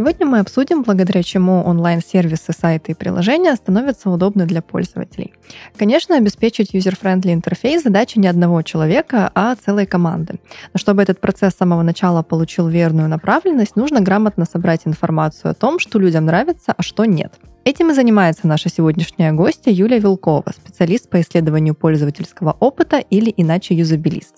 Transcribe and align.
Сегодня 0.00 0.24
мы 0.24 0.38
обсудим, 0.38 0.82
благодаря 0.82 1.22
чему 1.22 1.62
онлайн-сервисы, 1.62 2.54
сайты 2.58 2.92
и 2.92 2.94
приложения 2.94 3.54
становятся 3.54 4.08
удобны 4.08 4.46
для 4.46 4.62
пользователей. 4.62 5.34
Конечно, 5.76 6.16
обеспечить 6.16 6.74
user-friendly 6.74 7.34
интерфейс– 7.34 7.82
задача 7.84 8.18
не 8.18 8.26
одного 8.26 8.62
человека, 8.62 9.30
а 9.34 9.54
целой 9.56 9.84
команды. 9.84 10.40
Но 10.72 10.78
чтобы 10.78 11.02
этот 11.02 11.20
процесс 11.20 11.52
с 11.52 11.58
самого 11.58 11.82
начала 11.82 12.22
получил 12.22 12.66
верную 12.66 13.10
направленность, 13.10 13.76
нужно 13.76 14.00
грамотно 14.00 14.46
собрать 14.46 14.86
информацию 14.86 15.50
о 15.50 15.54
том, 15.54 15.78
что 15.78 15.98
людям 15.98 16.24
нравится, 16.24 16.72
а 16.74 16.82
что 16.82 17.04
нет. 17.04 17.34
Этим 17.66 17.90
и 17.90 17.94
занимается 17.94 18.46
наша 18.46 18.70
сегодняшняя 18.70 19.32
гостья 19.32 19.70
Юлия 19.70 19.98
Вилкова, 19.98 20.50
специалист 20.56 21.10
по 21.10 21.20
исследованию 21.20 21.74
пользовательского 21.74 22.56
опыта 22.58 22.96
или 22.96 23.34
иначе 23.36 23.74
юзабилист. 23.74 24.36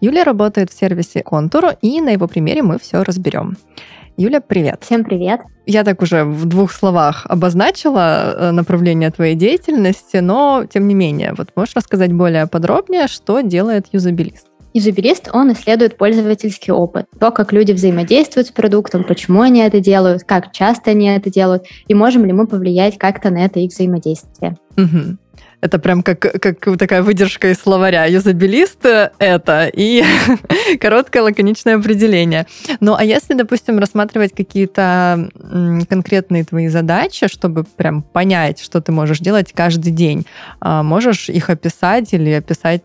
Юлия 0.00 0.24
работает 0.24 0.72
в 0.72 0.76
сервисе 0.76 1.22
Контур, 1.22 1.74
и 1.80 2.00
на 2.00 2.08
его 2.08 2.26
примере 2.26 2.64
мы 2.64 2.80
все 2.80 3.04
разберем. 3.04 3.56
Юля, 4.18 4.40
привет. 4.40 4.78
Всем 4.82 5.04
привет. 5.04 5.42
Я 5.66 5.84
так 5.84 6.00
уже 6.00 6.24
в 6.24 6.46
двух 6.46 6.72
словах 6.72 7.26
обозначила 7.28 8.34
э, 8.34 8.50
направление 8.50 9.10
твоей 9.10 9.34
деятельности, 9.34 10.16
но 10.18 10.64
тем 10.72 10.88
не 10.88 10.94
менее, 10.94 11.34
вот 11.36 11.50
можешь 11.54 11.76
рассказать 11.76 12.14
более 12.14 12.46
подробнее, 12.46 13.08
что 13.08 13.42
делает 13.42 13.88
юзабилист? 13.92 14.46
Юзабилист, 14.72 15.28
он 15.34 15.52
исследует 15.52 15.98
пользовательский 15.98 16.72
опыт, 16.72 17.06
то, 17.20 17.30
как 17.30 17.52
люди 17.52 17.72
взаимодействуют 17.72 18.48
с 18.48 18.52
продуктом, 18.52 19.04
почему 19.04 19.42
они 19.42 19.60
это 19.60 19.80
делают, 19.80 20.24
как 20.24 20.50
часто 20.52 20.92
они 20.92 21.08
это 21.08 21.30
делают, 21.30 21.64
и 21.86 21.92
можем 21.92 22.24
ли 22.24 22.32
мы 22.32 22.46
повлиять 22.46 22.96
как-то 22.96 23.28
на 23.28 23.44
это 23.44 23.60
их 23.60 23.70
взаимодействие. 23.70 24.56
Угу. 24.78 25.18
Это 25.60 25.78
прям 25.78 26.02
как, 26.02 26.20
как 26.20 26.78
такая 26.78 27.02
выдержка 27.02 27.50
из 27.50 27.58
словаря. 27.58 28.04
Юзабилист— 28.04 28.84
это 29.18 29.70
и 29.72 30.04
короткое 30.80 31.22
лаконичное 31.22 31.76
определение. 31.76 32.46
Ну, 32.80 32.94
а 32.94 33.02
если, 33.02 33.34
допустим, 33.34 33.78
рассматривать 33.78 34.34
какие-то 34.34 35.28
конкретные 35.88 36.44
твои 36.44 36.68
задачи, 36.68 37.26
чтобы 37.28 37.64
прям 37.64 38.02
понять, 38.02 38.60
что 38.60 38.80
ты 38.80 38.92
можешь 38.92 39.18
делать 39.18 39.52
каждый 39.52 39.92
день, 39.92 40.26
а, 40.60 40.82
можешь 40.82 41.28
их 41.28 41.50
описать 41.50 42.12
или 42.12 42.30
описать, 42.30 42.82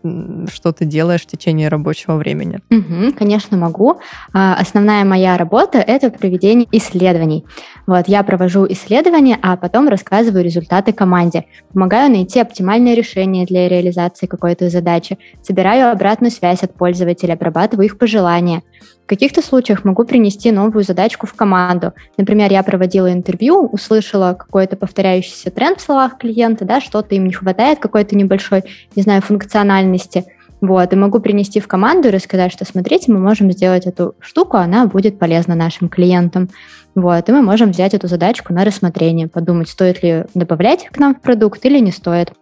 что 0.52 0.72
ты 0.72 0.84
делаешь 0.84 1.22
в 1.22 1.26
течение 1.26 1.68
рабочего 1.68 2.16
времени? 2.16 2.60
Угу, 2.70 3.14
конечно, 3.18 3.56
могу. 3.56 4.00
А, 4.32 4.56
основная 4.58 5.04
моя 5.04 5.36
работа— 5.36 5.78
это 5.86 6.10
проведение 6.10 6.66
исследований. 6.72 7.44
Вот, 7.86 8.08
я 8.08 8.22
провожу 8.22 8.66
исследования, 8.68 9.38
а 9.42 9.56
потом 9.56 9.88
рассказываю 9.88 10.42
результаты 10.42 10.92
команде. 10.92 11.44
Помогаю 11.72 12.10
найти 12.10 12.40
оптимальное 12.42 12.94
решение 12.94 13.46
для 13.46 13.68
реализации 13.68 14.26
какой-то 14.26 14.68
задачи, 14.68 15.18
собираю 15.42 15.90
обратную 15.90 16.30
связь 16.30 16.62
от 16.62 16.74
пользователя, 16.74 17.34
обрабатываю 17.34 17.86
их 17.86 17.98
пожелания. 17.98 18.62
В 19.04 19.06
каких-то 19.08 19.42
случаях 19.42 19.84
могу 19.84 20.04
принести 20.04 20.52
новую 20.52 20.84
задачку 20.84 21.26
в 21.26 21.34
команду. 21.34 21.92
Например, 22.16 22.50
я 22.50 22.62
проводила 22.62 23.12
интервью, 23.12 23.66
услышала 23.66 24.34
какой-то 24.34 24.76
повторяющийся 24.76 25.50
тренд 25.50 25.80
в 25.80 25.82
словах 25.82 26.18
клиента, 26.18 26.64
да, 26.64 26.80
что-то 26.80 27.14
им 27.14 27.26
не 27.26 27.32
хватает, 27.32 27.78
какой-то 27.78 28.16
небольшой, 28.16 28.62
не 28.94 29.02
знаю, 29.02 29.22
функциональности. 29.22 30.24
Вот, 30.62 30.92
и 30.92 30.96
могу 30.96 31.18
принести 31.18 31.58
в 31.58 31.66
команду 31.66 32.08
и 32.08 32.12
рассказать, 32.12 32.52
что 32.52 32.64
смотрите, 32.64 33.10
мы 33.10 33.18
можем 33.18 33.50
сделать 33.50 33.84
эту 33.84 34.14
штуку, 34.20 34.58
она 34.58 34.86
будет 34.86 35.18
полезна 35.18 35.56
нашим 35.56 35.88
клиентам. 35.88 36.48
Вот, 36.94 37.28
и 37.28 37.32
мы 37.32 37.42
можем 37.42 37.70
взять 37.70 37.94
эту 37.94 38.06
задачку 38.06 38.52
на 38.52 38.64
рассмотрение, 38.64 39.28
подумать, 39.28 39.68
стоит 39.68 40.02
ли 40.02 40.24
добавлять 40.34 40.88
к 40.90 40.98
нам 40.98 41.14
в 41.14 41.20
продукт 41.20 41.64
или 41.64 41.78
не 41.78 41.90
стоит. 41.90 42.32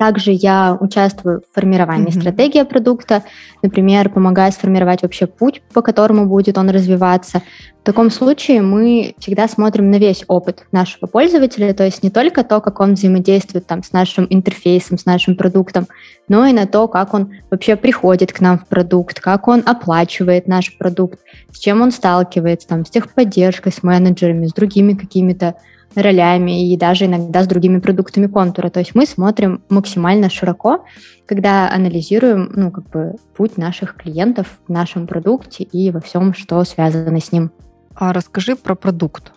Также 0.00 0.32
я 0.32 0.78
участвую 0.80 1.42
в 1.42 1.54
формировании 1.54 2.08
mm-hmm. 2.08 2.20
стратегии 2.20 2.62
продукта, 2.62 3.22
например, 3.60 4.08
помогаю 4.08 4.50
сформировать 4.50 5.02
вообще 5.02 5.26
путь, 5.26 5.60
по 5.74 5.82
которому 5.82 6.24
будет 6.24 6.56
он 6.56 6.70
развиваться. 6.70 7.42
В 7.82 7.84
таком 7.84 8.10
случае 8.10 8.62
мы 8.62 9.14
всегда 9.18 9.46
смотрим 9.46 9.90
на 9.90 9.96
весь 9.96 10.24
опыт 10.26 10.64
нашего 10.72 11.06
пользователя, 11.06 11.74
то 11.74 11.84
есть 11.84 12.02
не 12.02 12.08
только 12.08 12.44
то, 12.44 12.62
как 12.62 12.80
он 12.80 12.94
взаимодействует 12.94 13.66
там, 13.66 13.82
с 13.82 13.92
нашим 13.92 14.26
интерфейсом, 14.30 14.96
с 14.96 15.04
нашим 15.04 15.36
продуктом, 15.36 15.86
но 16.28 16.46
и 16.46 16.54
на 16.54 16.66
то, 16.66 16.88
как 16.88 17.12
он 17.12 17.32
вообще 17.50 17.76
приходит 17.76 18.32
к 18.32 18.40
нам 18.40 18.58
в 18.58 18.66
продукт, 18.68 19.20
как 19.20 19.48
он 19.48 19.62
оплачивает 19.66 20.48
наш 20.48 20.78
продукт, 20.78 21.18
с 21.52 21.58
чем 21.58 21.82
он 21.82 21.90
сталкивается, 21.90 22.68
там, 22.68 22.86
с 22.86 22.90
техподдержкой, 22.90 23.70
с 23.70 23.82
менеджерами, 23.82 24.46
с 24.46 24.54
другими 24.54 24.94
какими-то 24.94 25.56
ролями 25.94 26.72
и 26.72 26.76
даже 26.76 27.06
иногда 27.06 27.42
с 27.42 27.46
другими 27.46 27.80
продуктами 27.80 28.26
контура. 28.26 28.70
То 28.70 28.80
есть 28.80 28.94
мы 28.94 29.06
смотрим 29.06 29.62
максимально 29.68 30.30
широко, 30.30 30.84
когда 31.26 31.70
анализируем 31.70 32.52
ну, 32.54 32.70
как 32.70 32.88
бы, 32.90 33.16
путь 33.36 33.56
наших 33.56 33.96
клиентов 33.96 34.60
в 34.66 34.72
нашем 34.72 35.06
продукте 35.06 35.64
и 35.64 35.90
во 35.90 36.00
всем, 36.00 36.34
что 36.34 36.62
связано 36.64 37.20
с 37.20 37.32
ним. 37.32 37.50
А 37.94 38.12
расскажи 38.12 38.56
про 38.56 38.74
продукт. 38.74 39.32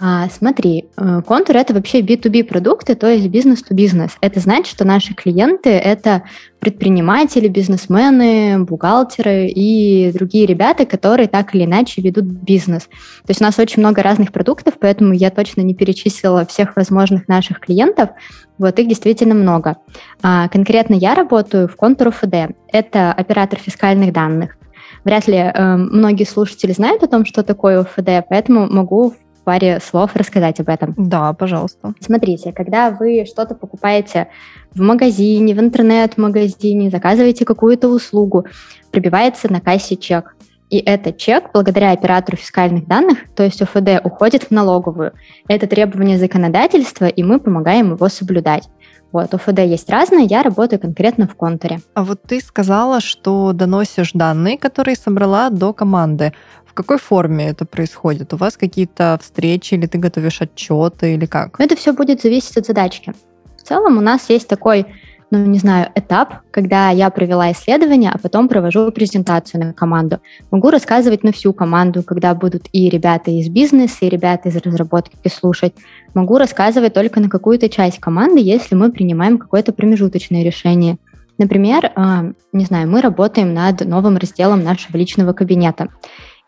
А, 0.00 0.28
смотри, 0.28 0.84
э, 0.96 1.22
контур 1.26 1.56
это 1.56 1.74
вообще 1.74 2.00
B2B 2.02 2.44
продукты, 2.44 2.94
то 2.94 3.08
есть 3.08 3.26
бизнес-то-бизнес. 3.26 4.12
Это 4.20 4.38
значит, 4.38 4.68
что 4.68 4.84
наши 4.84 5.12
клиенты 5.12 5.70
это 5.70 6.22
предприниматели, 6.60 7.48
бизнесмены, 7.48 8.64
бухгалтеры 8.64 9.48
и 9.48 10.12
другие 10.12 10.46
ребята, 10.46 10.86
которые 10.86 11.26
так 11.26 11.52
или 11.52 11.64
иначе 11.64 12.00
ведут 12.00 12.26
бизнес. 12.26 12.84
То 12.84 13.30
есть 13.30 13.40
у 13.40 13.44
нас 13.44 13.58
очень 13.58 13.82
много 13.82 14.02
разных 14.04 14.30
продуктов, 14.30 14.74
поэтому 14.78 15.14
я 15.14 15.30
точно 15.30 15.62
не 15.62 15.74
перечислила 15.74 16.46
всех 16.46 16.76
возможных 16.76 17.26
наших 17.26 17.58
клиентов. 17.58 18.10
Вот 18.56 18.78
их 18.78 18.86
действительно 18.86 19.34
много. 19.34 19.78
А, 20.22 20.48
конкретно 20.48 20.94
я 20.94 21.16
работаю 21.16 21.66
в 21.66 21.74
контур 21.74 22.12
ФД. 22.12 22.54
Это 22.72 23.12
оператор 23.12 23.58
фискальных 23.58 24.12
данных. 24.12 24.58
Вряд 25.04 25.26
ли 25.26 25.36
э, 25.36 25.76
многие 25.76 26.24
слушатели 26.24 26.72
знают 26.72 27.02
о 27.02 27.08
том, 27.08 27.24
что 27.24 27.42
такое 27.42 27.80
ОФД, 27.80 28.26
поэтому 28.28 28.68
могу 28.68 29.14
паре 29.48 29.80
слов 29.80 30.14
рассказать 30.14 30.60
об 30.60 30.68
этом? 30.68 30.92
Да, 30.98 31.32
пожалуйста. 31.32 31.94
Смотрите, 32.00 32.52
когда 32.52 32.90
вы 32.90 33.24
что-то 33.24 33.54
покупаете 33.54 34.28
в 34.74 34.82
магазине, 34.82 35.54
в 35.54 35.58
интернет-магазине, 35.58 36.90
заказываете 36.90 37.46
какую-то 37.46 37.88
услугу, 37.88 38.44
прибивается 38.90 39.50
на 39.50 39.62
кассе 39.62 39.96
чек. 39.96 40.36
И 40.68 40.76
этот 40.76 41.16
чек, 41.16 41.44
благодаря 41.54 41.92
оператору 41.92 42.36
фискальных 42.36 42.86
данных, 42.86 43.20
то 43.34 43.42
есть 43.42 43.62
ОФД, 43.62 44.04
уходит 44.04 44.42
в 44.42 44.50
налоговую. 44.50 45.12
Это 45.48 45.66
требование 45.66 46.18
законодательства, 46.18 47.06
и 47.06 47.22
мы 47.22 47.40
помогаем 47.40 47.94
его 47.94 48.10
соблюдать. 48.10 48.68
Вот, 49.10 49.32
ОФД 49.32 49.60
есть 49.60 49.88
разные, 49.88 50.26
я 50.26 50.42
работаю 50.42 50.78
конкретно 50.78 51.26
в 51.26 51.34
контуре. 51.34 51.80
А 51.94 52.04
вот 52.04 52.20
ты 52.22 52.40
сказала, 52.40 53.00
что 53.00 53.54
доносишь 53.54 54.12
данные, 54.12 54.58
которые 54.58 54.96
собрала 54.96 55.48
до 55.48 55.72
команды 55.72 56.34
какой 56.78 56.98
форме 56.98 57.48
это 57.48 57.64
происходит? 57.64 58.32
У 58.32 58.36
вас 58.36 58.56
какие-то 58.56 59.18
встречи 59.20 59.74
или 59.74 59.86
ты 59.86 59.98
готовишь 59.98 60.40
отчеты 60.40 61.14
или 61.14 61.26
как? 61.26 61.58
Это 61.58 61.74
все 61.74 61.92
будет 61.92 62.22
зависеть 62.22 62.56
от 62.56 62.66
задачки. 62.66 63.12
В 63.56 63.62
целом 63.62 63.98
у 63.98 64.00
нас 64.00 64.30
есть 64.30 64.46
такой 64.46 64.86
ну, 65.30 65.44
не 65.44 65.58
знаю, 65.58 65.90
этап, 65.94 66.36
когда 66.50 66.90
я 66.90 67.10
провела 67.10 67.50
исследование, 67.52 68.10
а 68.14 68.18
потом 68.18 68.48
провожу 68.48 68.90
презентацию 68.92 69.62
на 69.62 69.72
команду. 69.74 70.20
Могу 70.50 70.70
рассказывать 70.70 71.24
на 71.24 71.32
всю 71.32 71.52
команду, 71.52 72.02
когда 72.02 72.32
будут 72.34 72.68
и 72.72 72.88
ребята 72.88 73.30
из 73.30 73.48
бизнеса, 73.48 74.06
и 74.06 74.08
ребята 74.08 74.48
из 74.48 74.56
разработки 74.56 75.16
слушать. 75.28 75.74
Могу 76.14 76.38
рассказывать 76.38 76.94
только 76.94 77.20
на 77.20 77.28
какую-то 77.28 77.68
часть 77.68 77.98
команды, 77.98 78.40
если 78.40 78.74
мы 78.74 78.90
принимаем 78.90 79.36
какое-то 79.36 79.72
промежуточное 79.72 80.44
решение. 80.44 80.96
Например, 81.36 81.92
а, 81.94 82.32
не 82.52 82.64
знаю, 82.64 82.88
мы 82.88 83.02
работаем 83.02 83.52
над 83.52 83.84
новым 83.84 84.16
разделом 84.16 84.64
нашего 84.64 84.96
личного 84.96 85.34
кабинета. 85.34 85.88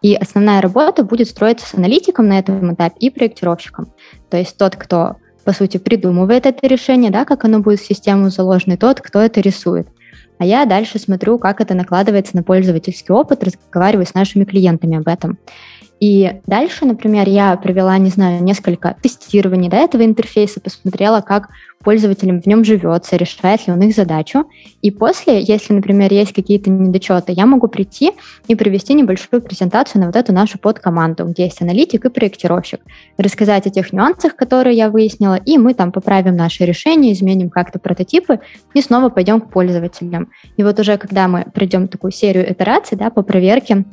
И 0.03 0.15
основная 0.15 0.61
работа 0.61 1.05
будет 1.05 1.29
строиться 1.29 1.67
с 1.67 1.75
аналитиком 1.75 2.29
на 2.29 2.39
этом 2.39 2.75
этапе 2.75 2.97
и 3.01 3.11
проектировщиком. 3.11 3.93
То 4.31 4.39
есть 4.39 4.57
тот, 4.57 4.77
кто, 4.77 5.17
по 5.45 5.53
сути, 5.53 5.77
придумывает 5.77 6.47
это 6.47 6.67
решение, 6.67 7.11
да, 7.11 7.25
как 7.25 7.45
оно 7.45 7.61
будет 7.61 7.81
в 7.81 7.87
систему 7.87 8.31
заложено, 8.31 8.75
и 8.75 8.77
тот, 8.79 9.01
кто 9.01 9.21
это 9.21 9.41
рисует. 9.41 9.89
А 10.39 10.47
я 10.47 10.65
дальше 10.65 10.99
смотрю, 10.99 11.39
как 11.39 11.61
это 11.61 11.75
накладывается 11.75 12.35
на 12.35 12.43
пользовательский 12.43 13.15
опыт, 13.15 13.45
разговариваю 13.45 14.07
с 14.07 14.15
нашими 14.15 14.45
клиентами 14.45 14.97
об 14.97 15.07
этом. 15.07 15.39
И 16.01 16.41
дальше, 16.47 16.87
например, 16.87 17.29
я 17.29 17.55
провела, 17.57 17.97
не 17.99 18.09
знаю, 18.09 18.43
несколько 18.43 18.97
тестирований 19.03 19.69
до 19.69 19.77
этого 19.77 20.03
интерфейса, 20.03 20.59
посмотрела, 20.59 21.21
как 21.21 21.51
пользователям 21.85 22.41
в 22.41 22.47
нем 22.47 22.65
живется, 22.65 23.17
решает 23.17 23.67
ли 23.67 23.73
он 23.73 23.81
их 23.83 23.95
задачу. 23.95 24.47
И 24.81 24.91
после, 24.91 25.41
если, 25.41 25.75
например, 25.75 26.13
есть 26.13 26.33
какие-то 26.33 26.71
недочеты, 26.71 27.33
я 27.33 27.45
могу 27.45 27.69
прийти 27.69 28.13
и 28.49 28.55
провести 28.55 28.95
небольшую 28.95 29.43
презентацию 29.43 30.01
на 30.01 30.07
вот 30.07 30.17
эту 30.17 30.33
нашу 30.33 30.59
подкоманду, 30.59 31.25
где 31.27 31.45
есть 31.45 31.61
аналитик 31.61 32.07
и 32.07 32.11
проектировщик, 32.11 32.81
рассказать 33.19 33.67
о 33.67 33.71
тех 33.71 33.93
нюансах, 33.93 34.37
которые 34.37 34.77
я 34.77 34.91
выяснила, 34.91 35.35
и 35.35 35.59
мы 35.59 35.75
там 35.75 35.93
поправим 35.93 36.35
наши 36.35 36.65
решения, 36.65 37.13
изменим 37.13 37.51
как-то 37.51 37.79
прототипы 37.79 38.41
и 38.73 38.81
снова 38.81 39.11
пойдем 39.11 39.41
к 39.41 39.51
пользователям. 39.51 40.31
И 40.57 40.63
вот 40.63 40.79
уже 40.81 40.97
когда 40.97 41.29
мы 41.29 41.47
пройдем 41.53 41.89
такую 41.89 42.11
серию 42.11 42.51
итераций 42.51 42.97
да, 42.97 43.11
по 43.11 43.23
проверке, 43.23 43.85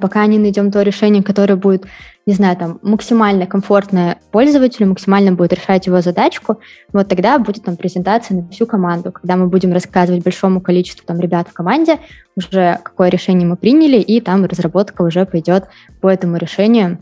пока 0.00 0.26
не 0.26 0.38
найдем 0.38 0.70
то 0.70 0.82
решение, 0.82 1.22
которое 1.22 1.56
будет 1.56 1.86
не 2.26 2.32
знаю, 2.32 2.56
там, 2.56 2.78
максимально 2.82 3.46
комфортное 3.46 4.18
пользователю, 4.30 4.88
максимально 4.88 5.32
будет 5.32 5.52
решать 5.52 5.86
его 5.86 6.00
задачку, 6.00 6.58
вот 6.92 7.08
тогда 7.08 7.38
будет 7.38 7.64
там 7.64 7.76
презентация 7.76 8.38
на 8.38 8.48
всю 8.48 8.66
команду, 8.66 9.12
когда 9.12 9.36
мы 9.36 9.48
будем 9.48 9.72
рассказывать 9.72 10.24
большому 10.24 10.60
количеству 10.60 11.06
там 11.06 11.20
ребят 11.20 11.48
в 11.48 11.52
команде 11.52 11.98
уже 12.36 12.78
какое 12.82 13.10
решение 13.10 13.46
мы 13.46 13.56
приняли, 13.56 13.98
и 13.98 14.20
там 14.20 14.44
разработка 14.44 15.02
уже 15.02 15.26
пойдет 15.26 15.64
по 16.00 16.08
этому 16.08 16.38
решению, 16.38 16.98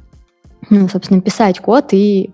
ну, 0.71 0.89
собственно, 0.89 1.21
писать 1.21 1.61
код 1.61 1.93
и 1.93 2.31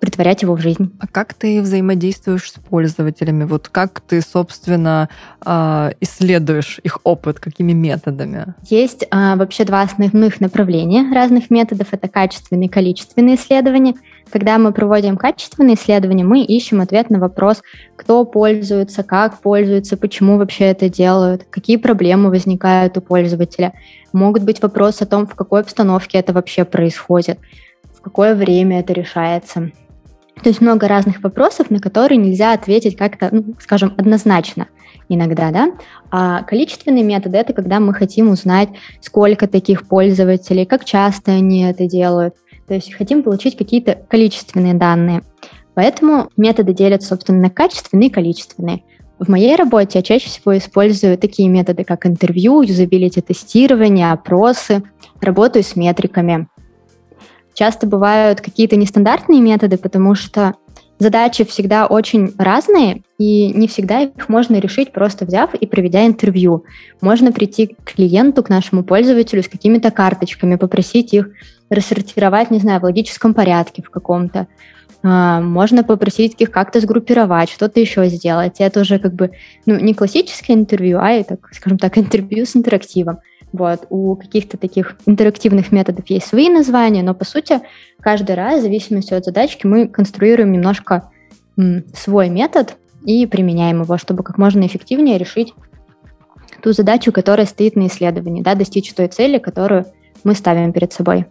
притворять 0.00 0.42
его 0.42 0.54
в 0.54 0.60
жизнь. 0.60 0.92
А 0.98 1.06
как 1.06 1.34
ты 1.34 1.60
взаимодействуешь 1.60 2.50
с 2.50 2.54
пользователями? 2.54 3.44
Вот 3.44 3.68
как 3.68 4.00
ты, 4.00 4.22
собственно, 4.22 5.08
а, 5.42 5.92
исследуешь 6.00 6.80
их 6.82 7.00
опыт, 7.04 7.38
какими 7.38 7.72
методами? 7.72 8.54
Есть 8.68 9.06
а, 9.10 9.36
вообще 9.36 9.64
два 9.64 9.82
основных 9.82 10.40
направления 10.40 11.12
разных 11.14 11.50
методов. 11.50 11.88
Это 11.92 12.08
качественные 12.08 12.66
и 12.66 12.70
количественные 12.70 13.36
исследования. 13.36 13.94
Когда 14.32 14.58
мы 14.58 14.72
проводим 14.72 15.16
качественные 15.16 15.74
исследования, 15.74 16.24
мы 16.24 16.42
ищем 16.42 16.80
ответ 16.80 17.10
на 17.10 17.18
вопрос, 17.18 17.62
кто 17.96 18.24
пользуется, 18.24 19.02
как 19.02 19.40
пользуется, 19.40 19.96
почему 19.96 20.38
вообще 20.38 20.66
это 20.66 20.88
делают, 20.88 21.44
какие 21.50 21.76
проблемы 21.76 22.30
возникают 22.30 22.96
у 22.96 23.00
пользователя. 23.00 23.74
Могут 24.12 24.44
быть 24.44 24.62
вопросы 24.62 25.02
о 25.02 25.06
том, 25.06 25.26
в 25.26 25.34
какой 25.34 25.60
обстановке 25.60 26.18
это 26.18 26.32
вообще 26.32 26.64
происходит, 26.64 27.38
в 27.92 28.00
какое 28.00 28.34
время 28.34 28.80
это 28.80 28.92
решается. 28.92 29.72
То 30.42 30.48
есть 30.48 30.60
много 30.60 30.88
разных 30.88 31.22
вопросов, 31.22 31.70
на 31.70 31.80
которые 31.80 32.18
нельзя 32.18 32.52
ответить 32.52 32.96
как-то, 32.96 33.28
ну, 33.30 33.54
скажем, 33.60 33.94
однозначно 33.96 34.68
иногда, 35.08 35.50
да. 35.50 35.72
А 36.10 36.42
количественные 36.44 37.04
методы— 37.04 37.36
это 37.38 37.52
когда 37.52 37.80
мы 37.80 37.92
хотим 37.92 38.30
узнать, 38.30 38.70
сколько 39.00 39.46
таких 39.46 39.88
пользователей, 39.88 40.64
как 40.64 40.84
часто 40.84 41.32
они 41.32 41.64
это 41.64 41.86
делают. 41.86 42.34
То 42.66 42.74
есть 42.74 42.94
хотим 42.94 43.22
получить 43.22 43.56
какие-то 43.56 43.98
количественные 44.08 44.74
данные. 44.74 45.22
Поэтому 45.74 46.30
методы 46.36 46.72
делятся, 46.72 47.08
собственно, 47.08 47.40
на 47.40 47.50
качественные 47.50 48.08
и 48.08 48.12
количественные. 48.12 48.82
В 49.18 49.28
моей 49.28 49.54
работе 49.56 49.98
я 49.98 50.02
чаще 50.02 50.28
всего 50.28 50.56
использую 50.56 51.18
такие 51.18 51.48
методы, 51.48 51.84
как 51.84 52.06
интервью, 52.06 52.62
юзабилити-тестирование, 52.62 54.12
опросы, 54.12 54.82
работаю 55.20 55.62
с 55.62 55.76
метриками. 55.76 56.48
Часто 57.60 57.86
бывают 57.86 58.40
какие-то 58.40 58.76
нестандартные 58.76 59.42
методы, 59.42 59.76
потому 59.76 60.14
что 60.14 60.54
задачи 60.98 61.44
всегда 61.44 61.86
очень 61.86 62.32
разные, 62.38 63.02
и 63.18 63.52
не 63.52 63.68
всегда 63.68 64.00
их 64.00 64.30
можно 64.30 64.56
решить, 64.56 64.92
просто 64.92 65.26
взяв 65.26 65.54
и 65.54 65.66
проведя 65.66 66.06
интервью. 66.06 66.64
Можно 67.02 67.32
прийти 67.32 67.66
к 67.66 67.92
клиенту, 67.92 68.42
к 68.42 68.48
нашему 68.48 68.82
пользователю 68.82 69.42
с 69.42 69.48
какими-то 69.48 69.90
карточками, 69.90 70.56
попросить 70.56 71.12
их 71.12 71.28
рассортировать, 71.68 72.50
не 72.50 72.60
знаю, 72.60 72.80
в 72.80 72.84
логическом 72.84 73.34
порядке 73.34 73.82
в 73.82 73.90
каком-то. 73.90 74.46
А, 75.02 75.42
можно 75.42 75.84
попросить 75.84 76.36
их 76.38 76.50
как-то 76.50 76.80
сгруппировать, 76.80 77.50
что-то 77.50 77.78
еще 77.78 78.06
сделать. 78.06 78.54
это 78.58 78.80
уже 78.80 78.98
как 78.98 79.12
бы 79.12 79.32
ну, 79.66 79.78
не 79.78 79.92
классическое 79.92 80.56
интервью, 80.56 80.98
а, 80.98 81.10
это, 81.10 81.36
скажем 81.52 81.76
так, 81.76 81.98
интервью 81.98 82.46
с 82.46 82.56
интерактивом. 82.56 83.18
Вот. 83.52 83.86
У 83.90 84.14
каких-то 84.16 84.56
таких 84.56 84.96
интерактивных 85.06 85.72
методов 85.72 86.08
есть 86.08 86.26
свои 86.26 86.48
названия, 86.48 87.02
но 87.02 87.14
по 87.14 87.24
сути 87.24 87.60
каждый 88.00 88.34
раз, 88.36 88.60
в 88.60 88.62
зависимости 88.62 89.12
от 89.14 89.24
задачки, 89.24 89.66
мы 89.66 89.88
конструируем 89.88 90.52
немножко 90.52 91.10
м, 91.58 91.84
свой 91.94 92.28
метод 92.28 92.76
и 93.04 93.26
применяем 93.26 93.82
его, 93.82 93.98
чтобы 93.98 94.22
как 94.22 94.38
можно 94.38 94.66
эффективнее 94.66 95.18
решить 95.18 95.54
ту 96.62 96.72
задачу, 96.72 97.12
которая 97.12 97.46
стоит 97.46 97.76
на 97.76 97.86
исследовании, 97.86 98.42
да, 98.42 98.54
достичь 98.54 98.92
той 98.92 99.08
цели, 99.08 99.38
которую 99.38 99.86
мы 100.24 100.34
ставим 100.34 100.72
перед 100.72 100.92
собой. 100.92 101.26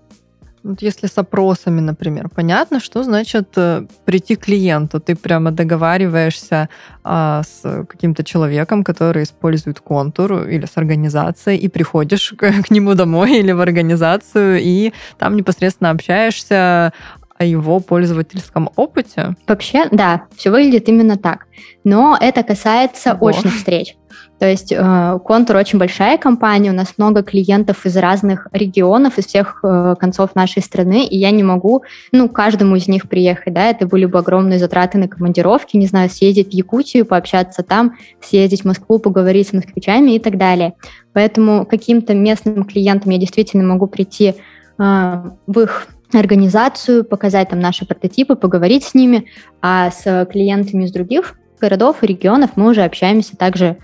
Вот 0.64 0.82
если 0.82 1.08
с 1.08 1.18
опросами, 1.18 1.80
например, 1.80 2.30
понятно, 2.30 2.80
что 2.80 3.04
значит 3.04 3.50
э, 3.56 3.86
прийти 4.06 4.36
к 4.36 4.46
клиенту. 4.46 5.00
Ты 5.00 5.16
прямо 5.16 5.52
договариваешься 5.52 6.70
а, 7.04 7.44
с 7.44 7.86
каким-то 7.86 8.24
человеком, 8.24 8.84
который 8.84 9.24
использует 9.24 9.80
контур 9.80 10.48
или 10.48 10.66
с 10.66 10.78
организацией, 10.78 11.58
и 11.58 11.70
приходишь 11.70 12.34
к, 12.38 12.52
к 12.68 12.72
нему 12.72 12.94
домой 12.96 13.40
или 13.40 13.52
в 13.54 13.62
организацию, 13.62 14.60
и 14.62 14.94
там 15.18 15.36
непосредственно 15.36 15.92
общаешься 15.92 16.94
о 17.38 17.46
его 17.46 17.80
пользовательском 17.80 18.70
опыте? 18.76 19.36
Вообще, 19.48 19.88
да, 19.92 20.24
все 20.36 20.52
выглядит 20.52 20.90
именно 20.90 21.18
так. 21.18 21.48
Но 21.86 22.18
это 22.20 22.44
касается 22.44 23.14
Ого. 23.14 23.28
очных 23.28 23.56
встреч. 23.56 23.96
То 24.40 24.50
есть 24.50 24.72
э, 24.72 25.20
Контур 25.26 25.58
очень 25.58 25.78
большая 25.78 26.18
компания, 26.18 26.72
у 26.72 26.74
нас 26.74 26.94
много 26.98 27.24
клиентов 27.24 27.86
из 27.86 27.98
разных 27.98 28.48
регионов, 28.54 29.18
из 29.18 29.26
всех 29.26 29.60
э, 29.64 29.96
концов 30.00 30.34
нашей 30.34 30.62
страны, 30.62 31.06
и 31.06 31.18
я 31.18 31.32
не 31.32 31.44
могу, 31.44 31.84
ну, 32.14 32.30
каждому 32.30 32.78
из 32.78 32.88
них 32.88 33.10
приехать, 33.10 33.54
да, 33.54 33.70
это 33.70 33.86
были 33.86 34.06
бы 34.06 34.18
огромные 34.18 34.58
затраты 34.58 34.98
на 34.98 35.10
командировки, 35.10 35.76
не 35.76 35.88
знаю, 35.88 36.10
съездить 36.10 36.50
в 36.50 36.54
Якутию, 36.54 37.06
пообщаться 37.06 37.64
там, 37.64 37.98
съездить 38.22 38.62
в 38.62 38.66
Москву, 38.66 39.00
поговорить 39.00 39.50
с 39.50 39.54
москвичами 39.54 40.12
и 40.12 40.20
так 40.20 40.38
далее. 40.38 40.74
Поэтому 41.12 41.66
каким-то 41.66 42.14
местным 42.14 42.64
клиентам 42.64 43.12
я 43.12 43.18
действительно 43.18 43.66
могу 43.66 43.88
прийти 43.88 44.36
э, 44.80 45.24
в 45.48 45.60
их 45.60 45.88
организацию, 46.14 47.04
показать 47.04 47.50
там 47.50 47.60
наши 47.60 47.86
прототипы, 47.86 48.36
поговорить 48.36 48.86
с 48.86 48.94
ними, 48.94 49.26
а 49.62 49.92
с 49.92 50.26
клиентами 50.32 50.86
из 50.86 50.94
других 50.94 51.36
городов 51.60 51.98
и 52.02 52.08
регионов 52.08 52.52
мы 52.56 52.70
уже 52.70 52.84
общаемся 52.84 53.36
также 53.38 53.78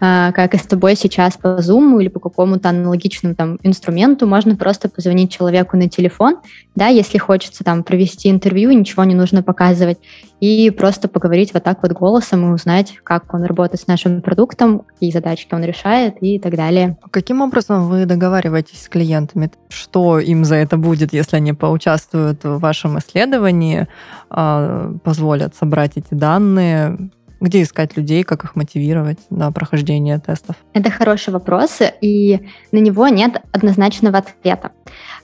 как 0.00 0.54
и 0.54 0.58
с 0.58 0.62
тобой 0.62 0.96
сейчас 0.96 1.36
по 1.36 1.58
Zoom 1.58 2.00
или 2.00 2.08
по 2.08 2.20
какому-то 2.20 2.70
аналогичному 2.70 3.34
там 3.34 3.58
инструменту, 3.62 4.26
можно 4.26 4.56
просто 4.56 4.88
позвонить 4.88 5.30
человеку 5.30 5.76
на 5.76 5.88
телефон, 5.88 6.38
да, 6.74 6.86
если 6.86 7.18
хочется 7.18 7.64
там 7.64 7.82
провести 7.82 8.30
интервью, 8.30 8.70
ничего 8.70 9.04
не 9.04 9.14
нужно 9.14 9.42
показывать, 9.42 9.98
и 10.40 10.70
просто 10.70 11.08
поговорить 11.08 11.52
вот 11.52 11.64
так 11.64 11.82
вот 11.82 11.92
голосом 11.92 12.48
и 12.48 12.54
узнать, 12.54 12.94
как 13.04 13.34
он 13.34 13.44
работает 13.44 13.80
с 13.80 13.86
нашим 13.86 14.22
продуктом, 14.22 14.80
какие 14.80 15.10
задачки 15.10 15.52
он 15.52 15.62
решает 15.64 16.16
и 16.22 16.38
так 16.38 16.56
далее. 16.56 16.96
Каким 17.10 17.42
образом 17.42 17.88
вы 17.88 18.06
договариваетесь 18.06 18.82
с 18.82 18.88
клиентами? 18.88 19.50
Что 19.68 20.18
им 20.18 20.44
за 20.46 20.54
это 20.56 20.78
будет, 20.78 21.12
если 21.12 21.36
они 21.36 21.52
поучаствуют 21.52 22.44
в 22.44 22.58
вашем 22.58 22.98
исследовании, 22.98 23.86
а, 24.30 24.94
позволят 25.04 25.54
собрать 25.54 25.92
эти 25.96 26.14
данные? 26.14 27.10
Где 27.40 27.62
искать 27.62 27.96
людей, 27.96 28.22
как 28.22 28.44
их 28.44 28.54
мотивировать 28.54 29.18
на 29.30 29.50
прохождение 29.50 30.18
тестов? 30.18 30.56
Это 30.74 30.90
хороший 30.90 31.32
вопрос, 31.32 31.78
и 32.02 32.40
на 32.70 32.78
него 32.78 33.08
нет 33.08 33.42
однозначного 33.50 34.18
ответа. 34.18 34.72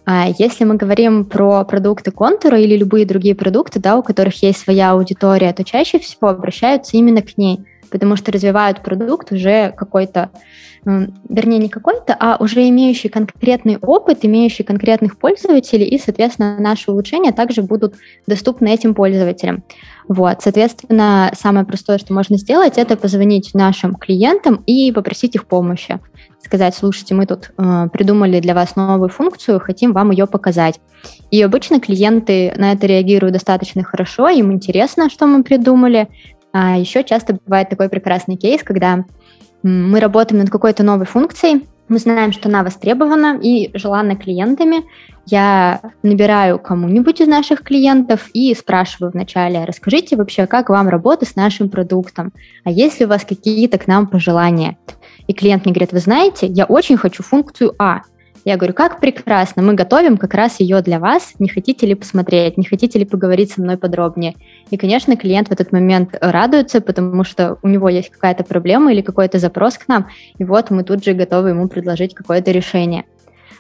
А 0.07 0.29
если 0.39 0.65
мы 0.65 0.77
говорим 0.77 1.25
про 1.25 1.65
продукты 1.65 2.13
контура 2.13 2.59
или 2.59 2.77
любые 2.77 3.05
другие 3.05 3.35
продукты, 3.35 3.81
да, 3.81 3.97
у 3.97 4.03
которых 4.03 4.43
есть 4.43 4.61
своя 4.61 4.93
аудитория, 4.93 5.53
то 5.53 5.63
чаще 5.63 5.99
всего 5.99 6.29
обращаются 6.29 6.97
именно 6.97 7.21
к 7.21 7.37
ней, 7.37 7.61
потому 7.91 8.17
что 8.17 8.33
развивают 8.33 8.83
продукт 8.83 9.33
уже 9.33 9.73
какой-то 9.77 10.31
вернее, 10.87 11.59
не 11.59 11.69
какой-то, 11.69 12.17
а 12.19 12.37
уже 12.39 12.69
имеющий 12.69 13.09
конкретный 13.09 13.77
опыт, 13.79 14.21
имеющий 14.23 14.63
конкретных 14.63 15.19
пользователей, 15.19 15.85
и, 15.85 15.99
соответственно, 15.99 16.59
наши 16.61 16.93
улучшения 16.93 17.33
также 17.33 17.63
будут 17.63 17.97
доступны 18.29 18.73
этим 18.73 18.95
пользователям. 18.95 19.65
Вот, 20.07 20.43
соответственно, 20.43 21.33
самое 21.35 21.67
простое, 21.67 21.99
что 21.99 22.15
можно 22.15 22.39
сделать, 22.39 22.79
это 22.79 22.97
позвонить 22.97 23.53
нашим 23.53 23.97
клиентам 23.97 24.63
и 24.67 24.93
попросить 24.93 25.35
их 25.35 25.47
помощи. 25.47 25.99
Сказать, 26.41 26.77
слушайте, 26.77 27.17
мы 27.17 27.27
тут 27.27 27.51
э, 27.59 27.89
придумали 27.93 28.39
для 28.39 28.55
вас 28.55 28.77
новую 28.77 29.09
функцию, 29.09 29.59
хотим 29.59 29.93
вам 29.93 30.13
ее 30.13 30.29
показать. 30.29 30.81
И 31.33 31.43
обычно 31.43 31.81
клиенты 31.81 32.55
на 32.57 32.73
это 32.73 32.87
реагируют 32.87 33.33
достаточно 33.33 33.83
хорошо, 33.83 34.29
им 34.29 34.53
интересно, 34.53 35.11
что 35.11 35.27
мы 35.27 35.43
придумали. 35.43 36.09
А 36.53 36.79
еще 36.79 37.03
часто 37.03 37.37
бывает 37.45 37.69
такой 37.69 37.89
прекрасный 37.89 38.37
кейс, 38.37 38.63
когда 38.63 39.05
мы 39.63 40.01
работаем 40.01 40.41
над 40.41 40.51
какой-то 40.51 40.83
новой 40.83 41.07
функцией, 41.07 41.67
мы 41.89 41.99
знаем, 41.99 42.33
что 42.33 42.49
она 42.49 42.65
востребована 42.65 43.39
и 43.41 43.71
желана 43.77 44.17
клиентами. 44.17 44.85
Я 45.25 45.81
набираю 46.03 46.59
кому-нибудь 46.59 47.21
из 47.21 47.29
наших 47.29 47.63
клиентов 47.63 48.29
и 48.33 48.55
спрашиваю 48.55 49.13
вначале, 49.13 49.65
расскажите 49.65 50.17
вообще, 50.17 50.47
как 50.47 50.69
вам 50.69 50.89
работа 50.89 51.27
с 51.27 51.37
нашим 51.37 51.69
продуктом, 51.69 52.33
а 52.65 52.71
есть 52.71 52.99
ли 52.99 53.07
у 53.07 53.09
вас 53.09 53.25
какие-то 53.25 53.79
к 53.79 53.87
нам 53.87 54.07
пожелания? 54.09 54.79
И 55.27 55.33
клиент 55.33 55.65
мне 55.65 55.75
говорит, 55.75 55.93
вы 55.93 56.01
знаете, 56.01 56.47
я 56.47 56.65
очень 56.65 56.97
хочу 56.97 57.23
функцию 57.23 57.75
А. 57.79 58.03
Я 58.47 58.57
говорю, 58.57 58.75
как 58.75 59.01
прекрасно, 59.01 59.61
мы 59.61 59.75
готовим 59.75 60.17
как 60.17 60.33
раз 60.33 60.61
ее 60.61 60.81
для 60.81 61.01
вас, 61.01 61.35
не 61.41 61.49
хотите 61.49 61.85
ли 61.85 61.97
посмотреть, 61.97 62.57
не 62.57 62.65
хотите 62.65 62.97
ли 62.97 63.05
поговорить 63.05 63.51
со 63.51 63.61
мной 63.61 63.77
подробнее. 63.77 64.37
И, 64.71 64.77
конечно, 64.77 65.17
клиент 65.17 65.49
в 65.49 65.51
этот 65.51 65.73
момент 65.73 66.17
радуется, 66.21 66.81
потому 66.81 67.25
что 67.25 67.59
у 67.63 67.69
него 67.69 67.89
есть 67.89 68.09
какая-то 68.11 68.45
проблема 68.45 68.93
или 68.93 69.01
какой-то 69.01 69.41
запрос 69.41 69.79
к 69.79 69.89
нам, 69.89 70.07
и 70.39 70.45
вот 70.45 70.71
мы 70.71 70.85
тут 70.85 71.05
же 71.05 71.13
готовы 71.13 71.49
ему 71.49 71.67
предложить 71.67 72.15
какое-то 72.15 72.53
решение. 72.53 73.03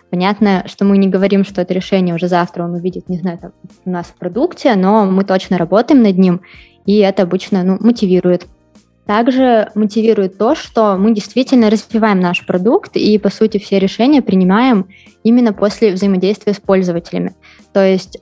Понятно, 0.08 0.62
что 0.66 0.84
мы 0.84 0.98
не 0.98 1.08
говорим, 1.08 1.44
что 1.44 1.62
это 1.62 1.74
решение 1.74 2.14
уже 2.14 2.28
завтра 2.28 2.62
он 2.62 2.74
увидит, 2.74 3.08
не 3.08 3.18
знаю, 3.18 3.38
там, 3.38 3.52
у 3.84 3.90
нас 3.90 4.06
в 4.06 4.14
продукте, 4.14 4.76
но 4.76 5.04
мы 5.04 5.24
точно 5.24 5.58
работаем 5.58 6.04
над 6.04 6.16
ним, 6.16 6.42
и 6.84 6.98
это 6.98 7.24
обычно 7.24 7.64
ну, 7.64 7.76
мотивирует. 7.80 8.46
Также 9.06 9.70
мотивирует 9.74 10.36
то, 10.36 10.54
что 10.56 10.96
мы 10.96 11.14
действительно 11.14 11.70
развиваем 11.70 12.18
наш 12.18 12.44
продукт 12.44 12.96
и, 12.96 13.16
по 13.18 13.30
сути, 13.30 13.58
все 13.58 13.78
решения 13.78 14.20
принимаем 14.20 14.88
именно 15.22 15.52
после 15.52 15.92
взаимодействия 15.92 16.54
с 16.54 16.60
пользователями. 16.60 17.36
То 17.72 17.86
есть 17.86 18.18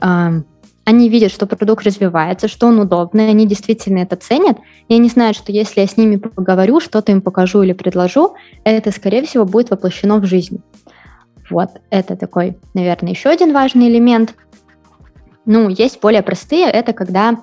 они 0.87 1.09
видят, 1.09 1.33
что 1.33 1.47
продукт 1.47 1.87
развивается, 1.87 2.49
что 2.49 2.67
он 2.67 2.79
удобный, 2.79 3.31
они 3.31 3.47
действительно 3.47 4.00
это 4.00 4.17
ценят, 4.17 4.59
и 4.88 4.95
они 4.95 5.09
знают, 5.09 5.35
что 5.38 5.50
если 5.50 5.81
я 5.81 5.87
с 5.87 5.97
ними 5.97 6.17
поговорю, 6.17 6.81
что-то 6.81 7.12
им 7.12 7.23
покажу 7.23 7.62
или 7.62 7.73
предложу, 7.73 8.35
это, 8.64 8.91
скорее 8.91 9.25
всего, 9.25 9.47
будет 9.47 9.71
воплощено 9.71 10.19
в 10.19 10.26
жизнь. 10.26 10.62
Вот, 11.49 11.71
это 11.88 12.17
такой, 12.17 12.59
наверное, 12.75 13.12
еще 13.12 13.31
один 13.31 13.55
важный 13.55 13.88
элемент. 13.88 14.35
Ну, 15.47 15.71
есть 15.71 16.00
более 16.03 16.23
простые, 16.23 16.67
это 16.67 16.93
когда 16.93 17.38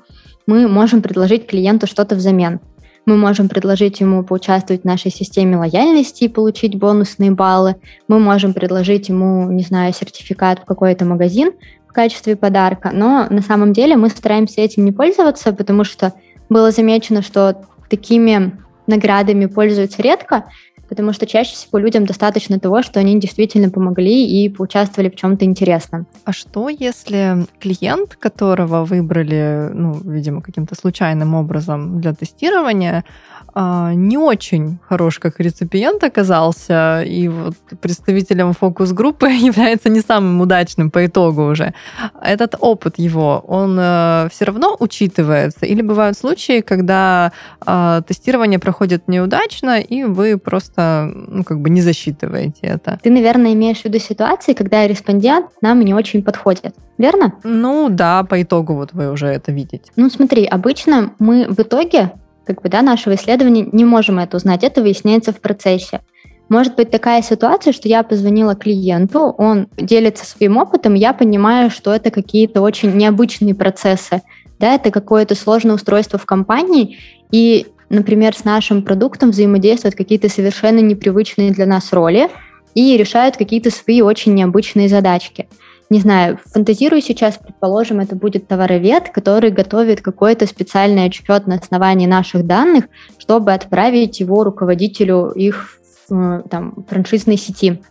мы 0.45 0.67
можем 0.67 1.01
предложить 1.01 1.47
клиенту 1.47 1.87
что-то 1.87 2.15
взамен. 2.15 2.59
Мы 3.05 3.17
можем 3.17 3.49
предложить 3.49 3.99
ему 3.99 4.23
поучаствовать 4.23 4.83
в 4.83 4.85
нашей 4.85 5.11
системе 5.11 5.57
лояльности 5.57 6.25
и 6.25 6.29
получить 6.29 6.77
бонусные 6.77 7.31
баллы. 7.31 7.75
Мы 8.07 8.19
можем 8.19 8.53
предложить 8.53 9.09
ему, 9.09 9.49
не 9.51 9.63
знаю, 9.63 9.93
сертификат 9.93 10.59
в 10.59 10.65
какой-то 10.65 11.05
магазин 11.05 11.53
в 11.87 11.93
качестве 11.93 12.35
подарка. 12.35 12.91
Но 12.93 13.27
на 13.29 13.41
самом 13.41 13.73
деле 13.73 13.97
мы 13.97 14.09
стараемся 14.09 14.61
этим 14.61 14.85
не 14.85 14.91
пользоваться, 14.91 15.51
потому 15.51 15.83
что 15.83 16.13
было 16.47 16.71
замечено, 16.71 17.21
что 17.21 17.63
такими 17.89 18.57
наградами 18.87 19.45
пользуются 19.45 20.01
редко, 20.01 20.45
потому 20.91 21.13
что 21.13 21.25
чаще 21.25 21.53
всего 21.53 21.79
людям 21.79 22.05
достаточно 22.05 22.59
того, 22.59 22.83
что 22.83 22.99
они 22.99 23.17
действительно 23.17 23.69
помогли 23.69 24.25
и 24.25 24.49
поучаствовали 24.49 25.09
в 25.09 25.15
чем-то 25.15 25.45
интересном. 25.45 26.05
А 26.25 26.33
что, 26.33 26.67
если 26.67 27.45
клиент, 27.61 28.17
которого 28.17 28.83
выбрали, 28.83 29.69
ну, 29.73 29.97
видимо, 30.03 30.41
каким-то 30.41 30.75
случайным 30.75 31.33
образом 31.33 32.01
для 32.01 32.13
тестирования, 32.13 33.05
а, 33.53 33.93
не 33.93 34.17
очень 34.17 34.79
хорош 34.89 35.19
как 35.19 35.39
реципиент 35.39 36.03
оказался, 36.03 37.03
и 37.03 37.29
вот 37.29 37.55
представителем 37.79 38.51
фокус-группы 38.51 39.29
является 39.31 39.87
не 39.87 40.01
самым 40.01 40.41
удачным 40.41 40.91
по 40.91 41.05
итогу 41.05 41.43
уже. 41.43 41.73
Этот 42.21 42.55
опыт 42.59 42.99
его, 42.99 43.45
он 43.47 43.77
э, 43.79 44.27
все 44.31 44.45
равно 44.45 44.75
учитывается? 44.79 45.65
Или 45.65 45.81
бывают 45.81 46.17
случаи, 46.17 46.61
когда 46.61 47.31
э, 47.65 48.01
тестирование 48.05 48.59
проходит 48.59 49.07
неудачно, 49.07 49.79
и 49.79 50.03
вы 50.03 50.37
просто 50.37 50.80
ну, 51.27 51.43
как 51.43 51.59
бы 51.61 51.69
не 51.69 51.81
засчитываете 51.81 52.59
это? 52.61 52.99
Ты, 53.01 53.09
наверное, 53.09 53.53
имеешь 53.53 53.81
в 53.81 53.85
виду 53.85 53.99
ситуации, 53.99 54.53
когда 54.53 54.87
респондент 54.87 55.47
нам 55.61 55.81
не 55.81 55.93
очень 55.93 56.23
подходит, 56.23 56.75
верно? 56.97 57.33
Ну 57.43 57.89
да, 57.89 58.23
по 58.23 58.41
итогу 58.41 58.75
вот 58.75 58.93
вы 58.93 59.11
уже 59.11 59.27
это 59.27 59.51
видите. 59.51 59.91
Ну 59.95 60.09
смотри, 60.09 60.45
обычно 60.45 61.13
мы 61.19 61.47
в 61.47 61.59
итоге 61.59 62.11
как 62.45 62.61
бы, 62.61 62.69
да, 62.69 62.81
нашего 62.81 63.15
исследования 63.15 63.67
не 63.71 63.85
можем 63.85 64.19
это 64.19 64.37
узнать, 64.37 64.63
это 64.63 64.81
выясняется 64.81 65.31
в 65.31 65.39
процессе. 65.39 66.01
Может 66.49 66.75
быть 66.75 66.91
такая 66.91 67.21
ситуация, 67.21 67.71
что 67.71 67.87
я 67.87 68.03
позвонила 68.03 68.55
клиенту, 68.55 69.33
он 69.37 69.67
делится 69.77 70.25
своим 70.25 70.57
опытом, 70.57 70.95
я 70.95 71.13
понимаю, 71.13 71.69
что 71.69 71.93
это 71.93 72.11
какие-то 72.11 72.61
очень 72.61 72.91
необычные 72.91 73.55
процессы, 73.55 74.21
да, 74.59 74.75
это 74.75 74.91
какое-то 74.91 75.33
сложное 75.33 75.75
устройство 75.75 76.19
в 76.19 76.25
компании, 76.25 76.97
и, 77.31 77.67
например, 77.91 78.35
с 78.35 78.43
нашим 78.43 78.81
продуктом 78.83 79.31
взаимодействуют 79.31 79.95
какие-то 79.95 80.29
совершенно 80.29 80.79
непривычные 80.79 81.51
для 81.51 81.65
нас 81.65 81.93
роли 81.93 82.29
и 82.73 82.97
решают 82.97 83.37
какие-то 83.37 83.69
свои 83.69 84.01
очень 84.01 84.33
необычные 84.33 84.89
задачки 84.89 85.47
не 85.91 85.99
знаю, 85.99 86.39
фантазирую 86.45 87.01
сейчас, 87.01 87.37
предположим, 87.37 87.99
это 87.99 88.15
будет 88.15 88.47
товаровед, 88.47 89.09
который 89.09 89.51
готовит 89.51 89.99
какой-то 89.99 90.47
специальный 90.47 91.03
отчет 91.03 91.47
на 91.47 91.55
основании 91.55 92.07
наших 92.07 92.47
данных, 92.47 92.85
чтобы 93.17 93.51
отправить 93.51 94.21
его 94.21 94.45
руководителю 94.45 95.31
их 95.31 95.77
э, 96.09 96.43
там, 96.49 96.85
франшизной 96.87 97.35
сети. 97.35 97.81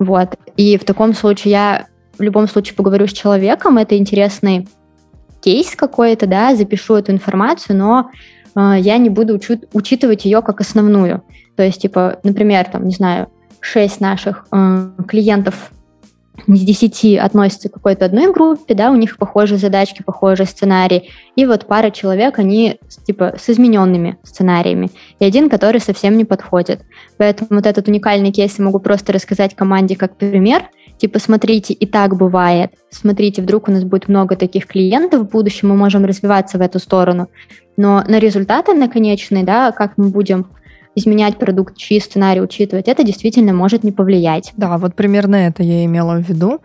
Вот. 0.00 0.34
И 0.56 0.76
в 0.78 0.84
таком 0.84 1.14
случае 1.14 1.52
я 1.52 1.86
в 2.18 2.22
любом 2.22 2.48
случае 2.48 2.74
поговорю 2.74 3.06
с 3.06 3.12
человеком, 3.12 3.78
это 3.78 3.96
интересный 3.96 4.66
кейс 5.40 5.76
какой-то, 5.76 6.26
да, 6.26 6.56
запишу 6.56 6.96
эту 6.96 7.12
информацию, 7.12 7.76
но 7.76 8.10
я 8.56 8.98
не 8.98 9.08
буду 9.10 9.34
учу- 9.34 9.60
учитывать 9.72 10.24
ее 10.24 10.42
как 10.42 10.60
основную. 10.60 11.22
То 11.56 11.62
есть, 11.62 11.82
типа, 11.82 12.18
например, 12.22 12.66
там, 12.70 12.86
не 12.86 12.94
знаю, 12.94 13.28
шесть 13.60 14.00
наших 14.00 14.46
э, 14.52 14.90
клиентов 15.06 15.72
из 16.46 16.60
10 16.60 17.18
относятся 17.18 17.68
к 17.68 17.74
какой-то 17.74 18.04
одной 18.04 18.32
группе, 18.32 18.74
да, 18.74 18.90
у 18.90 18.96
них 18.96 19.18
похожие 19.18 19.58
задачки, 19.58 20.02
похожие 20.02 20.46
сценарии, 20.46 21.10
и 21.36 21.44
вот 21.46 21.66
пара 21.66 21.90
человек, 21.90 22.38
они 22.38 22.78
типа 23.06 23.34
с 23.38 23.50
измененными 23.50 24.18
сценариями, 24.22 24.90
и 25.18 25.24
один, 25.24 25.48
который 25.50 25.80
совсем 25.80 26.16
не 26.16 26.24
подходит. 26.24 26.82
Поэтому 27.16 27.48
вот 27.50 27.66
этот 27.66 27.88
уникальный 27.88 28.30
кейс 28.30 28.58
я 28.58 28.64
могу 28.64 28.78
просто 28.78 29.12
рассказать 29.12 29.54
команде 29.54 29.96
как 29.96 30.16
пример, 30.16 30.62
типа, 30.98 31.18
смотрите, 31.18 31.72
и 31.72 31.86
так 31.86 32.16
бывает, 32.16 32.72
смотрите, 32.90 33.42
вдруг 33.42 33.68
у 33.68 33.72
нас 33.72 33.84
будет 33.84 34.08
много 34.08 34.36
таких 34.36 34.66
клиентов 34.66 35.22
в 35.22 35.30
будущем, 35.30 35.68
мы 35.68 35.76
можем 35.76 36.04
развиваться 36.04 36.58
в 36.58 36.60
эту 36.60 36.78
сторону, 36.78 37.28
но 37.76 38.04
на 38.06 38.18
результаты 38.18 38.74
на 38.74 38.88
конечные, 38.88 39.44
да, 39.44 39.72
как 39.72 39.92
мы 39.96 40.08
будем 40.08 40.46
изменять 40.94 41.38
продукт, 41.38 41.76
чьи 41.76 42.00
сценарии 42.00 42.40
учитывать, 42.40 42.88
это 42.88 43.04
действительно 43.04 43.52
может 43.52 43.84
не 43.84 43.92
повлиять. 43.92 44.52
Да, 44.56 44.76
вот 44.78 44.94
примерно 44.94 45.36
это 45.36 45.62
я 45.62 45.84
имела 45.84 46.16
в 46.16 46.28
виду. 46.28 46.60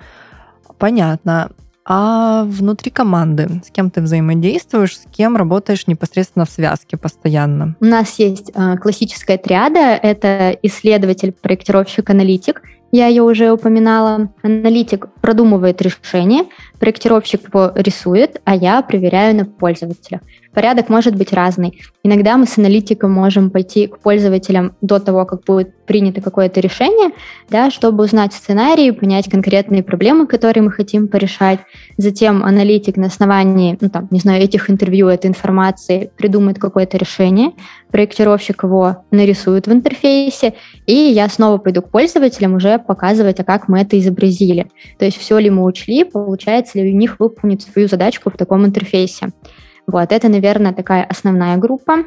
Понятно. 0.80 1.52
А 1.86 2.46
внутри 2.46 2.92
команды 2.92 3.62
с 3.66 3.70
кем 3.70 3.90
ты 3.92 4.02
взаимодействуешь, 4.02 4.98
с 4.98 5.04
кем 5.12 5.36
работаешь 5.36 5.86
непосредственно 5.86 6.46
в 6.46 6.50
связке 6.50 6.96
постоянно? 6.96 7.76
У 7.82 7.86
нас 7.86 8.18
есть 8.20 8.52
э, 8.56 8.78
классическая 8.78 9.38
триада. 9.38 9.80
Это 9.80 10.58
исследователь, 10.64 11.34
проектировщик, 11.34 12.10
аналитик. 12.10 12.62
Я 12.94 13.08
ее 13.08 13.24
уже 13.24 13.52
упоминала. 13.52 14.30
Аналитик 14.44 15.08
продумывает 15.20 15.82
решение, 15.82 16.44
проектировщик 16.80 17.48
его 17.48 17.72
рисует, 17.74 18.40
а 18.46 18.56
я 18.56 18.84
проверяю 18.84 19.36
на 19.36 19.46
пользователях. 19.46 20.22
Порядок 20.54 20.90
может 20.90 21.16
быть 21.16 21.34
разный. 21.34 21.82
Иногда 22.04 22.38
мы 22.38 22.46
с 22.46 22.60
аналитиком 22.60 23.12
можем 23.12 23.50
пойти 23.50 23.88
к 23.88 23.98
пользователям 23.98 24.76
до 24.82 25.00
того, 25.00 25.26
как 25.26 25.44
будет 25.46 25.76
принято 25.88 26.22
какое-то 26.22 26.60
решение, 26.60 27.10
да, 27.50 27.72
чтобы 27.72 28.04
узнать 28.04 28.34
сценарий, 28.34 28.92
понять 28.92 29.28
конкретные 29.28 29.82
проблемы, 29.82 30.28
которые 30.28 30.62
мы 30.62 30.72
хотим 30.72 31.08
порешать. 31.08 31.62
Затем 31.98 32.44
аналитик 32.44 32.98
на 32.98 33.08
основании, 33.08 33.76
ну, 33.82 33.90
там, 33.90 34.08
не 34.12 34.20
знаю, 34.20 34.44
этих 34.44 34.70
интервью, 34.70 35.08
этой 35.08 35.28
информации 35.28 36.12
придумает 36.16 36.60
какое-то 36.60 36.98
решение, 36.98 37.54
проектировщик 37.94 38.64
его 38.64 39.06
нарисует 39.12 39.68
в 39.68 39.72
интерфейсе, 39.72 40.56
и 40.88 40.96
я 40.96 41.30
снова 41.30 41.60
пойду 41.60 41.84
к 41.84 41.92
пользователям 41.92 42.56
уже 42.56 42.80
показывать, 42.80 43.40
а 43.40 43.44
как 43.44 43.68
мы 43.68 43.82
это 43.82 44.00
изобразили. 44.00 44.68
То 44.98 45.06
есть 45.06 45.18
все 45.18 45.38
ли 45.38 45.52
мы 45.52 45.64
учли, 45.64 46.04
получается 46.04 46.80
ли 46.80 46.92
у 46.92 46.98
них 46.98 47.20
выполнить 47.20 47.62
свою 47.62 47.88
задачку 47.88 48.32
в 48.32 48.36
таком 48.36 48.66
интерфейсе. 48.66 49.28
Вот, 49.86 50.12
это, 50.12 50.28
наверное, 50.28 50.74
такая 50.74 51.04
основная 51.04 51.56
группа. 51.58 51.98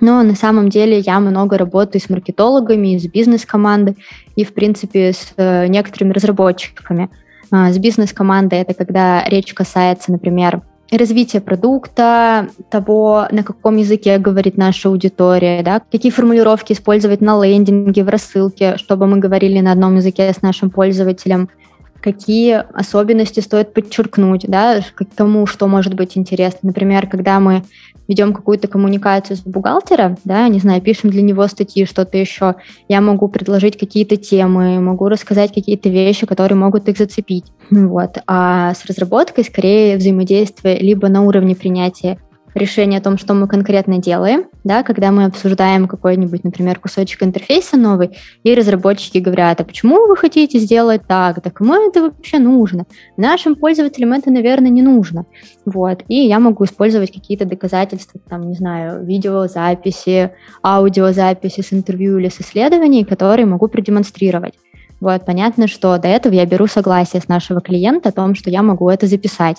Но 0.00 0.22
на 0.22 0.34
самом 0.34 0.70
деле 0.70 0.98
я 1.00 1.20
много 1.20 1.58
работаю 1.58 2.00
с 2.00 2.08
маркетологами, 2.08 2.96
с 2.96 3.06
бизнес-командой 3.06 3.98
и, 4.36 4.44
в 4.44 4.54
принципе, 4.54 5.12
с 5.12 5.34
э, 5.36 5.66
некоторыми 5.66 6.12
разработчиками. 6.12 7.10
А, 7.50 7.70
с 7.70 7.76
бизнес-командой 7.76 8.60
это 8.60 8.72
когда 8.72 9.22
речь 9.28 9.52
касается, 9.52 10.12
например, 10.12 10.62
развития 10.90 11.40
продукта, 11.40 12.48
того, 12.70 13.26
на 13.30 13.42
каком 13.42 13.76
языке 13.76 14.18
говорит 14.18 14.56
наша 14.56 14.88
аудитория, 14.88 15.62
да, 15.62 15.80
какие 15.90 16.12
формулировки 16.12 16.72
использовать 16.72 17.20
на 17.20 17.42
лендинге, 17.44 18.04
в 18.04 18.08
рассылке, 18.08 18.76
чтобы 18.76 19.06
мы 19.06 19.18
говорили 19.18 19.60
на 19.60 19.72
одном 19.72 19.96
языке 19.96 20.32
с 20.32 20.42
нашим 20.42 20.70
пользователем– 20.70 21.48
какие 22.04 22.62
особенности 22.74 23.40
стоит 23.40 23.72
подчеркнуть, 23.72 24.44
да, 24.46 24.82
кому 25.16 25.46
что 25.46 25.66
может 25.66 25.94
быть 25.94 26.18
интересно. 26.18 26.58
Например, 26.60 27.06
когда 27.06 27.40
мы 27.40 27.62
ведем 28.08 28.32
какую-то 28.32 28.68
коммуникацию 28.68 29.36
с 29.36 29.40
бухгалтером, 29.40 30.16
да, 30.24 30.48
не 30.48 30.58
знаю, 30.58 30.82
пишем 30.82 31.10
для 31.10 31.22
него 31.22 31.46
статьи, 31.48 31.84
что-то 31.84 32.18
еще, 32.18 32.56
я 32.88 33.00
могу 33.00 33.28
предложить 33.28 33.78
какие-то 33.78 34.16
темы, 34.16 34.80
могу 34.80 35.08
рассказать 35.08 35.52
какие-то 35.54 35.88
вещи, 35.88 36.26
которые 36.26 36.56
могут 36.56 36.88
их 36.88 36.98
зацепить. 36.98 37.46
Вот. 37.70 38.18
А 38.26 38.74
с 38.74 38.84
разработкой 38.86 39.44
скорее 39.44 39.96
взаимодействие 39.96 40.78
либо 40.78 41.08
на 41.08 41.22
уровне 41.22 41.54
принятия 41.54 42.18
решение 42.54 42.98
о 43.00 43.02
том, 43.02 43.18
что 43.18 43.34
мы 43.34 43.48
конкретно 43.48 43.98
делаем, 43.98 44.46
да, 44.62 44.82
когда 44.82 45.10
мы 45.10 45.24
обсуждаем 45.24 45.88
какой-нибудь, 45.88 46.44
например, 46.44 46.78
кусочек 46.78 47.22
интерфейса 47.22 47.76
новый, 47.76 48.16
и 48.42 48.54
разработчики 48.54 49.18
говорят, 49.18 49.60
а 49.60 49.64
почему 49.64 50.06
вы 50.06 50.16
хотите 50.16 50.58
сделать 50.58 51.02
так, 51.06 51.42
так 51.42 51.52
кому 51.52 51.74
это 51.74 52.02
вообще 52.02 52.38
нужно? 52.38 52.84
Нашим 53.16 53.56
пользователям 53.56 54.12
это, 54.12 54.30
наверное, 54.30 54.70
не 54.70 54.82
нужно. 54.82 55.26
Вот, 55.64 56.02
и 56.08 56.26
я 56.26 56.38
могу 56.38 56.64
использовать 56.64 57.12
какие-то 57.12 57.44
доказательства, 57.44 58.20
там, 58.28 58.48
не 58.48 58.54
знаю, 58.54 59.04
видеозаписи, 59.04 60.30
аудиозаписи 60.62 61.60
с 61.60 61.72
интервью 61.72 62.18
или 62.18 62.28
с 62.28 62.40
исследований, 62.40 63.04
которые 63.04 63.46
могу 63.46 63.68
продемонстрировать. 63.68 64.54
Вот, 65.00 65.26
понятно, 65.26 65.66
что 65.66 65.98
до 65.98 66.08
этого 66.08 66.32
я 66.32 66.46
беру 66.46 66.66
согласие 66.66 67.20
с 67.20 67.28
нашего 67.28 67.60
клиента 67.60 68.08
о 68.08 68.12
том, 68.12 68.34
что 68.34 68.48
я 68.48 68.62
могу 68.62 68.88
это 68.88 69.06
записать 69.06 69.58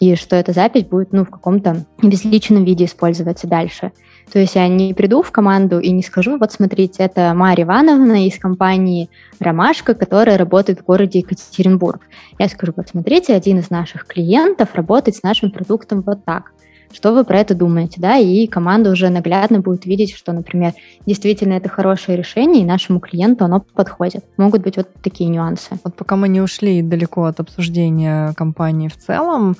и 0.00 0.16
что 0.16 0.36
эта 0.36 0.52
запись 0.52 0.84
будет 0.84 1.12
ну, 1.12 1.24
в 1.24 1.30
каком-то 1.30 1.84
безличном 2.02 2.64
виде 2.64 2.84
использоваться 2.84 3.46
дальше. 3.46 3.92
То 4.32 4.38
есть 4.38 4.54
я 4.54 4.66
не 4.68 4.94
приду 4.94 5.22
в 5.22 5.30
команду 5.30 5.78
и 5.78 5.90
не 5.90 6.02
скажу, 6.02 6.38
вот 6.38 6.50
смотрите, 6.52 7.02
это 7.02 7.32
Марья 7.34 7.64
Ивановна 7.64 8.26
из 8.26 8.38
компании 8.38 9.10
«Ромашка», 9.38 9.94
которая 9.94 10.38
работает 10.38 10.80
в 10.80 10.84
городе 10.84 11.20
Екатеринбург. 11.20 12.00
Я 12.38 12.48
скажу, 12.48 12.72
вот 12.76 12.88
смотрите, 12.88 13.34
один 13.34 13.58
из 13.58 13.70
наших 13.70 14.06
клиентов 14.06 14.74
работает 14.74 15.16
с 15.16 15.22
нашим 15.22 15.50
продуктом 15.50 16.02
вот 16.02 16.24
так. 16.24 16.52
Что 16.92 17.12
вы 17.12 17.24
про 17.24 17.40
это 17.40 17.56
думаете, 17.56 18.00
да? 18.00 18.18
И 18.18 18.46
команда 18.46 18.90
уже 18.90 19.08
наглядно 19.08 19.58
будет 19.58 19.84
видеть, 19.84 20.14
что, 20.14 20.32
например, 20.32 20.74
действительно 21.06 21.54
это 21.54 21.68
хорошее 21.68 22.16
решение, 22.16 22.62
и 22.62 22.66
нашему 22.66 23.00
клиенту 23.00 23.44
оно 23.44 23.60
подходит. 23.60 24.24
Могут 24.36 24.62
быть 24.62 24.76
вот 24.76 24.88
такие 25.02 25.28
нюансы. 25.28 25.70
Вот 25.82 25.96
пока 25.96 26.14
мы 26.14 26.28
не 26.28 26.40
ушли 26.40 26.82
далеко 26.82 27.24
от 27.24 27.40
обсуждения 27.40 28.32
компании 28.34 28.86
в 28.86 28.96
целом, 28.96 29.56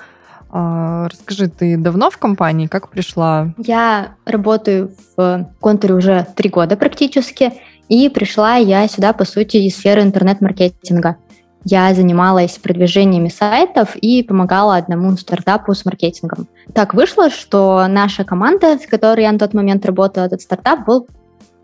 расскажи, 0.54 1.48
ты 1.48 1.76
давно 1.76 2.10
в 2.10 2.18
компании? 2.18 2.66
Как 2.68 2.88
пришла? 2.88 3.52
Я 3.58 4.14
работаю 4.24 4.92
в 5.16 5.50
контуре 5.60 5.94
уже 5.94 6.26
три 6.36 6.48
года 6.48 6.76
практически, 6.76 7.52
и 7.88 8.08
пришла 8.08 8.56
я 8.56 8.86
сюда, 8.88 9.12
по 9.12 9.24
сути, 9.24 9.56
из 9.58 9.76
сферы 9.76 10.02
интернет-маркетинга. 10.02 11.16
Я 11.64 11.94
занималась 11.94 12.58
продвижениями 12.58 13.28
сайтов 13.28 13.96
и 13.96 14.22
помогала 14.22 14.76
одному 14.76 15.16
стартапу 15.16 15.74
с 15.74 15.84
маркетингом. 15.84 16.46
Так 16.74 16.92
вышло, 16.92 17.30
что 17.30 17.86
наша 17.88 18.22
команда, 18.24 18.78
с 18.78 18.86
которой 18.86 19.22
я 19.22 19.32
на 19.32 19.38
тот 19.38 19.54
момент 19.54 19.84
работала, 19.86 20.26
этот 20.26 20.42
стартап 20.42 20.84
был 20.86 21.08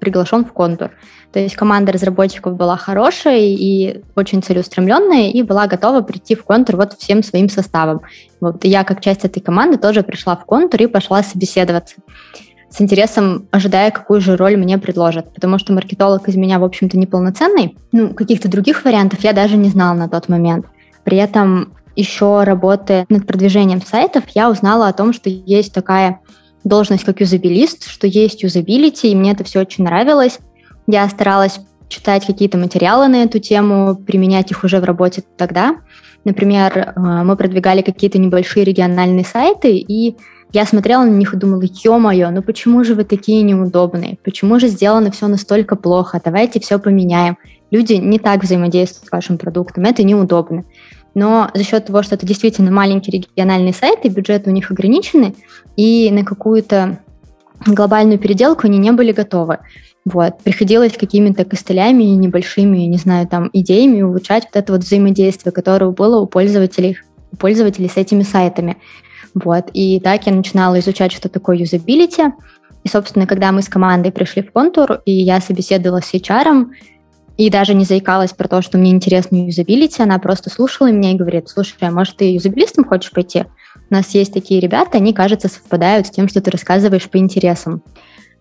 приглашен 0.01 0.45
в 0.45 0.53
контур. 0.53 0.91
То 1.33 1.39
есть 1.39 1.55
команда 1.55 1.93
разработчиков 1.93 2.57
была 2.57 2.77
хорошая 2.77 3.39
и 3.41 4.03
очень 4.17 4.43
целеустремленная, 4.43 5.31
и 5.31 5.43
была 5.43 5.69
готова 5.69 6.01
прийти 6.01 6.35
в 6.35 6.45
контур 6.45 6.77
вот 6.77 6.95
всем 6.95 7.23
своим 7.23 7.49
составом. 7.49 8.01
Вот 8.41 8.65
я, 8.65 8.83
как 8.83 9.01
часть 9.01 9.25
этой 9.25 9.41
команды, 9.41 9.79
тоже 9.79 10.03
пришла 10.03 10.35
в 10.37 10.45
контур 10.45 10.83
и 10.83 10.87
пошла 10.87 11.23
собеседоваться 11.23 11.97
с 12.71 12.81
интересом 12.81 13.49
ожидая, 13.51 13.91
какую 13.91 14.21
же 14.21 14.37
роль 14.37 14.57
мне 14.57 14.79
предложат, 14.79 15.35
потому 15.35 15.59
что 15.59 15.73
маркетолог 15.73 16.29
из 16.29 16.37
меня, 16.37 16.61
в 16.61 16.65
общем-то, 16.65 16.97
неполноценный. 16.97 17.77
Ну, 17.91 18.15
каких-то 18.15 18.49
других 18.49 18.85
вариантов 18.85 19.25
я 19.25 19.33
даже 19.33 19.57
не 19.57 19.69
знала 19.69 19.95
на 19.97 20.09
тот 20.09 20.29
момент. 20.29 20.67
При 21.03 21.19
этом 21.19 21.73
еще 21.97 22.45
работая 22.45 23.07
над 23.09 23.27
продвижением 23.27 23.83
сайтов, 23.83 24.25
я 24.35 24.49
узнала 24.49 24.87
о 24.87 24.93
том, 24.93 25.13
что 25.13 25.29
есть 25.29 25.75
такая 25.75 26.21
должность 26.65 27.05
как 27.05 27.21
юзабилист, 27.21 27.89
что 27.89 28.07
есть 28.07 28.43
юзабилити, 28.43 29.09
и 29.09 29.15
мне 29.15 29.33
это 29.33 29.45
все 29.45 29.61
очень 29.61 29.85
нравилось. 29.85 30.39
Я 30.87 31.09
старалась 31.09 31.61
читать 31.89 32.27
какие-то 32.27 32.57
материалы 32.59 33.09
на 33.09 33.23
эту 33.23 33.39
тему, 33.39 33.97
применять 33.97 34.51
их 34.51 34.65
уже 34.65 34.81
в 34.81 34.85
работе 34.85 35.23
тогда. 35.37 35.77
Например, 36.25 36.77
э, 36.77 37.01
мы 37.25 37.37
продвигали 37.37 37.83
какие-то 37.83 38.19
небольшие 38.19 38.65
региональные 38.65 39.25
сайты, 39.25 39.77
и 39.77 40.17
я 40.53 40.67
смотрела 40.67 41.05
на 41.05 41.11
них 41.11 41.33
и 41.33 41.37
думала, 41.37 41.63
ё-моё, 41.63 42.31
ну 42.31 42.43
почему 42.43 42.83
же 42.85 42.95
вы 42.95 43.05
такие 43.05 43.43
неудобные? 43.43 44.19
Почему 44.25 44.59
же 44.59 44.69
сделано 44.69 45.11
все 45.11 45.29
настолько 45.29 45.77
плохо? 45.77 46.21
Давайте 46.25 46.61
все 46.61 46.79
поменяем. 46.79 47.39
Люди 47.71 47.95
не 47.95 48.19
так 48.19 48.43
взаимодействуют 48.43 49.09
с 49.09 49.13
вашим 49.13 49.39
продуктом, 49.39 49.85
это 49.85 50.03
неудобно. 50.03 50.65
Но 51.15 51.51
за 51.55 51.65
счет 51.65 51.87
того, 51.87 52.03
что 52.03 52.15
это 52.15 52.27
действительно 52.27 52.71
маленький 52.71 53.11
региональный 53.11 53.75
сайт, 53.75 54.05
и 54.05 54.09
бюджеты 54.09 54.51
у 54.51 54.53
них 54.53 54.71
ограничены, 54.71 55.35
и 55.77 56.11
на 56.11 56.25
какую-то 56.25 57.01
глобальную 57.67 58.19
переделку 58.19 58.67
они 58.67 58.79
не 58.79 58.93
были 58.93 59.13
готовы. 59.13 59.59
Вот. 60.05 60.39
Приходилось 60.43 60.97
какими-то 60.97 61.45
костылями 61.45 62.05
и 62.05 62.17
небольшими, 62.17 62.79
не 62.79 62.97
знаю, 62.97 63.27
там, 63.29 63.51
идеями 63.53 64.03
улучшать 64.03 64.45
вот 64.45 64.57
это 64.57 64.73
вот 64.73 64.83
взаимодействие, 64.83 65.53
которое 65.53 65.91
было 65.91 66.21
у 66.21 66.27
пользователей, 66.27 66.99
у 67.33 67.37
пользователей 67.37 67.89
с 67.89 67.97
этими 67.97 68.23
сайтами. 68.23 68.77
Вот. 69.35 69.67
И 69.75 70.01
так 70.01 70.27
я 70.27 70.33
начинала 70.33 70.79
изучать, 70.81 71.13
что 71.13 71.29
такое 71.29 71.57
юзабилити. 71.57 72.33
И, 72.83 72.89
собственно, 72.89 73.27
когда 73.27 73.53
мы 73.53 73.61
с 73.61 73.69
командой 73.69 74.11
пришли 74.11 74.43
в 74.43 74.53
контур, 74.53 75.01
и 75.05 75.13
я 75.13 75.41
собеседовала 75.41 76.01
с 76.01 76.15
HR, 76.15 76.67
и 77.37 77.51
даже 77.51 77.75
не 77.75 77.85
заикалась 77.85 78.33
про 78.33 78.49
то, 78.49 78.63
что 78.63 78.79
мне 78.79 78.91
интересно 78.91 79.47
юзабилити, 79.47 80.03
она 80.03 80.19
просто 80.19 80.51
слушала 80.51 80.91
меня 80.91 81.13
и 81.13 81.17
говорит, 81.17 81.49
слушай, 81.49 81.77
а 81.81 81.91
может 81.91 82.17
ты 82.17 82.33
юзабилистом 82.33 82.85
хочешь 82.85 83.11
пойти? 83.11 83.47
У 83.91 83.95
нас 83.95 84.11
есть 84.11 84.33
такие 84.33 84.61
ребята, 84.61 84.99
они, 84.99 85.13
кажется, 85.13 85.49
совпадают 85.49 86.07
с 86.07 86.11
тем, 86.11 86.29
что 86.29 86.41
ты 86.41 86.51
рассказываешь 86.51 87.09
по 87.09 87.17
интересам. 87.17 87.83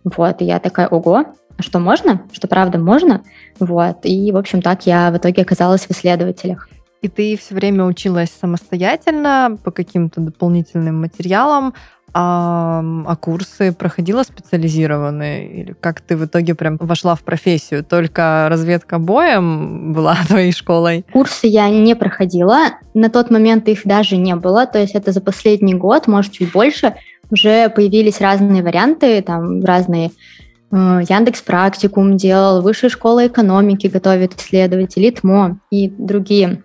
Вот, 0.04 0.41
и 0.41 0.45
я 0.45 0.60
такая, 0.60 0.88
ого, 0.88 1.25
а 1.58 1.62
что 1.62 1.80
можно? 1.80 2.21
Что 2.32 2.47
правда 2.47 2.78
можно? 2.78 3.23
Вот, 3.60 3.99
и, 4.04 4.32
в 4.32 4.38
общем, 4.38 4.62
так 4.62 4.86
я 4.86 5.12
в 5.12 5.17
итоге 5.17 5.41
оказалась 5.41 5.86
в 5.86 5.91
исследователях. 5.91 6.69
И 7.02 7.08
ты 7.08 7.38
все 7.38 7.56
время 7.56 7.86
училась 7.86 8.30
самостоятельно 8.30 9.58
по 9.63 9.71
каким-то 9.71 10.19
дополнительным 10.19 10.99
материалам, 10.99 11.73
а, 12.13 12.84
а 13.06 13.15
курсы 13.15 13.72
проходила 13.72 14.24
специализированные? 14.24 15.62
Или 15.62 15.76
как 15.80 16.02
ты 16.02 16.17
в 16.17 16.26
итоге 16.26 16.56
прям 16.56 16.78
вошла 16.78 17.15
в 17.15 17.22
профессию? 17.22 17.84
Только 17.84 18.48
разведка 18.50 19.00
боем 19.00 19.93
была 19.93 20.17
твоей 20.28 20.52
школой? 20.52 21.06
Курсы 21.12 21.48
я 21.48 21.69
не 21.69 21.95
проходила. 21.95 22.60
На 22.93 23.10
тот 23.10 23.30
момент 23.32 23.67
их 23.67 23.82
даже 23.86 24.17
не 24.17 24.36
было. 24.36 24.65
То 24.65 24.80
есть 24.80 24.95
это 24.95 25.12
за 25.12 25.22
последний 25.22 25.74
год, 25.74 26.08
может, 26.08 26.32
чуть 26.32 26.52
больше, 26.52 26.95
уже 27.32 27.69
появились 27.69 28.22
разные 28.22 28.63
варианты, 28.63 29.22
там 29.22 29.63
разные 29.63 30.12
э, 30.72 30.76
Яндекс 31.08 31.41
Практикум 31.41 32.17
делал, 32.17 32.62
Высшая 32.62 32.89
школа 32.89 33.28
экономики 33.28 33.88
готовит 33.88 34.36
исследователи, 34.39 35.12
ТМО 35.12 35.60
и 35.69 35.89
другие 35.89 36.63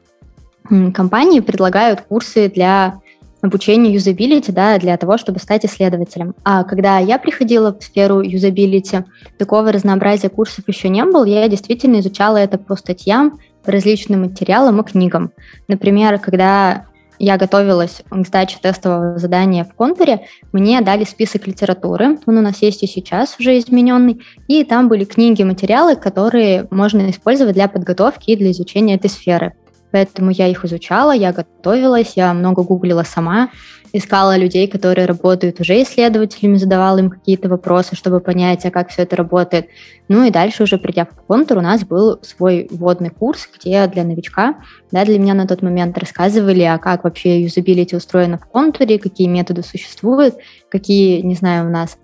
компании 0.94 1.40
предлагают 1.40 2.00
курсы 2.02 2.48
для 2.48 3.00
обучения 3.44 3.92
юзабилити, 3.92 4.52
да, 4.52 4.78
для 4.78 4.96
того, 4.96 5.18
чтобы 5.18 5.38
стать 5.38 5.66
исследователем. 5.66 6.34
А 6.44 6.64
когда 6.64 6.98
я 6.98 7.18
приходила 7.18 7.74
в 7.78 7.82
сферу 7.82 8.20
юзабилити, 8.22 9.04
такого 9.38 9.70
разнообразия 9.70 10.30
курсов 10.30 10.64
еще 10.66 10.88
не 10.88 11.04
было, 11.04 11.24
я 11.24 11.46
действительно 11.48 12.00
изучала 12.00 12.38
это 12.38 12.56
по 12.56 12.74
статьям, 12.74 13.38
по 13.62 13.70
различным 13.70 14.22
материалам 14.22 14.80
и 14.80 14.84
книгам. 14.84 15.30
Например, 15.68 16.18
когда 16.18 16.86
я 17.18 17.36
готовилась 17.36 18.02
к 18.08 18.26
сдаче 18.26 18.58
тестового 18.60 19.18
задания 19.18 19.64
в 19.64 19.74
контуре, 19.74 20.26
мне 20.52 20.80
дали 20.80 21.04
список 21.04 21.46
литературы, 21.46 22.18
он 22.26 22.38
у 22.38 22.40
нас 22.40 22.62
есть 22.62 22.82
и 22.82 22.86
сейчас 22.86 23.36
уже 23.38 23.58
измененный, 23.58 24.22
и 24.48 24.64
там 24.64 24.88
были 24.88 25.04
книги, 25.04 25.42
материалы, 25.42 25.96
которые 25.96 26.66
можно 26.70 27.10
использовать 27.10 27.54
для 27.54 27.68
подготовки 27.68 28.30
и 28.30 28.36
для 28.36 28.50
изучения 28.50 28.94
этой 28.94 29.10
сферы. 29.10 29.52
Поэтому 29.94 30.32
я 30.32 30.48
их 30.48 30.64
изучала, 30.64 31.12
я 31.12 31.32
готовилась, 31.32 32.14
я 32.16 32.34
много 32.34 32.64
гуглила 32.64 33.04
сама, 33.04 33.50
искала 33.92 34.36
людей, 34.36 34.66
которые 34.66 35.06
работают 35.06 35.60
уже 35.60 35.80
исследователями, 35.80 36.56
задавала 36.56 36.98
им 36.98 37.10
какие-то 37.10 37.48
вопросы, 37.48 37.94
чтобы 37.94 38.18
понять, 38.18 38.66
а 38.66 38.72
как 38.72 38.88
все 38.88 39.02
это 39.02 39.14
работает. 39.14 39.68
Ну 40.08 40.24
и 40.24 40.32
дальше 40.32 40.64
уже 40.64 40.78
придя 40.78 41.04
в 41.04 41.14
контур, 41.28 41.58
у 41.58 41.60
нас 41.60 41.84
был 41.84 42.18
свой 42.22 42.66
вводный 42.72 43.10
курс, 43.10 43.48
где 43.56 43.86
для 43.86 44.02
новичка, 44.02 44.56
да, 44.90 45.04
для 45.04 45.20
меня 45.20 45.34
на 45.34 45.46
тот 45.46 45.62
момент 45.62 45.96
рассказывали, 45.96 46.62
а 46.62 46.78
как 46.78 47.04
вообще 47.04 47.40
юзабилити 47.42 47.94
устроено 47.94 48.38
в 48.38 48.46
контуре, 48.46 48.98
какие 48.98 49.28
методы 49.28 49.62
существуют, 49.62 50.34
какие, 50.70 51.20
не 51.20 51.36
знаю, 51.36 51.68
у 51.68 51.70
нас 51.70 51.98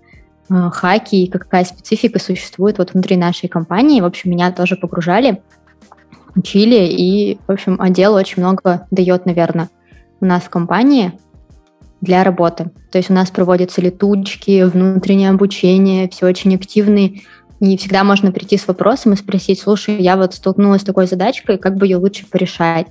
э, 0.49 0.69
хаки 0.71 1.25
и 1.25 1.29
какая 1.29 1.65
специфика 1.65 2.19
существует 2.19 2.77
вот 2.77 2.93
внутри 2.93 3.17
нашей 3.17 3.49
компании. 3.49 3.99
В 3.99 4.05
общем, 4.05 4.31
меня 4.31 4.53
тоже 4.53 4.77
погружали 4.77 5.41
учили, 6.35 6.87
и, 6.87 7.39
в 7.47 7.51
общем, 7.51 7.77
отдел 7.79 8.13
очень 8.13 8.41
много 8.41 8.87
дает, 8.91 9.25
наверное, 9.25 9.69
у 10.19 10.25
нас 10.25 10.43
в 10.43 10.49
компании 10.49 11.13
для 12.01 12.23
работы. 12.23 12.71
То 12.91 12.97
есть 12.97 13.09
у 13.09 13.13
нас 13.13 13.29
проводятся 13.29 13.81
летучки, 13.81 14.63
внутреннее 14.63 15.29
обучение, 15.29 16.09
все 16.09 16.25
очень 16.25 16.55
активные, 16.55 17.21
и 17.59 17.77
всегда 17.77 18.03
можно 18.03 18.31
прийти 18.31 18.57
с 18.57 18.67
вопросом 18.67 19.13
и 19.13 19.17
спросить, 19.17 19.59
слушай, 19.59 20.01
я 20.01 20.17
вот 20.17 20.33
столкнулась 20.33 20.81
с 20.81 20.85
такой 20.85 21.05
задачкой, 21.05 21.59
как 21.59 21.75
бы 21.75 21.85
ее 21.85 21.97
лучше 21.97 22.25
порешать? 22.25 22.87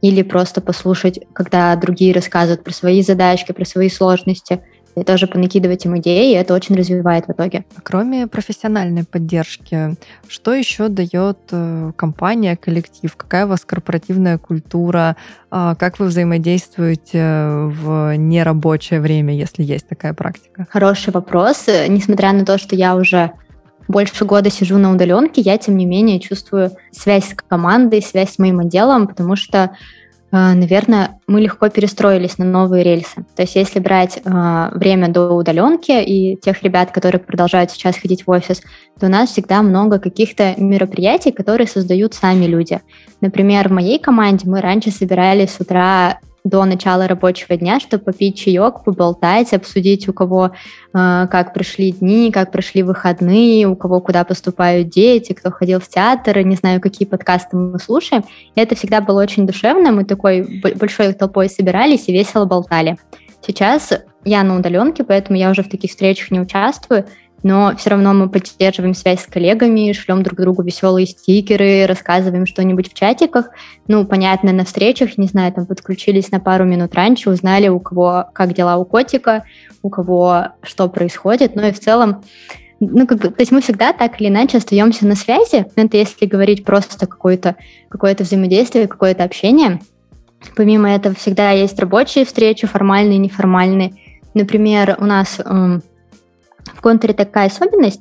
Или 0.00 0.22
просто 0.22 0.60
послушать, 0.60 1.20
когда 1.34 1.76
другие 1.76 2.14
рассказывают 2.14 2.64
про 2.64 2.72
свои 2.72 3.02
задачки, 3.02 3.52
про 3.52 3.64
свои 3.64 3.88
сложности, 3.90 4.62
и 4.96 5.02
тоже 5.02 5.26
понакидывать 5.26 5.84
им 5.84 5.98
идеи, 5.98 6.32
и 6.32 6.34
это 6.34 6.54
очень 6.54 6.76
развивает 6.76 7.26
в 7.26 7.32
итоге. 7.32 7.64
А 7.76 7.80
кроме 7.82 8.26
профессиональной 8.26 9.04
поддержки, 9.04 9.96
что 10.28 10.52
еще 10.52 10.88
дает 10.88 11.38
э, 11.50 11.92
компания, 11.96 12.56
коллектив? 12.56 13.14
Какая 13.16 13.46
у 13.46 13.48
вас 13.48 13.64
корпоративная 13.64 14.38
культура? 14.38 15.16
А 15.50 15.74
как 15.74 15.98
вы 15.98 16.06
взаимодействуете 16.06 17.20
в 17.20 18.16
нерабочее 18.16 19.00
время, 19.00 19.34
если 19.34 19.62
есть 19.62 19.88
такая 19.88 20.14
практика? 20.14 20.66
Хороший 20.70 21.12
вопрос. 21.12 21.66
Несмотря 21.88 22.32
на 22.32 22.44
то, 22.44 22.58
что 22.58 22.76
я 22.76 22.96
уже 22.96 23.32
больше 23.88 24.24
года 24.24 24.50
сижу 24.50 24.78
на 24.78 24.92
удаленке, 24.92 25.40
я, 25.40 25.58
тем 25.58 25.76
не 25.76 25.86
менее, 25.86 26.20
чувствую 26.20 26.70
связь 26.90 27.30
с 27.30 27.34
командой, 27.34 28.02
связь 28.02 28.34
с 28.34 28.38
моим 28.38 28.60
отделом, 28.60 29.06
потому 29.06 29.36
что 29.36 29.76
наверное, 30.36 31.20
мы 31.28 31.40
легко 31.40 31.68
перестроились 31.68 32.38
на 32.38 32.44
новые 32.44 32.82
рельсы. 32.82 33.24
То 33.36 33.42
есть 33.42 33.54
если 33.54 33.78
брать 33.78 34.16
э, 34.16 34.68
время 34.72 35.08
до 35.08 35.30
удаленки 35.30 35.92
и 35.92 36.36
тех 36.36 36.62
ребят, 36.64 36.90
которые 36.90 37.20
продолжают 37.20 37.70
сейчас 37.70 37.96
ходить 37.96 38.26
в 38.26 38.30
офис, 38.30 38.60
то 38.98 39.06
у 39.06 39.08
нас 39.08 39.30
всегда 39.30 39.62
много 39.62 40.00
каких-то 40.00 40.54
мероприятий, 40.56 41.30
которые 41.30 41.68
создают 41.68 42.14
сами 42.14 42.46
люди. 42.46 42.80
Например, 43.20 43.68
в 43.68 43.72
моей 43.72 44.00
команде 44.00 44.50
мы 44.50 44.60
раньше 44.60 44.90
собирались 44.90 45.52
с 45.52 45.60
утра 45.60 46.18
до 46.44 46.64
начала 46.66 47.08
рабочего 47.08 47.56
дня, 47.56 47.80
чтобы 47.80 48.04
попить 48.04 48.38
чаек, 48.38 48.84
поболтать, 48.84 49.54
обсудить, 49.54 50.06
у 50.08 50.12
кого 50.12 50.46
э, 50.46 50.50
как 51.30 51.54
прошли 51.54 51.92
дни, 51.92 52.30
как 52.30 52.52
прошли 52.52 52.82
выходные, 52.82 53.66
у 53.66 53.74
кого 53.76 54.00
куда 54.00 54.24
поступают 54.24 54.90
дети, 54.90 55.32
кто 55.32 55.50
ходил 55.50 55.80
в 55.80 55.88
театр, 55.88 56.38
не 56.40 56.56
знаю, 56.56 56.82
какие 56.82 57.08
подкасты 57.08 57.56
мы 57.56 57.78
слушаем. 57.78 58.24
И 58.54 58.60
это 58.60 58.74
всегда 58.74 59.00
было 59.00 59.22
очень 59.22 59.46
душевно, 59.46 59.90
мы 59.90 60.04
такой 60.04 60.60
большой 60.74 61.14
толпой 61.14 61.48
собирались 61.48 62.08
и 62.08 62.12
весело 62.12 62.44
болтали. 62.44 62.98
Сейчас 63.46 63.92
я 64.24 64.42
на 64.42 64.58
удаленке, 64.58 65.04
поэтому 65.04 65.38
я 65.38 65.50
уже 65.50 65.62
в 65.62 65.68
таких 65.68 65.90
встречах 65.90 66.30
не 66.30 66.40
участвую, 66.40 67.06
но 67.44 67.76
все 67.76 67.90
равно 67.90 68.14
мы 68.14 68.28
поддерживаем 68.30 68.94
связь 68.94 69.22
с 69.22 69.26
коллегами, 69.26 69.92
шлем 69.92 70.22
друг 70.22 70.40
другу 70.40 70.62
веселые 70.62 71.06
стикеры, 71.06 71.84
рассказываем 71.86 72.46
что-нибудь 72.46 72.90
в 72.90 72.94
чатиках. 72.94 73.50
Ну, 73.86 74.06
понятно, 74.06 74.52
на 74.52 74.64
встречах, 74.64 75.18
не 75.18 75.26
знаю, 75.26 75.52
там 75.52 75.66
подключились 75.66 76.32
на 76.32 76.40
пару 76.40 76.64
минут 76.64 76.94
раньше, 76.94 77.28
узнали, 77.28 77.68
у 77.68 77.78
кого 77.80 78.30
как 78.32 78.54
дела 78.54 78.78
у 78.78 78.86
котика, 78.86 79.44
у 79.82 79.90
кого 79.90 80.46
что 80.62 80.88
происходит. 80.88 81.54
Ну 81.54 81.66
и 81.66 81.72
в 81.72 81.78
целом 81.78 82.22
ну, 82.80 83.06
как 83.06 83.18
бы, 83.18 83.28
то 83.28 83.40
есть 83.40 83.52
мы 83.52 83.60
всегда 83.60 83.92
так 83.92 84.20
или 84.20 84.28
иначе 84.28 84.56
остаемся 84.56 85.06
на 85.06 85.14
связи. 85.14 85.66
Это 85.76 85.96
если 85.98 86.24
говорить 86.24 86.64
просто 86.64 87.06
какое-то 87.06 87.56
какое 87.90 88.16
взаимодействие, 88.18 88.88
какое-то 88.88 89.22
общение. 89.22 89.80
Помимо 90.56 90.90
этого 90.90 91.14
всегда 91.14 91.50
есть 91.50 91.78
рабочие 91.78 92.24
встречи, 92.24 92.66
формальные, 92.66 93.18
неформальные. 93.18 93.92
Например, 94.32 94.96
у 94.98 95.04
нас 95.04 95.40
эм, 95.44 95.82
в 96.72 96.80
контуре 96.80 97.14
такая 97.14 97.48
особенность. 97.48 98.00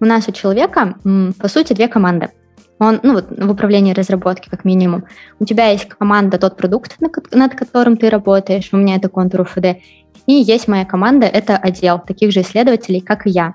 У 0.00 0.04
нас 0.04 0.28
у 0.28 0.32
человека, 0.32 0.96
по 1.38 1.48
сути, 1.48 1.72
две 1.72 1.88
команды. 1.88 2.30
Он, 2.78 2.98
ну 3.02 3.14
вот 3.14 3.26
в 3.30 3.50
управлении 3.50 3.92
разработки 3.94 4.48
как 4.48 4.64
минимум. 4.64 5.04
У 5.38 5.44
тебя 5.44 5.68
есть 5.68 5.88
команда, 5.88 6.38
тот 6.38 6.56
продукт, 6.56 6.96
над 7.30 7.54
которым 7.54 7.96
ты 7.96 8.10
работаешь, 8.10 8.68
у 8.72 8.76
меня 8.76 8.96
это 8.96 9.08
контур 9.08 9.42
УФД, 9.42 9.76
и 10.26 10.32
есть 10.32 10.68
моя 10.68 10.84
команда, 10.84 11.26
это 11.26 11.56
отдел 11.56 12.00
таких 12.04 12.32
же 12.32 12.40
исследователей, 12.40 13.00
как 13.00 13.26
и 13.26 13.30
я. 13.30 13.54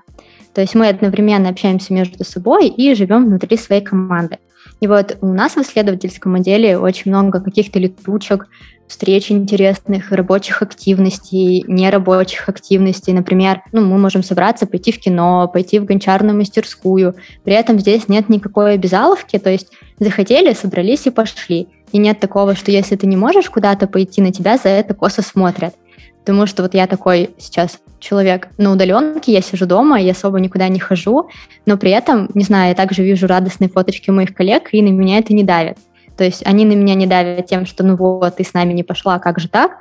То 0.54 0.62
есть 0.62 0.74
мы 0.74 0.88
одновременно 0.88 1.50
общаемся 1.50 1.92
между 1.92 2.24
собой 2.24 2.68
и 2.68 2.94
живем 2.94 3.26
внутри 3.26 3.56
своей 3.56 3.82
команды. 3.82 4.38
И 4.80 4.86
вот 4.86 5.18
у 5.20 5.26
нас 5.26 5.54
в 5.54 5.58
исследовательском 5.58 6.34
отделе 6.36 6.78
очень 6.78 7.10
много 7.10 7.40
каких-то 7.40 7.78
летучек, 7.78 8.48
встреч 8.90 9.30
интересных, 9.30 10.10
рабочих 10.10 10.62
активностей, 10.62 11.64
нерабочих 11.66 12.48
активностей. 12.48 13.12
Например, 13.12 13.62
ну, 13.72 13.82
мы 13.82 13.96
можем 13.98 14.22
собраться, 14.22 14.66
пойти 14.66 14.90
в 14.90 14.98
кино, 14.98 15.48
пойти 15.50 15.78
в 15.78 15.84
гончарную 15.84 16.36
мастерскую. 16.36 17.14
При 17.44 17.54
этом 17.54 17.78
здесь 17.78 18.08
нет 18.08 18.28
никакой 18.28 18.74
обязаловки, 18.74 19.38
то 19.38 19.48
есть 19.48 19.68
захотели, 20.00 20.52
собрались 20.52 21.06
и 21.06 21.10
пошли. 21.10 21.68
И 21.92 21.98
нет 21.98 22.18
такого, 22.20 22.54
что 22.56 22.72
если 22.72 22.96
ты 22.96 23.06
не 23.06 23.16
можешь 23.16 23.48
куда-то 23.48 23.86
пойти, 23.86 24.20
на 24.20 24.32
тебя 24.32 24.58
за 24.58 24.68
это 24.68 24.92
косо 24.92 25.22
смотрят. 25.22 25.74
Потому 26.20 26.46
что 26.46 26.62
вот 26.62 26.74
я 26.74 26.86
такой 26.86 27.30
сейчас 27.38 27.78
человек 27.98 28.48
на 28.58 28.72
удаленке, 28.72 29.32
я 29.32 29.40
сижу 29.40 29.66
дома, 29.66 30.00
я 30.00 30.12
особо 30.12 30.40
никуда 30.40 30.68
не 30.68 30.80
хожу, 30.80 31.28
но 31.64 31.78
при 31.78 31.92
этом, 31.92 32.28
не 32.34 32.44
знаю, 32.44 32.70
я 32.70 32.74
также 32.74 33.02
вижу 33.02 33.26
радостные 33.26 33.70
фоточки 33.70 34.10
моих 34.10 34.34
коллег, 34.34 34.68
и 34.72 34.82
на 34.82 34.88
меня 34.88 35.18
это 35.18 35.32
не 35.32 35.44
давит. 35.44 35.78
То 36.20 36.24
есть 36.24 36.42
они 36.44 36.66
на 36.66 36.74
меня 36.74 36.94
не 36.94 37.06
давят 37.06 37.46
тем, 37.46 37.64
что 37.64 37.82
ну 37.82 37.96
вот, 37.96 38.36
ты 38.36 38.44
с 38.44 38.52
нами 38.52 38.74
не 38.74 38.82
пошла, 38.82 39.18
как 39.18 39.40
же 39.40 39.48
так? 39.48 39.78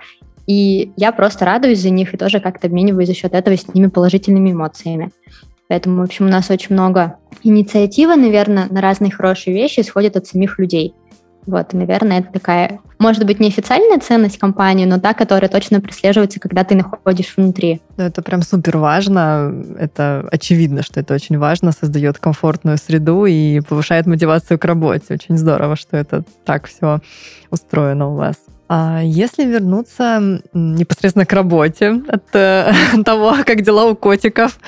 И 0.48 0.94
я 0.96 1.12
просто 1.12 1.44
радуюсь 1.44 1.82
за 1.82 1.90
них 1.90 2.14
и 2.14 2.18
тоже 2.18 2.40
как-то 2.40 2.68
обмениваюсь 2.68 3.10
за 3.10 3.14
счет 3.14 3.34
этого 3.34 3.58
с 3.58 3.74
ними 3.74 3.88
положительными 3.88 4.54
эмоциями. 4.54 5.12
Поэтому, 5.68 5.98
в 6.00 6.06
общем, 6.06 6.28
у 6.28 6.30
нас 6.30 6.50
очень 6.50 6.76
много 6.76 7.18
инициативы, 7.44 8.16
наверное, 8.16 8.68
на 8.70 8.80
разные 8.80 9.12
хорошие 9.12 9.54
вещи 9.54 9.82
исходят 9.82 10.16
от 10.16 10.28
самих 10.28 10.60
людей. 10.60 10.94
Вот, 11.46 11.74
наверное, 11.74 12.20
это 12.20 12.32
такая, 12.32 12.80
может 13.00 13.26
быть, 13.26 13.40
неофициальная 13.40 14.00
ценность 14.00 14.38
компании, 14.38 14.86
но 14.86 15.00
та, 15.00 15.14
которая 15.14 15.50
точно 15.50 15.82
преследуется, 15.82 16.40
когда 16.40 16.64
ты 16.64 16.76
находишь 16.76 17.34
внутри. 17.36 17.82
Ну, 17.98 18.04
это 18.04 18.22
прям 18.22 18.42
супер 18.42 18.78
важно. 18.78 19.54
Это 19.80 20.28
очевидно, 20.32 20.84
что 20.84 21.00
это 21.00 21.14
очень 21.14 21.38
важно, 21.38 21.72
создает 21.72 22.20
комфортную 22.20 22.78
среду 22.78 23.26
и 23.26 23.62
повышает 23.62 24.06
мотивацию 24.06 24.60
к 24.60 24.66
работе. 24.66 25.14
Очень 25.14 25.38
здорово, 25.38 25.76
что 25.76 25.98
это 25.98 26.24
так 26.46 26.68
все 26.68 27.00
устроено 27.50 28.10
у 28.10 28.16
вас. 28.16 28.36
А 28.72 29.02
если 29.04 29.46
вернуться 29.46 30.42
непосредственно 30.54 31.26
к 31.26 31.34
работе, 31.34 32.04
от 32.08 32.36
э, 32.36 32.72
того, 33.04 33.36
как 33.44 33.64
дела 33.64 33.86
у 33.86 33.96
котиков, 33.96 34.60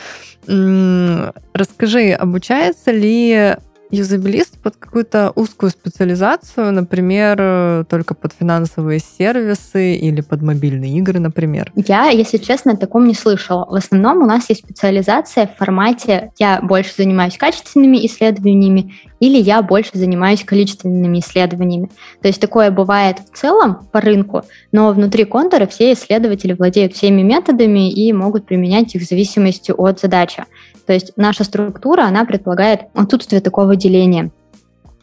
расскажи, 0.48 2.12
обучается 2.12 2.92
ли 2.92 3.56
юзабилист 3.92 4.60
под 4.60 4.76
какую-то 4.78 5.32
узкую 5.36 5.70
специализацию, 5.70 6.72
например, 6.72 7.86
только 7.86 8.14
под 8.14 8.34
финансовые 8.34 9.00
сервисы 9.00 9.96
или 9.96 10.22
под 10.22 10.42
мобильные 10.42 10.98
игры, 10.98 11.20
например? 11.20 11.72
Я, 11.76 12.10
если 12.10 12.38
честно, 12.38 12.74
о 12.74 12.78
таком 12.78 13.08
не 13.08 13.14
слышала. 13.14 13.66
В 13.70 13.76
основном 13.76 14.24
у 14.24 14.26
нас 14.26 14.50
есть 14.50 14.64
специализация 14.64 15.48
в 15.48 15.58
формате 15.58 16.32
«я 16.40 16.62
больше 16.62 16.94
занимаюсь 16.98 17.38
качественными 17.38 18.06
исследованиями» 18.06 18.94
или 19.22 19.38
«я 19.38 19.62
больше 19.62 19.92
занимаюсь 19.94 20.44
количественными 20.44 21.20
исследованиями». 21.20 21.90
То 22.22 22.28
есть 22.28 22.42
такое 22.42 22.72
бывает 22.72 23.20
в 23.20 23.38
целом 23.38 23.88
по 23.92 24.02
рынку, 24.02 24.44
но 24.74 24.92
внутри 24.92 25.24
контура 25.24 25.66
все 25.68 25.94
исследователи 25.94 26.52
владеют 26.52 26.94
всеми 26.94 27.22
методами 27.22 27.90
и 27.90 28.12
могут 28.12 28.46
применять 28.46 28.94
их 28.96 29.04
в 29.04 29.08
зависимости 29.08 29.72
от 29.72 30.02
задачи. 30.02 30.44
То 30.86 30.92
есть 30.92 31.14
наша 31.16 31.46
структура, 31.46 32.02
она 32.02 32.26
предполагает 32.26 32.82
отсутствие 32.94 33.40
такого 33.40 33.78
деления. 33.78 34.32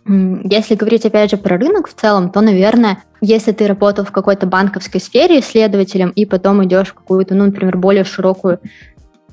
Если 0.07 0.74
говорить, 0.74 1.04
опять 1.04 1.31
же, 1.31 1.37
про 1.37 1.59
рынок 1.59 1.87
в 1.87 1.94
целом, 1.94 2.31
то, 2.31 2.40
наверное, 2.40 3.02
если 3.20 3.52
ты 3.52 3.66
работал 3.66 4.04
в 4.04 4.11
какой-то 4.11 4.46
банковской 4.46 5.00
сфере 5.00 5.40
исследователем 5.40 6.11
и 6.11 6.24
потом 6.24 6.64
идешь 6.64 6.88
в 6.88 6.94
какую-то, 6.94 7.35
ну, 7.35 7.44
например, 7.44 7.76
более 7.76 8.04
широкую 8.04 8.59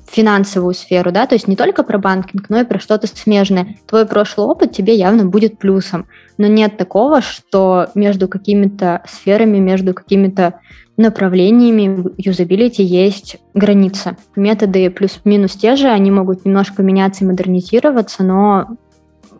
финансовую 0.08 0.74
сферу, 0.74 1.12
да, 1.12 1.26
то 1.26 1.34
есть 1.34 1.48
не 1.48 1.56
только 1.56 1.82
про 1.82 1.98
банкинг, 1.98 2.48
но 2.48 2.60
и 2.60 2.64
про 2.64 2.78
что-то 2.78 3.06
смежное. 3.06 3.76
Твой 3.86 4.06
прошлый 4.06 4.46
опыт 4.46 4.72
тебе 4.72 4.94
явно 4.94 5.26
будет 5.26 5.58
плюсом. 5.58 6.06
Но 6.38 6.46
нет 6.46 6.76
такого, 6.76 7.20
что 7.20 7.88
между 7.94 8.28
какими-то 8.28 9.02
сферами, 9.08 9.58
между 9.58 9.94
какими-то 9.94 10.60
направлениями 10.96 12.12
юзабилити 12.16 12.82
есть 12.82 13.38
граница. 13.52 14.16
Методы 14.34 14.90
плюс-минус 14.90 15.52
те 15.52 15.76
же, 15.76 15.88
они 15.88 16.10
могут 16.10 16.44
немножко 16.44 16.82
меняться 16.82 17.24
и 17.24 17.26
модернизироваться, 17.26 18.22
но 18.22 18.76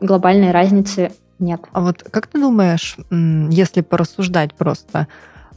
глобальной 0.00 0.50
разницы 0.50 1.12
нет. 1.38 1.60
А 1.72 1.80
вот 1.80 2.02
как 2.02 2.26
ты 2.26 2.40
думаешь, 2.40 2.96
если 3.10 3.80
порассуждать 3.80 4.54
просто, 4.54 5.06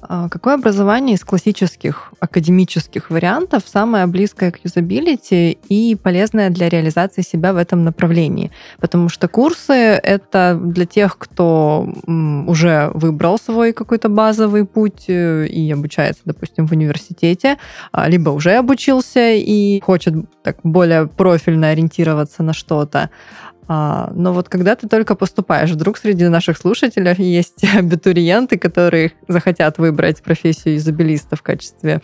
какое 0.01 0.55
образование 0.55 1.15
из 1.15 1.23
классических 1.23 2.13
академических 2.19 3.09
вариантов 3.09 3.63
самое 3.65 4.07
близкое 4.07 4.51
к 4.51 4.59
юзабилити 4.63 5.57
и 5.69 5.95
полезное 5.95 6.49
для 6.49 6.69
реализации 6.69 7.21
себя 7.21 7.53
в 7.53 7.57
этом 7.57 7.83
направлении? 7.83 8.51
Потому 8.79 9.09
что 9.09 9.27
курсы— 9.27 9.73
это 9.73 10.59
для 10.61 10.85
тех, 10.85 11.17
кто 11.17 11.87
уже 12.47 12.91
выбрал 12.93 13.37
свой 13.37 13.73
какой-то 13.73 14.09
базовый 14.09 14.65
путь 14.65 15.05
э, 15.07 15.47
и 15.47 15.71
обучается, 15.71 16.21
допустим, 16.25 16.67
в 16.67 16.71
университете, 16.71 17.57
а, 17.91 18.09
либо 18.09 18.29
уже 18.29 18.55
обучился 18.55 19.33
и 19.33 19.79
хочет 19.81 20.13
так 20.43 20.57
более 20.63 21.07
профильно 21.07 21.69
ориентироваться 21.69 22.43
на 22.43 22.53
что-то. 22.53 23.09
А, 23.71 24.11
но 24.15 24.33
вот 24.33 24.49
когда 24.49 24.75
ты 24.75 24.87
только 24.87 25.13
поступаешь, 25.13 25.69
вдруг 25.69 25.97
среди 25.97 26.27
наших 26.27 26.57
слушателей 26.57 27.13
есть 27.17 27.63
абитуриенты, 27.63 28.57
которые 28.57 29.13
захотят 29.27 29.77
выбрать 29.77 30.23
профессию 30.23 30.75
изобилиста 30.75 31.35
в 31.35 31.43
качестве 31.43 32.01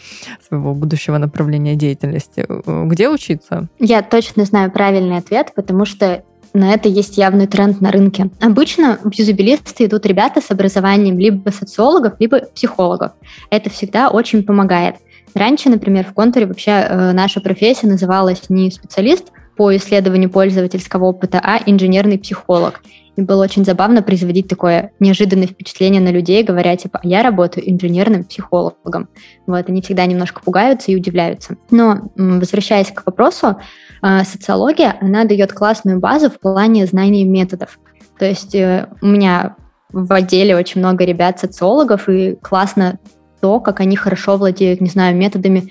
своего 0.47 0.75
будущего 0.75 1.17
направления 1.17 1.75
деятельности. 1.75 2.45
Где 2.67 3.09
учиться? 3.09 3.67
Я 3.79 4.03
точно 4.03 4.45
знаю 4.45 4.71
правильный 4.71 5.17
ответ, 5.17 5.53
потому 5.55 5.85
что 5.85 6.23
на 6.53 6.71
это 6.71 6.87
есть 6.87 7.17
явный 7.17 7.47
тренд 7.47 7.81
на 7.81 7.91
рынке. 7.91 8.29
Обычно 8.39 8.99
в 9.03 9.11
юзабилисты 9.11 9.85
идут 9.85 10.05
ребята 10.05 10.41
с 10.41 10.51
образованием 10.51 11.17
либо 11.17 11.49
социологов, 11.49 12.13
либо 12.19 12.41
психологов. 12.41 13.13
Это 13.49 13.71
всегда 13.71 14.09
очень 14.09 14.43
помогает. 14.43 14.97
Раньше, 15.33 15.69
например, 15.69 16.05
в 16.05 16.13
контуре 16.13 16.45
вообще 16.45 16.71
э, 16.71 17.11
наша 17.11 17.41
профессия 17.41 17.87
называлась 17.87 18.49
не 18.49 18.71
специалист 18.71 19.25
по 19.55 19.75
исследованию 19.75 20.29
пользовательского 20.29 21.05
опыта, 21.05 21.39
а 21.43 21.59
инженерный 21.65 22.19
психолог. 22.19 22.81
И 23.15 23.21
было 23.21 23.43
очень 23.43 23.63
забавно 23.63 24.01
производить 24.01 24.47
такое 24.47 24.91
неожиданное 24.99 25.47
впечатление 25.47 26.01
на 26.01 26.09
людей, 26.09 26.43
говоря, 26.43 26.75
типа, 26.75 26.99
я 27.03 27.23
работаю 27.23 27.69
инженерным 27.69 28.25
психологом. 28.25 29.07
Вот, 29.47 29.69
они 29.69 29.81
всегда 29.81 30.05
немножко 30.05 30.41
пугаются 30.41 30.91
и 30.91 30.95
удивляются. 30.95 31.55
Но, 31.71 32.11
возвращаясь 32.15 32.91
к 32.91 33.05
вопросу, 33.05 33.57
э, 34.01 34.23
социология, 34.25 34.97
она 34.99 35.23
дает 35.23 35.53
классную 35.53 35.99
базу 35.99 36.29
в 36.29 36.39
плане 36.39 36.85
знаний 36.85 37.23
методов. 37.23 37.79
То 38.19 38.25
есть 38.25 38.53
э, 38.53 38.89
у 39.01 39.05
меня 39.05 39.55
в 39.89 40.11
отделе 40.11 40.57
очень 40.57 40.81
много 40.81 41.05
ребят-социологов, 41.05 42.09
и 42.09 42.35
классно 42.41 42.99
то, 43.39 43.59
как 43.59 43.79
они 43.79 43.95
хорошо 43.95 44.37
владеют, 44.37 44.81
не 44.81 44.89
знаю, 44.89 45.15
методами 45.15 45.59
а, 45.59 45.69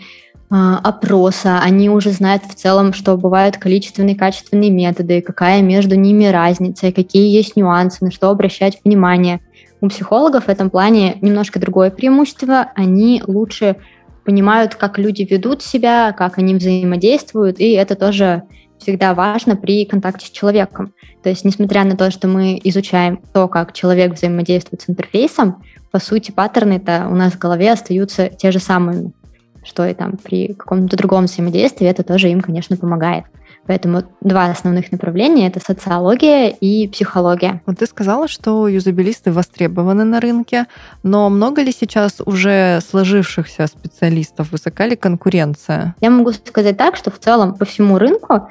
опроса, 0.54 1.58
они 1.60 1.90
уже 1.90 2.10
знают 2.12 2.44
в 2.44 2.54
целом, 2.54 2.92
что 2.92 3.16
бывают 3.16 3.56
количественные 3.56 4.14
и 4.14 4.18
качественные 4.18 4.70
методы, 4.70 5.20
какая 5.20 5.62
между 5.62 5.96
ними 5.96 6.26
разница, 6.26 6.92
какие 6.92 7.34
есть 7.34 7.56
нюансы, 7.56 8.04
на 8.04 8.12
что 8.12 8.30
обращать 8.30 8.78
внимание. 8.84 9.40
У 9.80 9.88
психологов 9.88 10.44
в 10.44 10.48
этом 10.48 10.70
плане 10.70 11.18
немножко 11.20 11.58
другое 11.58 11.90
преимущество. 11.90 12.70
Они 12.76 13.22
лучше 13.26 13.76
понимают, 14.24 14.76
как 14.76 14.96
люди 14.96 15.26
ведут 15.28 15.62
себя, 15.62 16.12
как 16.12 16.38
они 16.38 16.54
взаимодействуют, 16.54 17.58
и 17.58 17.72
это 17.72 17.96
тоже 17.96 18.44
всегда 18.78 19.14
важно 19.14 19.56
при 19.56 19.84
контакте 19.84 20.26
с 20.26 20.30
человеком. 20.30 20.94
То 21.22 21.30
есть, 21.30 21.44
несмотря 21.44 21.84
на 21.84 21.96
то, 21.96 22.10
что 22.10 22.28
мы 22.28 22.60
изучаем 22.62 23.20
то, 23.32 23.48
как 23.48 23.72
человек 23.72 24.14
взаимодействует 24.14 24.82
с 24.82 24.90
интерфейсом, 24.90 25.62
по 25.90 25.98
сути, 25.98 26.30
паттерны-то 26.30 27.08
у 27.10 27.14
нас 27.14 27.32
в 27.32 27.38
голове 27.38 27.72
остаются 27.72 28.28
те 28.28 28.50
же 28.50 28.58
самые, 28.58 29.12
что 29.64 29.86
и 29.86 29.94
там 29.94 30.16
при 30.22 30.54
каком-то 30.54 30.96
другом 30.96 31.24
взаимодействии, 31.24 31.86
это 31.86 32.02
тоже 32.02 32.30
им, 32.30 32.40
конечно, 32.40 32.76
помогает. 32.76 33.24
Поэтому 33.66 34.02
два 34.20 34.46
основных 34.46 34.92
направления— 34.92 35.46
это 35.48 35.58
социология 35.58 36.48
и 36.48 36.86
психология. 36.88 37.62
Вот 37.66 37.78
ты 37.78 37.86
сказала, 37.86 38.28
что 38.28 38.68
юзабилисты 38.68 39.32
востребованы 39.32 40.04
на 40.04 40.20
рынке, 40.20 40.66
но 41.02 41.30
много 41.30 41.62
ли 41.62 41.72
сейчас 41.72 42.20
уже 42.24 42.80
сложившихся 42.86 43.66
специалистов? 43.66 44.52
Высока 44.52 44.86
ли 44.86 44.96
конкуренция? 44.96 45.94
Я 46.00 46.10
могу 46.10 46.32
сказать 46.32 46.76
так, 46.76 46.96
что 46.96 47.10
в 47.10 47.18
целом 47.18 47.54
по 47.54 47.64
всему 47.64 47.98
рынку 47.98 48.48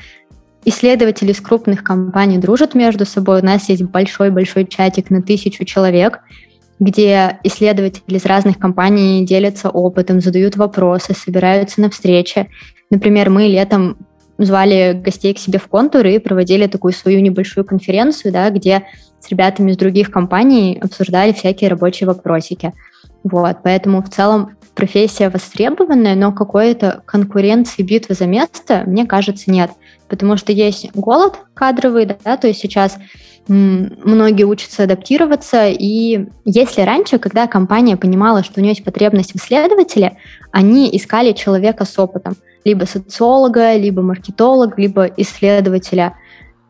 исследователи 0.66 1.32
из 1.32 1.42
крупных 1.42 1.84
компаний 1.84 2.38
дружат 2.40 2.74
между 2.74 3.06
собой. 3.06 3.42
У 3.42 3.46
нас 3.46 3.70
есть 3.70 3.84
большой-большой 3.84 4.66
чатик 4.66 5.10
на 5.10 5.22
тысячу 5.22 5.64
человек, 5.66 6.22
где 6.80 7.40
исследователи 7.44 8.18
из 8.18 8.26
разных 8.26 8.58
компаний 8.58 9.26
делятся 9.26 9.70
опытом, 9.70 10.22
задают 10.22 10.56
вопросы, 10.56 11.14
собираются 11.14 11.82
на 11.82 11.90
встречи. 11.90 12.50
Например, 12.90 13.30
мы 13.30 13.44
летом 13.44 13.98
звали 14.38 14.94
гостей 14.94 15.34
к 15.34 15.40
себе 15.40 15.60
в 15.60 15.68
контур 15.68 16.06
и 16.06 16.20
проводили 16.20 16.68
такую 16.68 16.94
свою 16.94 17.22
небольшую 17.22 17.66
конференцию, 17.66 18.34
да, 18.34 18.50
где 18.50 18.84
с 19.20 19.30
ребятами 19.30 19.72
из 19.72 19.78
других 19.78 20.12
компаний 20.12 20.80
обсуждали 20.82 21.32
всякие 21.32 21.70
рабочие 21.70 22.08
вопросики. 22.08 22.74
Вот, 23.24 23.58
поэтому 23.64 24.02
в 24.02 24.10
целом 24.10 24.58
профессия 24.76 25.30
востребованная, 25.30 26.16
но 26.16 26.32
какой-то 26.32 27.04
конкуренции, 27.06 27.84
битвы 27.84 28.16
за 28.16 28.26
место, 28.26 28.84
мне 28.86 29.06
кажется, 29.06 29.52
нет. 29.52 29.72
Потому 30.14 30.38
что 30.38 30.52
есть 30.52 30.92
голод 30.94 31.40
кадровый, 31.56 32.06
да, 32.06 32.38
то 32.38 32.48
есть 32.48 32.60
сейчас 32.60 33.00
многие 33.48 34.44
учатся 34.44 34.84
адаптироваться, 34.84 35.68
и 35.68 36.28
если 36.46 36.82
раньше, 36.84 37.18
когда 37.18 37.48
компания 37.48 37.98
понимала, 37.98 38.44
что 38.44 38.60
у 38.60 38.62
нее 38.62 38.74
есть 38.74 38.84
потребность 38.84 39.32
в 39.32 39.38
исследователе, 39.38 40.18
они 40.52 40.88
искали 40.96 41.32
человека 41.32 41.84
с 41.84 41.98
опытом, 41.98 42.36
либо 42.64 42.86
социолога, 42.86 43.76
либо 43.76 44.04
маркетолога, 44.04 44.76
либо 44.78 45.06
исследователя 45.18 46.14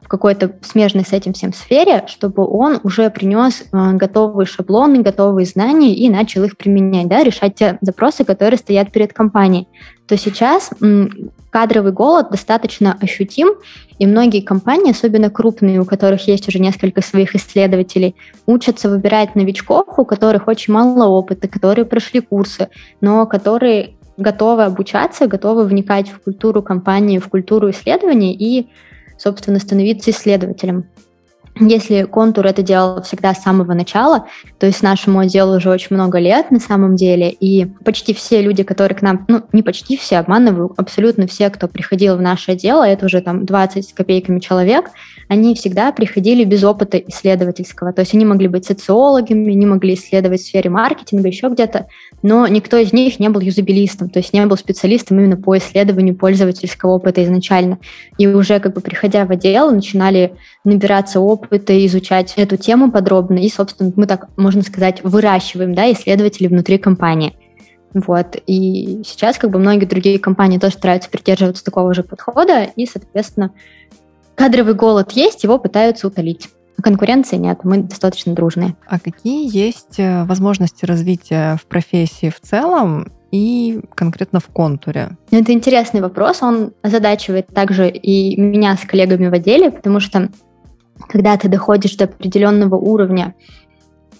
в 0.03 0.07
какой-то 0.07 0.53
смежной 0.61 1.05
с 1.05 1.13
этим 1.13 1.33
всем 1.33 1.53
сфере, 1.53 2.03
чтобы 2.07 2.45
он 2.45 2.79
уже 2.83 3.09
принес 3.09 3.63
э, 3.71 3.93
готовые 3.93 4.45
шаблоны, 4.45 5.01
готовые 5.01 5.45
знания 5.45 5.95
и 5.95 6.09
начал 6.09 6.43
их 6.43 6.57
применять, 6.57 7.07
да, 7.07 7.23
решать 7.23 7.55
те 7.55 7.77
запросы, 7.81 8.23
которые 8.23 8.57
стоят 8.57 8.91
перед 8.91 9.13
компанией. 9.13 9.67
То 10.07 10.17
сейчас 10.17 10.71
кадровый 11.49 11.91
голод 11.91 12.31
достаточно 12.31 12.97
ощутим, 12.99 13.49
и 13.99 14.05
многие 14.05 14.41
компании, 14.41 14.91
особенно 14.91 15.29
крупные, 15.29 15.79
у 15.79 15.85
которых 15.85 16.27
есть 16.27 16.47
уже 16.47 16.59
несколько 16.59 17.01
своих 17.01 17.35
исследователей, 17.35 18.15
учатся 18.45 18.89
выбирать 18.89 19.35
новичков, 19.35 19.87
у 19.97 20.03
которых 20.03 20.47
очень 20.47 20.73
мало 20.73 21.07
опыта, 21.07 21.47
которые 21.47 21.85
прошли 21.85 22.19
курсы, 22.19 22.69
но 23.01 23.25
которые 23.25 23.95
готовы 24.17 24.63
обучаться, 24.63 25.27
готовы 25.27 25.65
вникать 25.65 26.09
в 26.09 26.21
культуру 26.21 26.61
компании, 26.61 27.19
в 27.19 27.29
культуру 27.29 27.69
исследований 27.69 28.33
и, 28.33 28.67
собственно, 29.23 29.59
становиться 29.59 30.11
исследователем. 30.11 30.89
Если 31.59 32.03
контур 32.03 32.47
это 32.47 32.63
делал 32.63 33.03
всегда 33.03 33.33
с 33.35 33.43
самого 33.43 33.73
начала, 33.73 34.25
то 34.59 34.65
есть 34.65 34.81
нашему 34.81 35.19
отделу 35.19 35.57
уже 35.57 35.69
очень 35.69 35.95
много 35.95 36.17
лет 36.17 36.49
на 36.49 36.59
самом 36.59 36.95
деле, 36.95 37.29
и 37.29 37.65
почти 37.85 38.15
все 38.15 38.41
люди, 38.41 38.63
которые 38.63 38.97
к 38.97 39.03
нам, 39.03 39.25
ну, 39.27 39.43
не 39.51 39.61
почти 39.61 39.95
все, 39.95 40.17
обманываю, 40.17 40.73
абсолютно 40.77 41.27
все, 41.27 41.51
кто 41.51 41.67
приходил 41.67 42.17
в 42.17 42.21
наше 42.21 42.53
отдел, 42.53 42.81
а 42.81 42.87
это 42.87 43.05
уже 43.05 43.21
там 43.21 43.45
20 43.45 43.87
с 43.87 43.93
копейками 43.93 44.39
человек, 44.39 44.89
они 45.27 45.53
всегда 45.53 45.91
приходили 45.91 46.43
без 46.43 46.63
опыта 46.63 46.97
исследовательского. 46.97 47.93
То 47.93 48.01
есть 48.01 48.15
они 48.15 48.25
могли 48.25 48.47
быть 48.47 48.65
социологами, 48.65 49.51
они 49.51 49.65
могли 49.67 49.93
исследовать 49.93 50.41
в 50.41 50.45
сфере 50.45 50.71
маркетинга, 50.71 51.27
еще 51.27 51.49
где-то, 51.49 51.87
но 52.23 52.47
никто 52.47 52.77
из 52.77 52.93
них 52.93 53.19
не 53.19 53.29
был 53.29 53.41
юзабилистом, 53.41 54.09
то 54.09 54.19
есть 54.19 54.33
не 54.33 54.43
был 54.45 54.57
специалистом 54.57 55.19
именно 55.19 55.37
по 55.37 55.57
исследованию 55.57 56.15
пользовательского 56.15 56.91
опыта 56.91 57.23
изначально. 57.23 57.77
И 58.17 58.25
уже 58.25 58.59
как 58.59 58.73
бы 58.73 58.81
приходя 58.81 59.25
в 59.25 59.31
отдел, 59.31 59.71
начинали 59.71 60.33
набираться 60.63 61.19
опыта, 61.19 61.42
изучать 61.51 62.33
эту 62.37 62.57
тему 62.57 62.91
подробно, 62.91 63.37
и, 63.37 63.49
собственно, 63.49 63.91
мы 63.95 64.05
так, 64.05 64.27
можно 64.37 64.61
сказать, 64.61 65.03
выращиваем 65.03 65.73
да, 65.73 65.91
исследователей 65.91 66.49
внутри 66.49 66.77
компании. 66.77 67.35
Вот. 67.93 68.37
И 68.47 69.03
сейчас 69.05 69.37
как 69.37 69.51
бы 69.51 69.59
многие 69.59 69.85
другие 69.85 70.17
компании 70.17 70.57
тоже 70.57 70.73
стараются 70.75 71.09
придерживаться 71.09 71.63
такого 71.63 71.93
же 71.93 72.03
подхода, 72.03 72.63
и, 72.63 72.85
соответственно, 72.85 73.51
Кадровый 74.35 74.73
голод 74.73 75.11
есть, 75.11 75.43
его 75.43 75.59
пытаются 75.59 76.07
утолить. 76.07 76.49
Конкуренции 76.81 77.37
нет, 77.37 77.59
мы 77.63 77.83
достаточно 77.83 78.33
дружные. 78.33 78.75
А 78.87 78.99
какие 78.99 79.55
есть 79.55 79.99
э, 79.99 80.23
возможности 80.25 80.85
развития 80.85 81.57
в 81.61 81.67
профессии 81.67 82.29
в 82.29 82.39
целом 82.41 83.11
и 83.31 83.79
конкретно 83.93 84.39
в 84.39 84.47
контуре? 84.47 85.15
Это 85.29 85.53
интересный 85.53 86.01
вопрос, 86.01 86.41
он 86.41 86.73
озадачивает 86.81 87.47
также 87.47 87.89
и 87.89 88.39
меня 88.41 88.75
с 88.75 88.81
коллегами 88.81 89.27
в 89.27 89.33
отделе, 89.33 89.69
потому 89.69 89.99
что 89.99 90.29
когда 91.07 91.37
ты 91.37 91.47
доходишь 91.47 91.95
до 91.95 92.05
определенного 92.05 92.75
уровня 92.75 93.35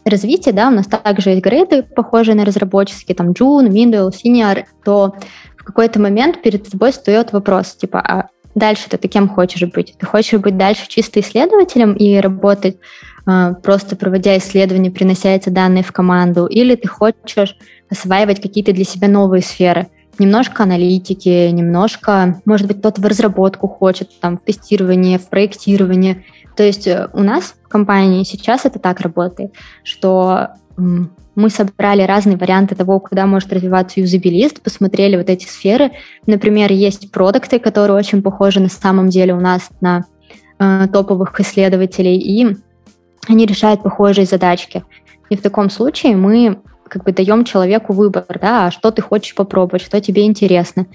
развития, 0.06 0.52
да, 0.52 0.68
у 0.68 0.72
нас 0.72 0.88
также 0.88 1.32
есть 1.32 1.42
грейды, 1.42 1.84
похожие 1.84 2.36
на 2.36 2.46
разработческие, 2.46 3.16
там, 3.16 3.32
June, 3.32 3.70
Middle, 3.70 4.12
Senior, 4.12 4.66
то 4.84 5.16
в 5.58 5.64
какой-то 5.64 6.00
момент 6.00 6.42
перед 6.42 6.70
тобой 6.70 6.92
встает 6.92 7.32
вопрос, 7.32 7.76
типа, 7.76 8.00
а 8.00 8.30
дальше 8.56 8.90
ты 8.90 9.08
кем 9.08 9.30
хочешь 9.30 9.64
быть? 9.72 9.96
Ты 9.98 10.06
хочешь 10.06 10.40
быть 10.40 10.58
дальше 10.58 10.88
чисто 10.88 11.20
исследователем 11.22 11.94
и 11.94 12.18
работать 12.18 12.78
э, 13.26 13.56
просто 13.64 13.96
проводя 13.96 14.38
исследования, 14.38 14.92
принося 14.92 15.30
эти 15.30 15.50
данные 15.50 15.84
в 15.84 15.92
команду, 15.92 16.46
или 16.48 16.76
ты 16.76 16.88
хочешь 16.88 17.56
осваивать 17.90 18.42
какие-то 18.42 18.74
для 18.74 18.86
себя 18.86 19.08
новые 19.08 19.42
сферы? 19.42 19.88
Немножко 20.20 20.64
аналитики, 20.64 21.50
немножко, 21.50 22.42
может 22.46 22.68
быть, 22.68 22.80
кто-то 22.80 23.02
в 23.02 23.06
разработку 23.06 23.68
хочет, 23.68 24.12
там, 24.20 24.38
в 24.38 24.44
тестирование, 24.44 25.18
в 25.18 25.28
проектирование. 25.28 26.24
То 26.56 26.64
есть 26.64 26.88
э, 26.88 27.10
у 27.14 27.24
нас 27.24 27.56
в 27.64 27.68
компании 27.68 28.24
сейчас 28.24 28.66
это 28.66 28.80
так 28.80 29.00
работает, 29.00 29.54
что 29.84 30.50
мы 31.36 31.50
собрали 31.50 32.04
разные 32.04 32.38
варианты 32.38 32.76
того, 32.76 33.00
куда 33.00 33.26
может 33.26 33.52
развиваться 33.54 34.00
юзабилист, 34.00 34.62
посмотрели 34.62 35.18
вот 35.18 35.30
эти 35.30 35.46
сферы. 35.46 35.92
Например, 36.28 36.72
есть 36.72 37.12
продукты, 37.12 37.60
которые 37.60 37.98
очень 37.98 38.22
похожи 38.22 38.60
на 38.60 38.70
самом 38.70 39.10
деле 39.10 39.34
у 39.34 39.40
нас 39.40 39.70
на 39.82 40.06
э, 40.60 40.88
топовых 40.92 41.40
исследователей, 41.40 42.18
и 42.18 42.56
они 43.28 43.46
решают 43.46 43.84
похожие 43.84 44.26
задачки. 44.26 44.84
И 45.30 45.36
в 45.36 45.42
таком 45.42 45.70
случае 45.70 46.16
мы 46.16 46.60
как 46.88 47.06
бы 47.06 47.12
даем 47.12 47.46
человеку 47.46 47.94
выбор, 47.94 48.26
да, 48.40 48.68
а 48.68 48.72
что 48.72 48.92
ты 48.92 49.02
хочешь 49.02 49.34
попробовать, 49.34 49.82
что 49.82 50.00
тебе 50.00 50.26
интересно. 50.26 50.86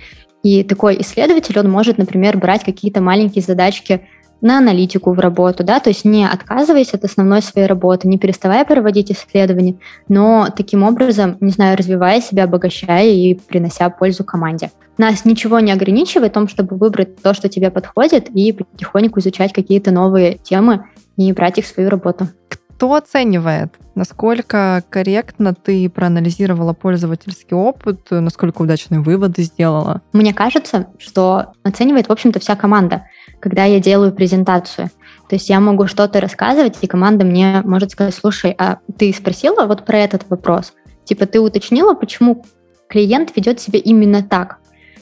И 0.44 0.62
такой 0.62 1.00
исследователь, 1.00 1.58
он 1.58 1.68
может, 1.68 1.98
например, 1.98 2.38
брать 2.38 2.62
какие-то 2.62 3.00
маленькие 3.00 3.42
задачки 3.42 4.02
на 4.40 4.59
аналитику 4.59 5.12
в 5.12 5.18
работу, 5.18 5.64
да, 5.64 5.81
то 5.81 5.90
есть 5.90 6.05
не 6.05 6.27
отказываясь 6.27 6.94
от 6.94 7.05
основной 7.05 7.42
своей 7.42 7.66
работы, 7.66 8.09
не 8.09 8.18
переставая 8.18 8.64
проводить 8.64 9.11
исследования, 9.11 9.77
но 10.09 10.48
таким 10.57 10.83
образом, 10.83 11.37
не 11.40 11.51
знаю, 11.51 11.77
развивая 11.77 12.20
себя, 12.20 12.44
обогащая 12.44 13.07
и 13.07 13.35
принося 13.35 13.90
пользу 13.90 14.24
команде. 14.24 14.70
Нас 14.96 15.24
ничего 15.24 15.61
не 15.61 15.72
ограничивает 15.72 16.33
в 16.33 16.35
том, 16.35 16.48
чтобы 16.48 16.77
выбрать 16.77 17.22
то, 17.22 17.35
что 17.35 17.48
тебе 17.48 17.70
подходит, 17.70 18.29
и 18.31 18.53
потихоньку 18.53 19.20
изучать 19.20 19.53
какие-то 19.53 19.90
новые 19.90 20.38
темы 20.38 20.87
и 21.16 21.33
брать 21.33 21.59
их 21.59 21.64
в 21.64 21.68
свою 21.68 21.88
работу. 21.88 22.29
Кто 22.78 22.94
оценивает, 22.94 23.74
насколько 23.96 24.84
корректно 24.88 25.52
ты 25.52 25.90
проанализировала 25.90 26.74
пользовательский 26.74 27.56
опыт, 27.56 28.06
насколько 28.10 28.62
удачные 28.62 29.00
выводы 29.00 29.42
сделала? 29.42 30.02
Мне 30.12 30.32
кажется, 30.32 30.86
что 30.96 31.46
оценивает, 31.64 32.08
в 32.08 32.12
общем-то, 32.12 32.38
вся 32.38 32.54
команда, 32.54 33.06
когда 33.40 33.64
я 33.64 33.80
делаю 33.80 34.12
презентацию. 34.12 34.90
То 35.28 35.34
есть 35.34 35.48
я 35.48 35.58
могу 35.58 35.88
что-то 35.88 36.20
рассказывать, 36.20 36.76
и 36.80 36.86
команда 36.86 37.24
мне 37.24 37.62
может 37.64 37.90
сказать, 37.90 38.14
слушай, 38.14 38.54
а 38.56 38.78
ты 38.96 39.12
спросила 39.12 39.66
вот 39.66 39.84
про 39.84 39.98
этот 39.98 40.30
вопрос? 40.30 40.72
Типа 41.02 41.26
ты 41.26 41.40
уточнила, 41.40 41.94
почему 41.94 42.44
клиент 42.88 43.34
ведет 43.34 43.58
себя 43.58 43.80
именно 43.80 44.22
так? 44.22 44.58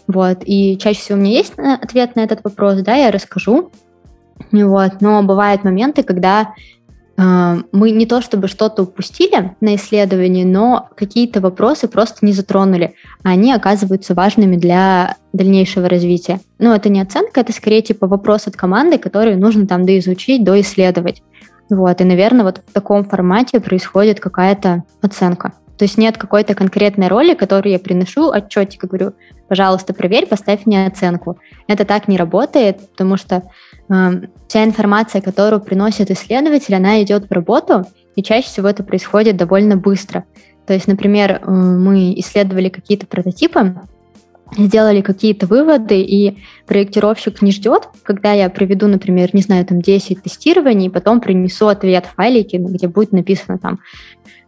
Вот, 0.07 0.39
и 0.47 0.79
чаще 0.79 1.01
всего 1.01 1.19
у 1.19 1.21
меня 1.21 1.33
есть 1.33 1.53
э, 1.59 1.75
ответ 1.75 2.17
на 2.17 2.21
этот 2.21 2.43
вопрос, 2.43 2.81
да, 2.81 2.95
я 2.95 3.11
расскажу, 3.11 3.71
вот, 4.53 5.01
но 5.01 5.23
бывают 5.23 5.65
моменты, 5.65 6.03
когда 6.03 6.55
мы 7.17 7.91
не 7.93 8.05
то 8.05 8.21
чтобы 8.21 8.47
что-то 8.49 8.83
упустили 8.83 9.57
на 9.61 9.77
исследовании, 9.77 10.45
но 10.45 10.91
какие-то 10.97 11.41
вопросы 11.41 11.89
просто 11.89 12.25
не 12.27 12.33
затронули, 12.33 12.95
а 13.23 13.31
они 13.31 13.53
оказываются 13.53 14.15
важными 14.15 14.57
для 14.57 15.17
дальнейшего 15.33 15.89
развития. 15.89 16.41
Ну, 16.59 16.73
это 16.73 16.89
не 16.89 17.01
оценка, 17.01 17.41
это 17.41 17.53
скорее 17.53 17.83
типа 17.83 18.07
вопрос 18.07 18.47
от 18.47 18.57
команды, 18.57 18.99
который 18.99 19.37
нужно 19.37 19.67
там 19.67 19.87
доизучить, 19.87 20.45
доисследовать. 20.45 21.23
Вот, 21.71 22.01
и, 22.01 22.05
наверное, 22.05 22.45
вот 22.45 22.63
в 22.67 22.73
таком 22.73 23.05
формате 23.05 23.61
происходит 23.61 24.21
какая-то 24.21 24.85
оценка. 25.01 25.53
То 25.79 25.85
есть 25.85 25.99
нет 25.99 26.17
какой-то 26.17 26.55
конкретной 26.55 27.09
роли, 27.09 27.35
которую 27.35 27.73
я 27.73 27.79
приношу 27.79 28.31
отчетик 28.31 28.85
и 28.85 28.87
говорю, 28.87 29.13
пожалуйста, 29.49 29.93
проверь, 29.93 30.27
поставь 30.27 30.65
мне 30.65 30.87
оценку. 30.87 31.39
Это 31.67 31.85
так 31.85 32.09
не 32.09 32.17
работает, 32.17 32.81
потому 32.91 33.17
что 33.17 33.43
э, 33.89 34.11
вся 34.49 34.65
информация, 34.65 35.21
которую 35.21 35.61
приносит 35.61 36.11
исследователь, 36.11 36.75
она 36.75 37.03
идет 37.03 37.29
в 37.29 37.33
работу, 37.33 37.85
и 38.15 38.23
чаще 38.23 38.49
всего 38.49 38.69
это 38.69 38.83
происходит 38.83 39.37
довольно 39.37 39.77
быстро. 39.77 40.25
То 40.67 40.73
есть, 40.73 40.89
например, 40.89 41.33
э, 41.33 41.51
мы 41.51 42.15
исследовали 42.19 42.71
какие-то 42.71 43.07
прототипы, 43.07 43.75
сделали 44.57 45.01
какие-то 45.01 45.47
выводы, 45.47 46.01
и 46.01 46.39
проектировщик 46.67 47.43
не 47.43 47.51
ждет, 47.51 47.89
когда 48.03 48.33
я 48.33 48.49
проведу, 48.49 48.87
например, 48.87 49.31
не 49.33 49.43
знаю, 49.43 49.67
там 49.67 49.81
10 49.81 50.23
тестирований, 50.23 50.91
потом 50.91 51.21
принесу 51.21 51.67
ответ 51.67 52.07
в 52.07 52.15
файлике, 52.15 52.59
где 52.59 52.87
будет 52.89 53.13
написано 53.13 53.59
там 53.59 53.81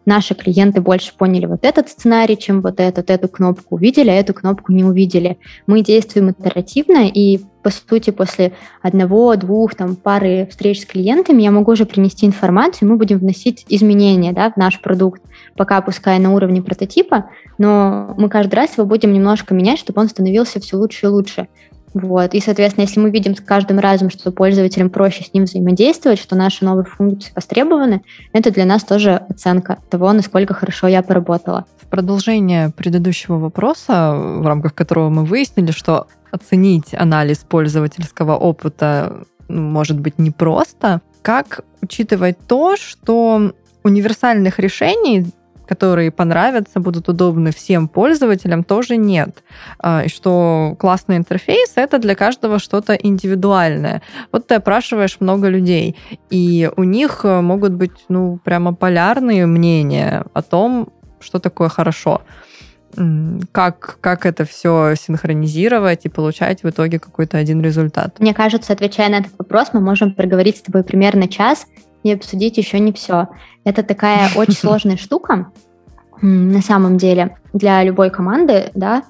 наши 0.07 0.35
клиенты 0.35 0.81
больше 0.81 1.13
поняли 1.17 1.47
вот 1.47 1.65
этот 1.65 1.89
сценарий, 1.89 2.37
чем 2.37 2.63
вот 2.63 2.81
этот, 2.81 3.11
эту 3.11 3.29
кнопку 3.29 3.77
увидели, 3.77 4.09
а 4.09 4.15
эту 4.15 4.35
кнопку 4.35 4.73
не 4.73 4.85
увидели. 4.85 5.39
Мы 5.67 5.83
действуем 5.83 6.31
итеративно, 6.31 7.09
и 7.09 7.41
по 7.63 7.71
сути 7.71 8.11
после 8.11 8.53
одного, 8.81 9.37
двух, 9.37 9.75
там, 9.75 9.97
пары 9.97 10.47
встреч 10.51 10.83
с 10.83 10.87
клиентами 10.87 11.43
я 11.43 11.51
могу 11.51 11.73
уже 11.73 11.85
принести 11.85 12.25
информацию, 12.27 12.89
мы 12.89 12.97
будем 12.97 13.19
вносить 13.19 13.67
изменения 13.69 14.33
да, 14.33 14.51
в 14.51 14.57
наш 14.57 14.81
продукт, 14.81 15.21
пока 15.57 15.81
пускай 15.83 16.19
на 16.19 16.35
уровне 16.35 16.63
прототипа, 16.63 17.27
но 17.59 18.15
мы 18.17 18.29
каждый 18.29 18.55
раз 18.55 18.79
его 18.79 18.87
будем 18.87 19.13
немножко 19.13 19.55
менять, 19.55 19.79
чтобы 19.79 20.01
он 20.01 20.09
становился 20.09 20.61
все 20.61 20.77
лучше 20.77 21.07
и 21.07 21.09
лучше. 21.09 21.49
Вот. 21.95 22.35
И, 22.35 22.41
соответственно, 22.41 22.85
если 22.85 23.01
мы 23.01 23.11
видим 23.11 23.35
с 23.35 23.41
каждым 23.41 23.79
разом, 23.79 24.11
что 24.11 24.31
пользователям 24.31 24.91
проще 24.91 25.25
с 25.25 25.33
ним 25.33 25.45
взаимодействовать, 25.45 26.19
что 26.19 26.37
наши 26.37 26.65
новые 26.65 26.85
функции 26.85 27.33
востребованы, 27.35 28.03
это 28.33 28.51
для 28.51 28.65
нас 28.65 28.85
тоже 28.85 29.23
оценка 29.29 29.79
того, 29.91 30.13
насколько 30.13 30.55
хорошо 30.55 30.87
я 30.87 31.03
поработала. 31.03 31.67
В 31.81 31.87
продолжение 31.87 32.71
предыдущего 32.71 33.39
вопроса, 33.39 34.15
в 34.15 34.47
рамках 34.47 34.75
которого 34.75 35.09
мы 35.09 35.25
выяснили, 35.25 35.71
что 35.71 36.07
оценить 36.31 36.95
анализ 36.95 37.39
пользовательского 37.39 38.37
опыта 38.37 39.25
ну, 39.49 39.63
может 39.63 39.99
быть 39.99 40.19
непросто, 40.19 41.01
как 41.23 41.65
учитывать 41.81 42.37
то, 42.47 42.77
что 42.77 43.53
универсальных 43.83 44.59
решений 44.59 45.27
которые 45.69 46.11
понравятся, 46.11 46.81
будут 46.81 47.09
удобны 47.09 47.51
всем 47.51 47.89
пользователям, 47.89 48.65
тоже 48.65 48.97
нет. 48.97 49.45
А, 49.79 50.05
и 50.05 50.09
что 50.09 50.75
классный 50.79 51.17
интерфейс— 51.17 51.73
это 51.77 51.99
для 51.99 52.15
каждого 52.15 52.59
что-то 52.59 52.95
индивидуальное. 52.95 54.01
Вот 54.33 54.47
ты 54.47 54.55
опрашиваешь 54.55 55.21
много 55.21 55.49
людей, 55.49 55.97
и 56.31 56.71
у 56.77 56.85
них 56.85 57.21
э, 57.25 57.41
могут 57.41 57.73
быть, 57.73 58.07
ну, 58.09 58.39
прямо 58.45 58.75
полярные 58.75 59.47
мнения 59.47 60.25
о 60.33 60.43
том, 60.43 60.89
что 61.21 61.39
такое 61.39 61.69
хорошо 61.69 62.23
как, 63.53 63.99
как 64.01 64.27
это 64.27 64.45
все 64.45 64.95
синхронизировать 64.99 66.05
и 66.05 66.09
получать 66.09 66.63
в 66.63 66.69
итоге 66.71 66.99
какой-то 66.99 67.37
один 67.37 67.61
результат? 67.61 68.19
Мне 68.19 68.35
кажется, 68.35 68.73
отвечая 68.73 69.11
на 69.11 69.19
этот 69.19 69.33
вопрос, 69.39 69.69
мы 69.73 69.81
можем 69.81 70.15
проговорить 70.15 70.57
с 70.57 70.63
тобой 70.63 70.83
примерно 70.83 71.29
час 71.29 71.67
и 72.03 72.13
обсудить 72.13 72.59
еще 72.59 72.79
не 72.79 72.93
все. 72.93 73.29
Это 73.65 73.83
такая 73.83 74.31
очень 74.37 74.55
сложная 74.55 74.97
штука 74.97 75.51
на 76.21 76.63
самом 76.63 76.99
деле 76.99 77.37
для 77.53 77.83
любой 77.85 78.11
команды, 78.11 78.71
да, 78.75 79.05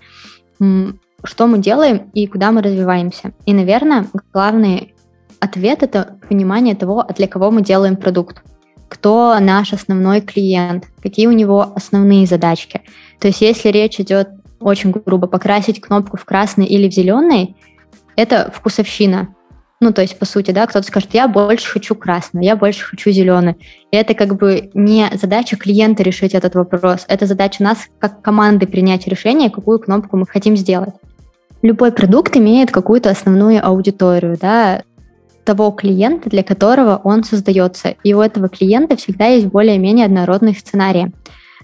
что 1.25 1.47
мы 1.47 1.59
делаем 1.59 2.11
и 2.13 2.27
куда 2.27 2.53
мы 2.53 2.63
развиваемся. 2.63 3.33
И, 3.47 3.55
наверное, 3.55 4.07
главный 4.33 4.95
ответ 5.41 5.83
это 5.83 6.19
понимание 6.29 6.75
того, 6.75 7.07
для 7.17 7.29
кого 7.29 7.51
мы 7.51 7.63
делаем 7.63 7.97
продукт, 7.97 8.43
кто 8.89 9.39
наш 9.41 9.73
основной 9.73 10.21
клиент, 10.21 10.87
какие 11.03 11.27
у 11.27 11.33
него 11.33 11.73
основные 11.75 12.27
задачки. 12.27 12.83
То 13.21 13.29
есть, 13.29 13.41
если 13.41 13.69
речь 13.69 14.01
идет 14.01 14.31
очень 14.61 14.91
грубо 14.91 15.27
покрасить 15.27 15.81
кнопку 15.81 16.17
в 16.17 16.25
красный 16.25 16.67
или 16.67 16.89
в 16.89 16.93
зеленый, 16.93 17.57
это 18.17 18.53
вкусовщина. 18.55 19.35
Ну, 19.81 19.93
то 19.93 20.03
есть, 20.03 20.19
по 20.19 20.25
сути, 20.25 20.51
да, 20.51 20.67
кто-то 20.67 20.87
скажет, 20.87 21.11
я 21.15 21.29
больше 21.29 21.71
хочу 21.71 21.95
красный, 21.95 22.45
я 22.45 22.57
больше 22.57 22.85
хочу 22.85 23.11
зеленый. 23.11 23.55
И 23.93 23.97
это 23.97 24.15
как 24.15 24.37
бы 24.37 24.71
не 24.75 25.09
задача 25.15 25.57
клиента 25.57 26.03
решить 26.03 26.35
этот 26.35 26.57
вопрос, 26.57 27.05
это 27.07 27.27
задача 27.27 27.63
нас 27.63 27.87
как 28.01 28.21
команды 28.21 28.67
принять 28.67 29.07
решение, 29.07 29.51
какую 29.51 29.79
кнопку 29.79 30.17
мы 30.17 30.27
хотим 30.27 30.57
сделать. 30.57 30.95
Любой 31.63 31.93
продукт 31.93 32.37
имеет 32.37 32.73
какую-то 32.73 33.11
основную 33.11 33.65
аудиторию, 33.65 34.37
да, 34.41 34.83
того 35.45 35.71
клиента, 35.71 36.29
для 36.29 36.43
которого 36.43 37.01
он 37.05 37.25
создается. 37.25 37.95
И 38.03 38.15
у 38.15 38.21
этого 38.21 38.49
клиента 38.49 38.97
всегда 38.97 39.27
есть 39.27 39.47
более-менее 39.47 40.07
однородный 40.07 40.55
сценарий. 40.55 41.13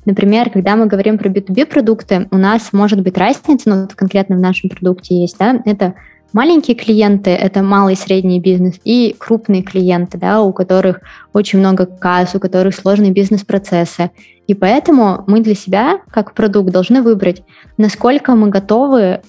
Например, 0.05 0.50
когда 0.50 0.77
мы 0.77 0.87
говорим 0.87 1.18
про 1.18 1.29
B2B 1.29 1.66
продукты, 1.66 2.29
у 2.31 2.37
нас 2.37 2.72
может 2.72 3.03
быть 3.03 3.18
разница, 3.18 3.68
ну, 3.68 3.88
конкретно 3.94 4.37
в 4.37 4.40
нашем 4.40 4.70
продукте 4.70 5.20
есть, 5.20 5.37
да, 5.38 5.61
это 5.64 5.94
Маленькие 6.34 6.76
клиенты– 6.76 7.30
это 7.30 7.62
малый 7.62 7.92
и 7.92 7.96
средний 7.96 8.40
бизнес, 8.40 8.80
и 8.82 9.14
крупные 9.16 9.62
клиенты, 9.62 10.18
да, 10.18 10.42
у 10.42 10.52
которых 10.52 11.00
очень 11.32 11.60
много 11.60 11.86
касс, 11.86 12.34
у 12.34 12.40
которых 12.40 12.74
сложные 12.74 13.12
бизнес-процессы. 13.12 14.10
И 14.48 14.54
поэтому 14.54 15.22
мы 15.28 15.38
для 15.42 15.54
себя, 15.54 16.00
как 16.10 16.34
продукт, 16.34 16.72
должны 16.72 17.02
выбрать, 17.02 17.44
насколько 17.78 18.34
мы 18.34 18.48
готовы 18.48 19.20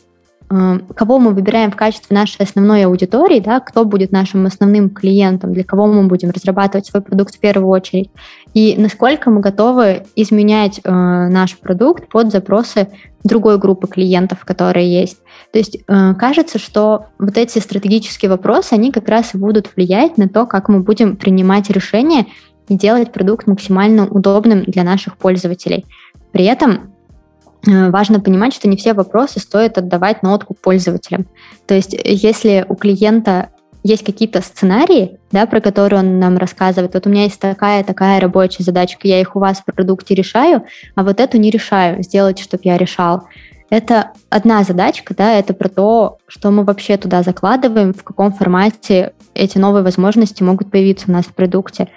кого 0.48 1.20
мы 1.20 1.32
выбираем 1.32 1.72
в 1.72 1.76
качестве 1.76 2.16
нашей 2.16 2.44
основной 2.44 2.86
аудитории, 2.86 3.40
да, 3.40 3.60
кто 3.60 3.84
будет 3.84 4.12
нашим 4.12 4.46
основным 4.46 4.90
клиентом, 4.90 5.54
для 5.54 5.64
кого 5.64 5.88
мы 5.88 6.08
будем 6.08 6.30
разрабатывать 6.30 6.86
свой 6.86 7.02
продукт 7.02 7.36
в 7.36 7.40
первую 7.40 7.70
очередь, 7.70 8.10
и 8.54 8.76
насколько 8.78 9.30
мы 9.30 9.42
готовы 9.42 10.04
изменять 10.16 10.80
э, 10.84 10.90
наш 10.92 11.58
продукт 11.58 12.08
под 12.08 12.32
запросы 12.32 12.90
другой 13.24 13.58
группы 13.58 13.88
клиентов, 13.88 14.46
которые 14.46 14.92
есть. 14.92 15.18
То 15.52 15.58
есть 15.58 15.78
э, 15.88 16.14
кажется, 16.14 16.60
что 16.60 17.08
вот 17.18 17.38
эти 17.38 17.60
стратегические 17.60 18.30
вопросы, 18.30 18.74
они 18.74 18.92
как 18.92 19.10
раз 19.10 19.34
и 19.34 19.38
будут 19.38 19.72
влиять 19.76 20.18
на 20.18 20.30
то, 20.30 20.46
как 20.46 20.70
мы 20.70 20.82
будем 20.82 21.18
принимать 21.18 21.70
решения 21.70 22.28
и 22.70 22.76
делать 22.76 23.12
продукт 23.12 23.48
максимально 23.48 24.08
удобным 24.08 24.64
для 24.64 24.84
наших 24.84 25.18
пользователей. 25.18 25.86
При 26.32 26.46
этом 26.46 26.95
важно 27.66 28.20
понимать, 28.20 28.54
что 28.54 28.68
не 28.68 28.78
все 28.78 28.94
вопросы 28.94 29.40
стоит 29.40 29.78
отдавать 29.78 30.24
на 30.24 30.34
откуп 30.34 30.60
пользователям. 30.60 31.28
То 31.66 31.74
есть 31.74 31.96
если 32.04 32.66
у 32.68 32.76
клиента 32.76 33.50
есть 33.86 34.04
какие-то 34.04 34.42
сценарии, 34.42 35.20
да, 35.32 35.46
про 35.46 35.62
которые 35.62 36.00
он 36.00 36.20
нам 36.20 36.38
рассказывает. 36.38 36.96
Вот 36.96 37.06
у 37.06 37.10
меня 37.12 37.26
есть 37.26 37.40
такая-такая 37.40 38.20
рабочая 38.20 38.64
задачка, 38.64 39.08
я 39.08 39.22
их 39.22 39.36
у 39.36 39.40
вас 39.40 39.60
в 39.60 39.66
продукте 39.66 40.16
решаю, 40.16 40.64
а 40.96 41.04
вот 41.04 41.20
эту 41.20 41.38
не 41.38 41.52
решаю, 41.52 42.02
сделать, 42.02 42.40
чтобы 42.40 42.64
я 42.66 42.78
решал. 42.78 43.28
Это 43.70 44.12
одна 44.32 44.64
задачка, 44.64 45.14
да, 45.16 45.34
это 45.34 45.54
про 45.54 45.70
то, 45.70 46.18
что 46.28 46.50
мы 46.50 46.64
вообще 46.64 46.98
туда 46.98 47.22
закладываем, 47.22 47.94
в 47.94 48.04
каком 48.04 48.34
формате 48.34 49.14
эти 49.36 49.60
новые 49.60 49.84
возможности 49.84 50.42
могут 50.42 50.72
появиться 50.72 51.06
у 51.08 51.12
нас 51.12 51.26
в 51.26 51.36
продукте. 51.36 51.88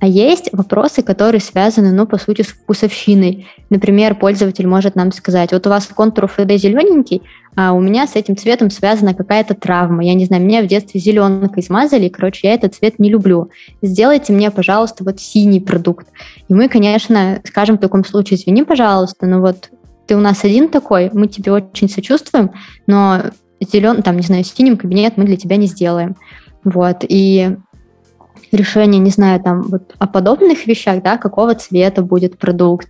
А 0.00 0.06
есть 0.06 0.50
вопросы, 0.52 1.02
которые 1.02 1.40
связаны, 1.40 1.92
ну, 1.92 2.06
по 2.06 2.18
сути, 2.18 2.42
с 2.42 2.48
вкусовщиной. 2.48 3.46
Например, 3.70 4.14
пользователь 4.14 4.66
может 4.66 4.96
нам 4.96 5.12
сказать, 5.12 5.52
вот 5.52 5.66
у 5.66 5.70
вас 5.70 5.86
контур 5.86 6.24
FD 6.24 6.56
зелененький, 6.58 7.22
а 7.56 7.72
у 7.72 7.80
меня 7.80 8.06
с 8.06 8.16
этим 8.16 8.36
цветом 8.36 8.70
связана 8.70 9.14
какая-то 9.14 9.54
травма. 9.54 10.04
Я 10.04 10.14
не 10.14 10.24
знаю, 10.24 10.44
меня 10.44 10.62
в 10.62 10.66
детстве 10.66 11.00
зеленкой 11.00 11.62
смазали, 11.62 12.06
и, 12.06 12.10
короче, 12.10 12.48
я 12.48 12.54
этот 12.54 12.74
цвет 12.74 12.98
не 12.98 13.08
люблю. 13.08 13.50
Сделайте 13.82 14.32
мне, 14.32 14.50
пожалуйста, 14.50 15.04
вот 15.04 15.20
синий 15.20 15.60
продукт. 15.60 16.08
И 16.48 16.54
мы, 16.54 16.68
конечно, 16.68 17.40
скажем 17.44 17.76
в 17.76 17.80
таком 17.80 18.04
случае, 18.04 18.38
извини, 18.38 18.64
пожалуйста, 18.64 19.26
но 19.26 19.40
вот 19.40 19.70
ты 20.06 20.16
у 20.16 20.20
нас 20.20 20.44
один 20.44 20.68
такой, 20.68 21.10
мы 21.12 21.28
тебе 21.28 21.52
очень 21.52 21.88
сочувствуем, 21.88 22.50
но 22.86 23.22
зелен, 23.60 24.02
там, 24.02 24.16
не 24.16 24.22
знаю, 24.22 24.44
синим 24.44 24.76
кабинет 24.76 25.16
мы 25.16 25.24
для 25.24 25.36
тебя 25.36 25.56
не 25.56 25.66
сделаем. 25.66 26.16
Вот, 26.64 27.04
и 27.08 27.56
решение, 28.54 29.00
не 29.00 29.10
знаю, 29.10 29.40
там 29.40 29.62
вот 29.62 29.94
о 29.98 30.06
подобных 30.06 30.66
вещах, 30.66 31.02
да, 31.02 31.18
какого 31.18 31.54
цвета 31.54 32.02
будет 32.02 32.38
продукт, 32.38 32.88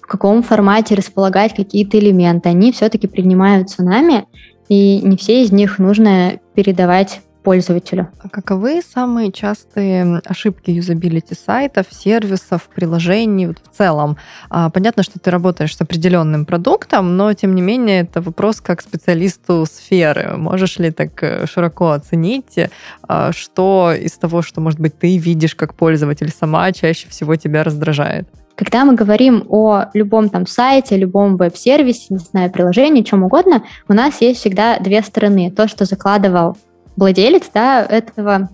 в 0.00 0.06
каком 0.06 0.42
формате 0.42 0.94
располагать 0.94 1.54
какие-то 1.54 1.98
элементы, 1.98 2.48
они 2.48 2.72
все-таки 2.72 3.06
принимаются 3.06 3.82
нами, 3.82 4.26
и 4.68 5.00
не 5.00 5.16
все 5.16 5.42
из 5.42 5.52
них 5.52 5.78
нужно 5.78 6.40
передавать 6.54 7.20
пользователю. 7.44 8.08
А 8.20 8.28
каковы 8.28 8.82
самые 8.82 9.30
частые 9.30 10.20
ошибки 10.24 10.70
юзабилити 10.70 11.34
сайтов, 11.34 11.86
сервисов, 11.90 12.68
приложений 12.74 13.48
вот 13.48 13.58
в 13.62 13.76
целом? 13.76 14.16
А, 14.50 14.70
понятно, 14.70 15.02
что 15.02 15.20
ты 15.20 15.30
работаешь 15.30 15.76
с 15.76 15.80
определенным 15.80 16.46
продуктом, 16.46 17.16
но 17.16 17.32
тем 17.34 17.54
не 17.54 17.62
менее 17.62 18.00
это 18.00 18.22
вопрос 18.22 18.60
как 18.60 18.80
специалисту 18.80 19.66
сферы. 19.70 20.36
Можешь 20.36 20.78
ли 20.78 20.90
так 20.90 21.22
э, 21.22 21.46
широко 21.46 21.90
оценить, 21.90 22.58
а, 23.06 23.32
что 23.32 23.92
из 23.92 24.12
того, 24.12 24.42
что, 24.42 24.60
может 24.60 24.80
быть, 24.80 24.98
ты 24.98 25.18
видишь 25.18 25.54
как 25.54 25.74
пользователь 25.74 26.30
сама, 26.30 26.72
чаще 26.72 27.08
всего 27.08 27.36
тебя 27.36 27.62
раздражает? 27.62 28.26
Когда 28.56 28.84
мы 28.84 28.94
говорим 28.94 29.44
о 29.48 29.86
любом 29.94 30.28
там 30.28 30.46
сайте, 30.46 30.96
любом 30.96 31.36
веб-сервисе, 31.36 32.06
не 32.10 32.18
знаю, 32.18 32.50
приложении, 32.52 33.02
чем 33.02 33.24
угодно, 33.24 33.64
у 33.88 33.92
нас 33.92 34.20
есть 34.20 34.40
всегда 34.40 34.78
две 34.78 35.02
стороны. 35.02 35.50
То, 35.50 35.66
что 35.66 35.84
закладывал 35.84 36.56
владелец 36.96 37.44
да, 37.52 37.84
этого 37.84 38.48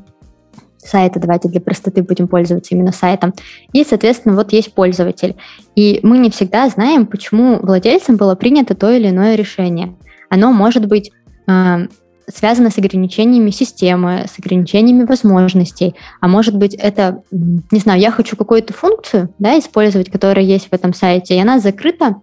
сайта, 0.78 1.20
давайте 1.20 1.48
для 1.48 1.60
простоты 1.60 2.02
будем 2.02 2.26
пользоваться 2.26 2.74
именно 2.74 2.92
сайтом. 2.92 3.34
И, 3.72 3.84
соответственно, 3.84 4.34
вот 4.34 4.52
есть 4.52 4.74
пользователь. 4.74 5.36
И 5.76 6.00
мы 6.02 6.18
не 6.18 6.30
всегда 6.30 6.68
знаем, 6.68 7.06
почему 7.06 7.58
владельцем 7.60 8.16
было 8.16 8.34
принято 8.34 8.74
то 8.74 8.90
или 8.90 9.08
иное 9.08 9.34
решение. 9.34 9.94
Оно 10.28 10.52
может 10.52 10.86
быть 10.86 11.10
э, 11.46 11.86
связано 12.34 12.70
с 12.70 12.78
ограничениями 12.78 13.50
системы, 13.50 14.26
с 14.32 14.38
ограничениями 14.38 15.04
возможностей. 15.04 15.94
А 16.20 16.28
может 16.28 16.56
быть, 16.56 16.74
это, 16.74 17.22
не 17.30 17.80
знаю, 17.80 18.00
я 18.00 18.10
хочу 18.10 18.36
какую-то 18.36 18.72
функцию 18.72 19.34
да, 19.38 19.58
использовать, 19.58 20.10
которая 20.10 20.44
есть 20.44 20.68
в 20.68 20.72
этом 20.72 20.94
сайте, 20.94 21.34
и 21.34 21.40
она 21.40 21.58
закрыта, 21.58 22.16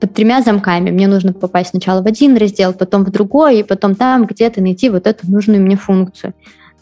под 0.00 0.14
тремя 0.14 0.42
замками. 0.42 0.90
Мне 0.90 1.08
нужно 1.08 1.32
попасть 1.32 1.70
сначала 1.70 2.02
в 2.02 2.06
один 2.06 2.36
раздел, 2.36 2.72
потом 2.72 3.04
в 3.04 3.10
другой, 3.10 3.60
и 3.60 3.62
потом 3.62 3.94
там 3.94 4.26
где-то 4.26 4.60
найти 4.62 4.88
вот 4.90 5.06
эту 5.06 5.30
нужную 5.30 5.60
мне 5.60 5.76
функцию. 5.76 6.34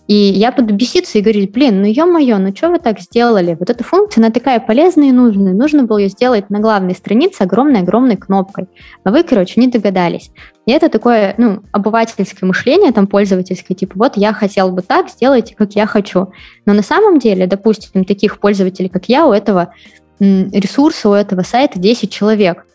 И 0.07 0.15
я 0.15 0.53
буду 0.53 0.73
беситься 0.73 1.19
и 1.19 1.21
говорить, 1.21 1.53
блин, 1.53 1.83
ну 1.83 1.89
ё-моё, 1.89 2.39
ну 2.39 2.55
что 2.55 2.71
вы 2.71 2.79
так 2.79 3.01
сделали? 3.01 3.57
Вот 3.59 3.71
эта 3.71 3.83
функция, 3.83 4.21
она 4.21 4.31
такая 4.31 4.61
полезная 4.61 5.09
и 5.09 5.13
нужная. 5.13 5.53
Нужно 5.53 5.83
было 5.83 5.99
ее 5.99 6.09
сделать 6.09 6.49
на 6.49 6.61
главной 6.61 6.95
странице 6.95 7.43
огромной-огромной 7.43 8.17
кнопкой. 8.17 8.67
А 9.03 9.11
вы, 9.11 9.25
короче, 9.25 9.61
не 9.61 9.67
догадались. 9.67 10.31
И 10.65 10.71
это 10.71 10.89
такое, 10.89 11.35
ну, 11.39 11.63
обывательское 11.73 12.47
мышление, 12.47 12.93
там, 12.93 13.09
пользовательское, 13.09 13.77
типа, 13.77 13.95
вот 13.97 14.17
я 14.17 14.33
хотел 14.33 14.71
бы 14.71 14.83
так, 14.83 15.11
сделайте, 15.11 15.57
как 15.57 15.73
я 15.75 15.87
хочу. 15.87 16.29
Но 16.67 16.73
на 16.73 16.83
самом 16.83 17.19
деле, 17.19 17.49
допустим, 17.49 18.05
таких 18.05 18.39
пользователей, 18.39 18.89
как 18.89 19.09
я, 19.09 19.27
у 19.27 19.33
этого 19.33 19.73
ресурса, 20.21 21.09
у 21.09 21.13
этого 21.15 21.43
сайта 21.43 21.81
10 21.81 22.11
человек. 22.13 22.66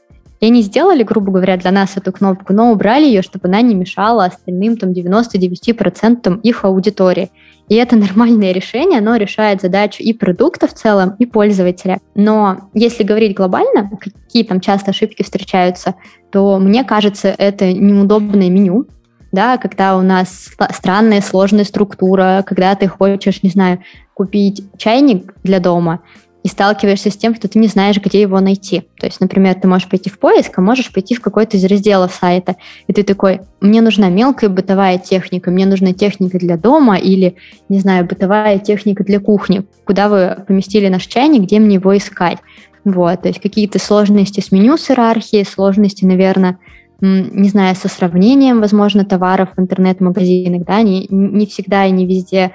И 0.41 0.47
они 0.47 0.63
сделали, 0.63 1.03
грубо 1.03 1.31
говоря, 1.31 1.55
для 1.55 1.71
нас 1.71 1.95
эту 1.95 2.11
кнопку, 2.11 2.51
но 2.51 2.71
убрали 2.71 3.05
ее, 3.05 3.21
чтобы 3.21 3.47
она 3.47 3.61
не 3.61 3.75
мешала 3.75 4.25
остальным 4.25 4.75
там 4.75 4.89
99% 4.89 6.41
их 6.41 6.65
аудитории. 6.65 7.29
И 7.69 7.75
это 7.75 7.95
нормальное 7.95 8.51
решение, 8.51 8.99
оно 8.99 9.15
решает 9.17 9.61
задачу 9.61 10.01
и 10.01 10.13
продукта 10.13 10.67
в 10.67 10.73
целом, 10.73 11.15
и 11.19 11.27
пользователя. 11.27 11.99
Но 12.15 12.69
если 12.73 13.03
говорить 13.03 13.35
глобально, 13.35 13.89
какие 13.99 14.43
там 14.43 14.59
часто 14.59 14.89
ошибки 14.89 15.21
встречаются, 15.21 15.93
то 16.31 16.57
мне 16.57 16.83
кажется, 16.83 17.35
это 17.37 17.71
неудобное 17.71 18.49
меню, 18.49 18.87
да, 19.31 19.57
когда 19.57 19.95
у 19.95 20.01
нас 20.01 20.49
странная 20.71 21.21
сложная 21.21 21.65
структура, 21.65 22.43
когда 22.45 22.75
ты 22.75 22.87
хочешь, 22.87 23.43
не 23.43 23.49
знаю, 23.49 23.79
купить 24.15 24.63
чайник 24.77 25.35
для 25.43 25.59
дома, 25.59 26.01
и 26.43 26.47
сталкиваешься 26.47 27.11
с 27.11 27.17
тем, 27.17 27.35
что 27.35 27.47
ты 27.47 27.59
не 27.59 27.67
знаешь, 27.67 27.97
где 27.97 28.21
его 28.21 28.39
найти. 28.39 28.83
То 28.99 29.05
есть, 29.05 29.19
например, 29.19 29.55
ты 29.55 29.67
можешь 29.67 29.87
пойти 29.87 30.09
в 30.09 30.17
поиск, 30.17 30.57
а 30.57 30.61
можешь 30.61 30.91
пойти 30.91 31.15
в 31.15 31.21
какой-то 31.21 31.57
из 31.57 31.65
разделов 31.65 32.13
сайта, 32.13 32.55
и 32.87 32.93
ты 32.93 33.03
такой, 33.03 33.41
мне 33.59 33.81
нужна 33.81 34.09
мелкая 34.09 34.49
бытовая 34.49 34.97
техника, 34.97 35.51
мне 35.51 35.65
нужна 35.65 35.93
техника 35.93 36.39
для 36.39 36.57
дома 36.57 36.97
или, 36.97 37.35
не 37.69 37.79
знаю, 37.79 38.05
бытовая 38.05 38.57
техника 38.59 39.03
для 39.03 39.19
кухни. 39.19 39.63
Куда 39.85 40.09
вы 40.09 40.43
поместили 40.47 40.87
наш 40.87 41.05
чайник, 41.05 41.43
где 41.43 41.59
мне 41.59 41.75
его 41.75 41.95
искать? 41.95 42.39
Вот, 42.83 43.21
то 43.21 43.27
есть 43.27 43.39
какие-то 43.39 43.77
сложности 43.77 44.39
с 44.39 44.51
меню, 44.51 44.77
с 44.77 44.89
иерархией, 44.89 45.45
сложности, 45.45 46.03
наверное, 46.03 46.57
не 46.99 47.49
знаю, 47.49 47.75
со 47.75 47.87
сравнением, 47.87 48.61
возможно, 48.61 49.05
товаров 49.05 49.49
в 49.55 49.61
интернет-магазинах, 49.61 50.65
да, 50.65 50.81
не, 50.81 51.07
не 51.09 51.45
всегда 51.45 51.85
и 51.85 51.91
не 51.91 52.05
везде 52.05 52.51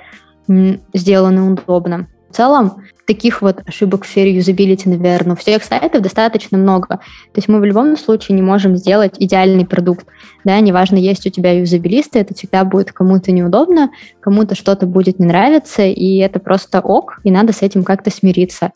сделаны 0.95 1.53
удобно. 1.53 2.09
В 2.31 2.37
целом, 2.37 2.83
таких 3.07 3.41
вот 3.41 3.63
ошибок 3.67 4.05
в 4.05 4.09
сфере 4.09 4.35
юзабилити, 4.35 4.89
наверное, 4.89 5.35
у 5.35 5.37
всех 5.37 5.65
сайтов 5.65 6.03
достаточно 6.03 6.59
много. 6.59 6.89
То 6.89 7.37
есть 7.37 7.49
мы 7.49 7.61
в 7.61 7.65
любом 7.65 7.97
случае 7.97 8.37
не 8.37 8.43
можем 8.43 8.77
сделать 8.77 9.15
идеальный 9.19 9.65
продукт. 9.65 10.07
Да, 10.45 10.59
неважно, 10.61 10.97
есть 10.97 11.27
у 11.27 11.31
тебя 11.31 11.53
юзабилисты, 11.53 12.19
это 12.19 12.35
всегда 12.35 12.65
будет 12.65 12.93
кому-то 12.93 13.33
неудобно, 13.33 13.91
кому-то 14.21 14.55
что-то 14.55 14.87
будет 14.87 15.19
не 15.19 15.27
нравиться, 15.27 15.83
и 15.83 16.17
это 16.19 16.41
просто 16.41 16.81
ок, 16.81 17.21
и 17.25 17.31
надо 17.31 17.53
с 17.53 17.63
этим 17.63 17.85
как-то 17.85 18.11
смириться. 18.11 18.73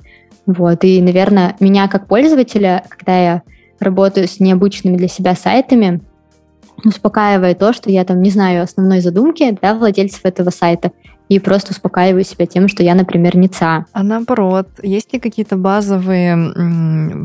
Вот, 0.47 0.85
и, 0.85 1.03
наверное, 1.03 1.57
меня 1.61 1.89
как 1.89 2.07
пользователя, 2.07 2.85
когда 2.89 3.19
я 3.23 3.43
работаю 3.79 4.29
с 4.29 4.41
необычными 4.41 4.97
для 4.97 5.09
себя 5.09 5.35
сайтами, 5.35 6.01
успокаивает 6.85 7.59
то, 7.59 7.73
что 7.73 7.91
я 7.91 8.05
там 8.05 8.23
не 8.23 8.31
знаю 8.31 8.63
основной 8.63 9.01
задумки 9.01 9.59
да, 9.61 9.75
владельцев 9.75 10.21
этого 10.25 10.51
сайта 10.51 10.93
и 11.31 11.39
просто 11.39 11.71
успокаиваю 11.71 12.25
себя 12.25 12.45
тем, 12.45 12.67
что 12.67 12.83
я, 12.83 12.95
например, 12.95 13.37
не 13.37 13.47
ЦА. 13.47 13.87
А 13.93 14.03
наоборот, 14.03 14.67
есть 14.83 15.13
ли 15.13 15.21
какие-то 15.21 15.57
базовые 15.57 16.37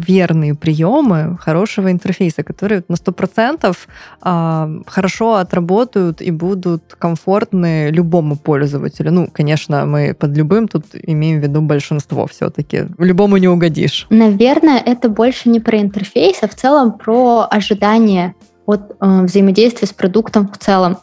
верные 0.08 0.54
приемы 0.54 1.38
хорошего 1.42 1.92
интерфейса, 1.92 2.44
которые 2.44 2.84
на 2.88 2.94
100% 2.94 3.76
а, 4.22 4.70
хорошо 4.86 5.36
отработают 5.36 6.22
и 6.22 6.30
будут 6.30 6.96
комфортны 7.00 7.90
любому 7.90 8.38
пользователю? 8.38 9.12
Ну, 9.12 9.28
конечно, 9.34 9.88
мы 9.88 10.14
под 10.14 10.38
любым 10.38 10.68
тут 10.68 10.86
имеем 10.94 11.40
в 11.40 11.44
виду 11.44 11.62
большинство 11.62 12.28
все-таки. 12.28 12.84
Любому 13.00 13.38
не 13.38 13.48
угодишь. 13.48 14.06
Наверное, 14.12 14.78
это 14.78 15.10
больше 15.10 15.50
не 15.50 15.60
про 15.60 15.80
интерфейс, 15.80 16.38
а 16.44 16.48
в 16.48 16.54
целом 16.54 16.92
про 16.92 17.48
ожидания 17.50 18.36
от 18.66 18.92
э, 19.00 19.22
взаимодействия 19.24 19.88
с 19.88 19.94
продуктом 19.94 20.48
в 20.52 20.58
целом. 20.58 20.98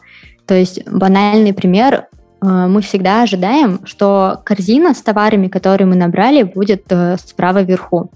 То 0.45 0.55
есть 0.55 0.85
банальный 0.89 1.53
пример, 1.53 2.07
э, 2.41 2.45
мы 2.45 2.81
всегда 2.81 3.23
ожидаем, 3.23 3.81
что 3.85 4.41
корзина 4.43 4.93
с 4.93 5.01
товарами, 5.01 5.47
которые 5.47 5.87
мы 5.87 5.95
набрали, 5.95 6.43
будет 6.43 6.83
э, 6.89 7.17
справа 7.17 7.61
вверху. 7.61 8.11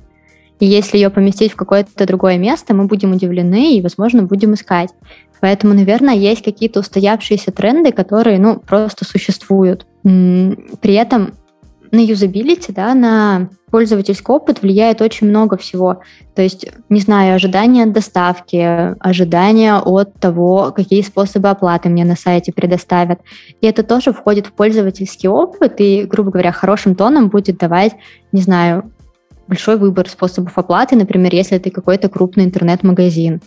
И 0.60 0.66
если 0.66 0.98
ее 0.98 1.10
поместить 1.10 1.54
в 1.54 1.56
какое-то 1.56 2.06
другое 2.06 2.38
место, 2.38 2.74
мы 2.74 2.86
будем 2.86 3.12
удивлены 3.12 3.78
и, 3.78 3.82
возможно, 3.82 4.24
будем 4.24 4.56
искать. 4.56 4.89
Поэтому, 5.39 5.76
наверное, 5.76 6.16
есть 6.16 6.43
какие-то 6.43 6.80
устоявшиеся 6.80 7.52
тренды, 7.52 7.91
которые, 7.91 8.39
ну, 8.39 8.60
просто 8.60 9.06
существуют. 9.06 9.86
При 10.02 10.93
этом 10.93 11.34
на 11.92 12.00
юзабилити, 12.00 12.72
да, 12.72 12.94
на 12.94 13.50
пользовательский 13.72 14.34
опыт 14.34 14.62
влияет 14.62 15.02
очень 15.02 15.28
много 15.28 15.58
всего. 15.58 16.02
То 16.36 16.42
есть, 16.42 16.68
не 16.90 17.00
знаю, 17.00 17.36
ожидания 17.36 17.84
от 17.84 17.92
доставки, 17.92 18.96
ожидания 19.00 19.76
от 19.76 20.14
того, 20.20 20.72
какие 20.76 21.02
способы 21.02 21.50
оплаты 21.50 21.90
мне 21.90 22.06
на 22.06 22.16
сайте 22.16 22.52
предоставят. 22.52 23.20
И 23.62 23.68
это 23.68 23.84
тоже 23.84 24.14
входит 24.14 24.48
в 24.48 24.54
пользовательский 24.54 25.30
опыт 25.30 25.76
и, 25.80 26.04
грубо 26.04 26.32
говоря, 26.32 26.52
хорошим 26.52 26.96
тоном 26.96 27.30
будет 27.30 27.58
давать, 27.58 27.94
не 28.32 28.42
знаю, 28.42 28.92
большой 29.48 29.78
выбор 29.78 30.10
способов 30.10 30.58
оплаты, 30.58 30.96
например, 30.96 31.34
если 31.34 31.58
это 31.58 31.70
какой-то 31.70 32.10
крупный 32.10 32.46
интернет-магазин. 32.46 33.42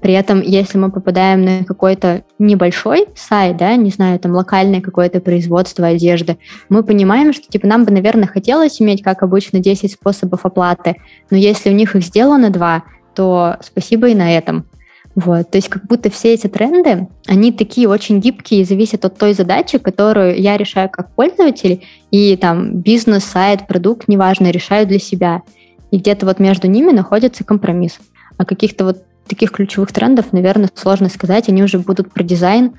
При 0.00 0.14
этом, 0.14 0.40
если 0.40 0.78
мы 0.78 0.90
попадаем 0.90 1.44
на 1.44 1.64
какой-то 1.64 2.24
небольшой 2.38 3.06
сайт, 3.14 3.56
да, 3.56 3.76
не 3.76 3.90
знаю, 3.90 4.18
там 4.18 4.32
локальное 4.32 4.80
какое-то 4.80 5.20
производство 5.20 5.86
одежды, 5.86 6.38
мы 6.68 6.82
понимаем, 6.82 7.32
что 7.32 7.48
типа 7.48 7.66
нам 7.66 7.84
бы, 7.84 7.92
наверное, 7.92 8.26
хотелось 8.26 8.80
иметь, 8.80 9.02
как 9.02 9.22
обычно, 9.22 9.60
10 9.60 9.92
способов 9.92 10.44
оплаты, 10.44 10.96
но 11.30 11.36
если 11.36 11.70
у 11.70 11.74
них 11.74 11.94
их 11.94 12.02
сделано 12.02 12.50
два, 12.50 12.84
то 13.14 13.56
спасибо 13.60 14.08
и 14.08 14.14
на 14.14 14.36
этом. 14.36 14.64
Вот, 15.14 15.50
то 15.50 15.58
есть 15.58 15.68
как 15.68 15.86
будто 15.86 16.10
все 16.10 16.32
эти 16.32 16.46
тренды, 16.46 17.06
они 17.26 17.52
такие 17.52 17.86
очень 17.86 18.18
гибкие 18.18 18.62
и 18.62 18.64
зависят 18.64 19.04
от 19.04 19.18
той 19.18 19.34
задачи, 19.34 19.76
которую 19.76 20.40
я 20.40 20.56
решаю 20.56 20.88
как 20.88 21.14
пользователь, 21.14 21.84
и 22.10 22.34
там 22.36 22.78
бизнес, 22.78 23.24
сайт, 23.24 23.66
продукт, 23.66 24.08
неважно, 24.08 24.50
решаю 24.50 24.86
для 24.86 24.98
себя. 24.98 25.42
И 25.90 25.98
где-то 25.98 26.24
вот 26.24 26.38
между 26.38 26.66
ними 26.66 26.92
находится 26.92 27.44
компромисс. 27.44 27.98
А 28.38 28.46
каких-то 28.46 28.86
вот 28.86 29.04
таких 29.28 29.52
ключевых 29.52 29.92
трендов, 29.92 30.32
наверное, 30.32 30.70
сложно 30.74 31.08
сказать. 31.08 31.48
Они 31.48 31.62
уже 31.62 31.78
будут 31.78 32.12
про 32.12 32.22
дизайн, 32.22 32.74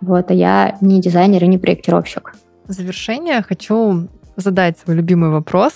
вот, 0.00 0.30
а 0.30 0.34
я 0.34 0.76
не 0.80 1.00
дизайнер 1.00 1.44
и 1.44 1.46
не 1.46 1.58
проектировщик. 1.58 2.34
В 2.66 2.72
завершение 2.72 3.42
хочу 3.42 4.08
задать 4.36 4.78
свой 4.78 4.96
любимый 4.96 5.30
вопрос. 5.30 5.72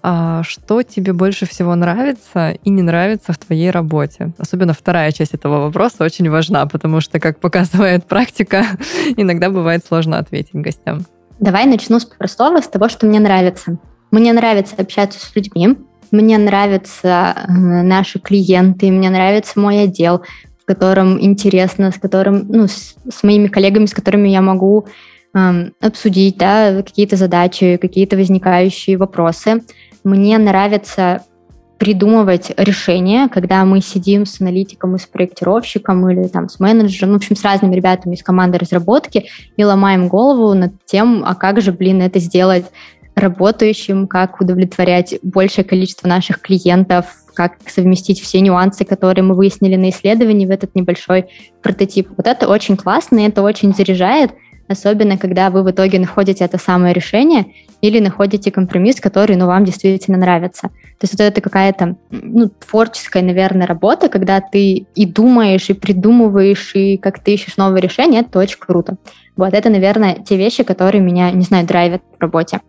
А 0.00 0.42
что 0.44 0.82
тебе 0.82 1.12
больше 1.12 1.44
всего 1.44 1.74
нравится 1.74 2.52
и 2.62 2.70
не 2.70 2.82
нравится 2.82 3.32
в 3.32 3.38
твоей 3.38 3.70
работе? 3.70 4.32
Особенно 4.38 4.72
вторая 4.72 5.10
часть 5.10 5.34
этого 5.34 5.64
вопроса 5.64 6.04
очень 6.04 6.30
важна, 6.30 6.66
потому 6.66 7.00
что, 7.00 7.18
как 7.18 7.40
показывает 7.40 8.04
практика, 8.04 8.64
иногда 9.16 9.50
бывает 9.50 9.84
сложно 9.84 10.18
ответить 10.18 10.54
гостям. 10.54 11.04
Давай 11.40 11.66
начну 11.66 11.98
с 11.98 12.04
простого, 12.04 12.60
с 12.60 12.68
того, 12.68 12.88
что 12.88 13.06
мне 13.06 13.18
нравится. 13.18 13.78
Мне 14.10 14.32
нравится 14.32 14.76
общаться 14.78 15.18
с 15.18 15.34
людьми, 15.34 15.76
мне 16.10 16.38
нравятся 16.38 17.34
э, 17.36 17.52
наши 17.52 18.18
клиенты, 18.18 18.90
мне 18.90 19.10
нравится 19.10 19.58
мой 19.58 19.82
отдел, 19.82 20.22
в 20.60 20.64
котором 20.64 21.20
интересно, 21.20 21.90
с 21.90 21.98
которым, 21.98 22.46
ну, 22.48 22.66
с, 22.66 22.96
с 23.08 23.22
моими 23.22 23.48
коллегами, 23.48 23.86
с 23.86 23.94
которыми 23.94 24.28
я 24.28 24.42
могу 24.42 24.86
э, 25.34 25.70
обсудить, 25.80 26.36
да, 26.36 26.82
какие-то 26.82 27.16
задачи, 27.16 27.76
какие-то 27.76 28.16
возникающие 28.16 28.96
вопросы. 28.96 29.62
Мне 30.04 30.38
нравится 30.38 31.22
придумывать 31.78 32.52
решения, 32.56 33.28
когда 33.28 33.64
мы 33.64 33.80
сидим 33.80 34.26
с 34.26 34.40
аналитиком 34.40 34.96
и 34.96 34.98
с 34.98 35.06
проектировщиком 35.06 36.10
или 36.10 36.26
там 36.26 36.48
с 36.48 36.58
менеджером, 36.58 37.12
в 37.12 37.16
общем, 37.16 37.36
с 37.36 37.44
разными 37.44 37.74
ребятами 37.76 38.14
из 38.14 38.22
команды 38.22 38.58
разработки 38.58 39.26
и 39.56 39.64
ломаем 39.64 40.08
голову 40.08 40.54
над 40.54 40.72
тем, 40.84 41.22
а 41.24 41.36
как 41.36 41.60
же, 41.60 41.72
блин, 41.72 42.02
это 42.02 42.18
сделать 42.18 42.66
работающим, 43.18 44.06
как 44.06 44.40
удовлетворять 44.40 45.18
большее 45.22 45.64
количество 45.64 46.08
наших 46.08 46.40
клиентов, 46.40 47.06
как 47.34 47.56
совместить 47.68 48.20
все 48.20 48.40
нюансы, 48.40 48.84
которые 48.84 49.24
мы 49.24 49.34
выяснили 49.34 49.76
на 49.76 49.90
исследовании 49.90 50.46
в 50.46 50.50
этот 50.50 50.74
небольшой 50.74 51.26
прототип. 51.62 52.08
Вот 52.16 52.26
это 52.26 52.48
очень 52.48 52.76
классно, 52.76 53.20
и 53.20 53.28
это 53.28 53.42
очень 53.42 53.74
заряжает, 53.74 54.32
особенно 54.66 55.16
когда 55.16 55.50
вы 55.50 55.62
в 55.62 55.70
итоге 55.70 55.98
находите 55.98 56.44
это 56.44 56.58
самое 56.58 56.92
решение 56.92 57.46
или 57.80 58.00
находите 58.00 58.50
компромисс, 58.50 59.00
который 59.00 59.36
ну, 59.36 59.46
вам 59.46 59.64
действительно 59.64 60.18
нравится. 60.18 60.62
То 60.98 61.04
есть 61.04 61.12
вот 61.12 61.20
это 61.20 61.40
какая-то 61.40 61.96
ну, 62.10 62.48
творческая, 62.48 63.22
наверное, 63.22 63.66
работа, 63.66 64.08
когда 64.08 64.40
ты 64.40 64.86
и 64.94 65.06
думаешь, 65.06 65.70
и 65.70 65.74
придумываешь, 65.74 66.74
и 66.74 66.96
как 66.96 67.22
ты 67.22 67.34
ищешь 67.34 67.56
новые 67.56 67.80
решения, 67.80 68.20
это 68.20 68.38
очень 68.38 68.58
круто. 68.58 68.96
Вот 69.36 69.54
это, 69.54 69.70
наверное, 69.70 70.16
те 70.16 70.36
вещи, 70.36 70.64
которые 70.64 71.00
меня, 71.00 71.30
не 71.30 71.42
знаю, 71.42 71.66
драйвят 71.66 72.02
в 72.18 72.20
работе. 72.20 72.60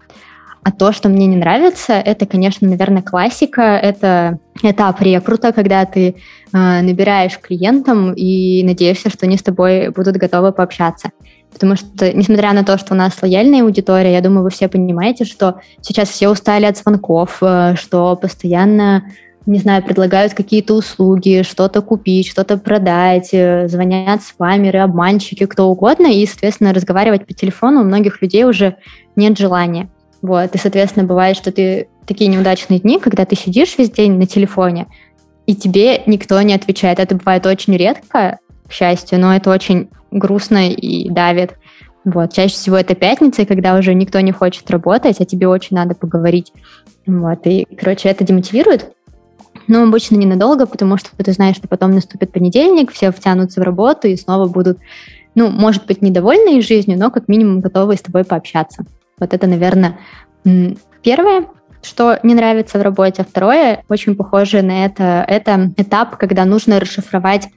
А 0.64 0.72
то, 0.72 0.92
что 0.92 1.08
мне 1.10 1.26
не 1.26 1.38
нравится, 1.38 1.94
это, 1.94 2.26
конечно, 2.26 2.68
наверное, 2.68 3.02
классика. 3.02 3.62
Это 3.62 4.40
этап 4.62 5.02
рекрута, 5.02 5.54
когда 5.54 5.86
ты 5.86 6.10
э, 6.10 6.82
набираешь 6.82 7.40
клиентам 7.40 8.14
и 8.14 8.62
надеешься, 8.64 9.10
что 9.10 9.26
они 9.26 9.38
с 9.38 9.44
тобой 9.44 9.90
будут 9.90 10.18
готовы 10.18 10.52
пообщаться. 10.52 11.12
Потому 11.52 11.76
что, 11.76 12.14
несмотря 12.14 12.54
на 12.54 12.64
то, 12.64 12.78
что 12.78 12.94
у 12.94 12.98
нас 12.98 13.18
лояльная 13.22 13.64
аудитория, 13.64 14.14
я 14.14 14.22
думаю, 14.22 14.44
вы 14.44 14.50
все 14.50 14.68
понимаете, 14.68 15.24
что 15.24 15.62
сейчас 15.82 16.10
все 16.10 16.30
устали 16.30 16.66
от 16.66 16.78
звонков, 16.78 17.38
э, 17.42 17.76
что 17.78 18.16
постоянно 18.16 19.04
не 19.46 19.58
знаю, 19.58 19.84
предлагают 19.84 20.34
какие-то 20.36 20.76
услуги, 20.76 21.42
что-то 21.44 21.82
купить, 21.82 22.28
что-то 22.28 22.58
продать, 22.58 23.30
э, 23.32 23.68
звонят 23.68 24.22
спамеры, 24.22 24.80
обманщики, 24.80 25.46
кто 25.46 25.68
угодно, 25.68 26.06
и, 26.06 26.26
соответственно, 26.28 26.74
разговаривать 26.74 27.26
по 27.26 27.34
телефону 27.34 27.82
у 27.82 27.86
многих 27.86 28.22
людей 28.22 28.44
уже 28.44 28.76
нет 29.16 29.40
желания. 29.40 29.90
Вот, 30.22 30.54
и, 30.54 30.58
соответственно, 30.58 31.06
бывает, 31.06 31.38
что 31.38 31.52
ты 31.52 31.88
такие 32.06 32.30
неудачные 32.30 32.80
дни, 32.80 33.00
когда 33.00 33.26
ты 33.26 33.36
сидишь 33.36 33.78
весь 33.78 33.92
день 33.92 34.18
на 34.18 34.28
телефоне, 34.28 34.88
и 35.46 35.56
тебе 35.56 36.04
никто 36.06 36.42
не 36.42 36.54
отвечает. 36.54 37.00
Это 37.00 37.16
бывает 37.16 37.46
очень 37.46 37.76
редко, 37.76 38.40
к 38.68 38.72
счастью, 38.72 39.20
но 39.20 39.36
это 39.36 39.50
очень 39.50 39.90
грустно 40.12 40.70
и 40.70 41.10
давит. 41.10 41.56
Вот. 42.04 42.34
Чаще 42.34 42.54
всего 42.54 42.78
это 42.78 42.96
пятница, 42.96 43.46
когда 43.46 43.76
уже 43.76 43.94
никто 43.94 44.20
не 44.20 44.32
хочет 44.32 44.70
работать, 44.70 45.20
а 45.20 45.26
тебе 45.26 45.48
очень 45.48 45.76
надо 45.76 45.96
поговорить. 45.96 46.54
Вот. 47.06 47.40
И, 47.46 47.66
короче, 47.78 48.10
это 48.10 48.24
демотивирует, 48.24 48.92
но 49.68 49.84
обычно 49.84 50.16
ненадолго, 50.16 50.66
потому 50.66 50.98
что 50.98 51.10
ты 51.16 51.32
знаешь, 51.32 51.56
что 51.56 51.68
потом 51.68 51.92
наступит 51.92 52.32
понедельник, 52.32 52.92
все 52.92 53.12
втянутся 53.12 53.62
в 53.62 53.64
работу 53.64 54.08
и 54.08 54.16
снова 54.16 54.48
будут, 54.48 54.80
ну, 55.36 55.50
может 55.50 55.86
быть, 55.86 56.02
недовольны 56.02 56.62
жизнью, 56.62 56.98
но 56.98 57.12
как 57.12 57.28
минимум 57.28 57.60
готовы 57.60 57.96
с 57.96 58.02
тобой 58.02 58.24
пообщаться. 58.24 58.86
Вот 59.20 59.34
это, 59.34 59.48
наверное, 59.48 60.00
первое, 61.04 61.48
что 61.82 62.20
не 62.24 62.34
нравится 62.34 62.80
в 62.80 62.82
работе. 62.82 63.26
Второе, 63.30 63.84
очень 63.90 64.16
похоже 64.16 64.62
на 64.62 64.86
это, 64.86 65.26
это 65.28 65.72
этап, 65.78 66.18
когда 66.18 66.46
нужно 66.46 66.80
расшифровать, 66.80 67.48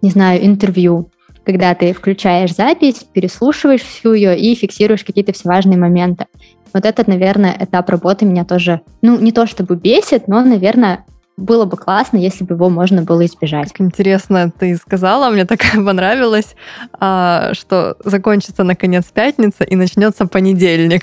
не 0.00 0.10
знаю, 0.10 0.44
интервью. 0.44 1.10
Когда 1.44 1.74
ты 1.74 1.92
включаешь 1.92 2.54
запись, 2.54 3.04
переслушиваешь 3.12 3.82
всю 3.82 4.12
ее 4.12 4.38
и 4.38 4.54
фиксируешь 4.54 5.04
какие-то 5.04 5.32
все 5.32 5.48
важные 5.48 5.76
моменты. 5.76 6.26
Вот 6.72 6.86
этот, 6.86 7.08
наверное, 7.08 7.56
этап 7.58 7.90
работы 7.90 8.24
меня 8.24 8.44
тоже, 8.44 8.80
ну, 9.02 9.18
не 9.18 9.32
то 9.32 9.46
чтобы 9.46 9.76
бесит, 9.76 10.28
но, 10.28 10.42
наверное, 10.44 11.04
было 11.36 11.64
бы 11.64 11.76
классно, 11.76 12.18
если 12.18 12.44
бы 12.44 12.54
его 12.54 12.68
можно 12.68 13.02
было 13.02 13.24
избежать. 13.26 13.72
Как 13.72 13.80
интересно 13.80 14.50
ты 14.56 14.76
сказала, 14.76 15.30
мне 15.30 15.44
так 15.44 15.60
понравилось, 15.74 16.54
а, 16.98 17.52
что 17.54 17.96
закончится 18.04 18.64
наконец 18.64 19.04
пятница 19.12 19.64
и 19.64 19.76
начнется 19.76 20.26
понедельник. 20.26 21.02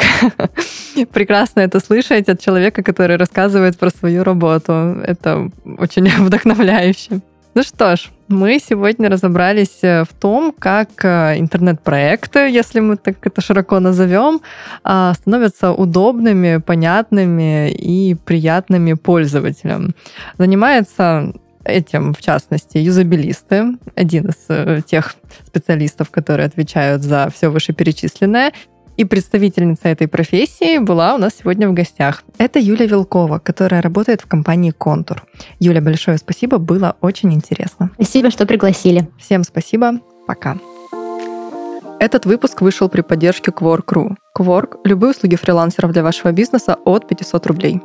Прекрасно 1.12 1.62
это 1.62 1.80
слышать 1.80 2.30
от 2.30 2.40
человека, 2.40 2.84
который 2.84 3.18
рассказывает 3.18 3.78
про 3.78 3.90
свою 3.90 4.24
работу. 4.24 4.98
Это 5.04 5.50
очень 5.78 6.08
вдохновляюще. 6.24 7.22
Ну 7.56 7.64
что 7.64 7.96
ж, 7.96 8.10
мы 8.30 8.60
сегодня 8.60 9.10
разобрались 9.10 9.80
э, 9.82 10.04
в 10.04 10.14
том, 10.14 10.54
как 10.58 10.90
э, 11.04 11.40
интернет-проекты, 11.40 12.40
если 12.50 12.80
мы 12.80 12.96
так 12.96 13.16
это 13.26 13.42
широко 13.42 13.80
назовем, 13.80 14.42
а, 14.84 15.14
становятся 15.14 15.72
удобными, 15.72 16.58
понятными 16.58 17.72
и 17.72 18.16
приятными 18.16 18.94
пользователям. 18.94 19.96
Занимается 20.38 21.34
этим, 21.66 22.14
в 22.14 22.22
частности, 22.22 22.78
юзабилисты, 22.78 23.78
один 23.96 24.30
из 24.30 24.46
э, 24.50 24.82
тех 24.86 25.16
специалистов, 25.48 26.10
которые 26.10 26.46
отвечают 26.46 27.02
за 27.02 27.30
все 27.34 27.50
вышеперечисленное. 27.50 28.52
И 29.00 29.06
представительница 29.06 29.88
этой 29.88 30.10
профессии 30.10 30.78
была 30.78 31.16
у 31.16 31.18
нас 31.18 31.36
сегодня 31.40 31.70
в 31.70 31.74
гостях. 31.74 32.22
Это 32.38 32.60
Юля 32.60 32.86
Вилкова, 32.86 33.40
которая 33.40 33.82
работает 33.82 34.20
в 34.20 34.28
компании 34.28 34.72
«Контур». 34.72 35.26
Юля, 35.58 35.82
большое 35.82 36.18
спасибо, 36.18 36.58
было 36.58 36.98
очень 37.00 37.34
интересно. 37.34 37.92
Спасибо, 37.94 38.30
что 38.30 38.46
пригласили. 38.46 39.08
Всем 39.18 39.46
спасибо, 39.46 40.02
пока. 40.28 40.58
Этот 42.02 42.26
выпуск 42.26 42.60
вышел 42.60 42.90
при 42.90 43.00
поддержке 43.00 43.52
Quark.ru. 43.52 44.18
Quark– 44.38 44.80
любые 44.84 45.12
услуги 45.12 45.38
фрилансеров 45.38 45.94
для 45.94 46.04
вашего 46.04 46.34
бизнеса 46.34 46.78
от 46.84 47.08
500 47.08 47.48
рублей. 47.48 47.82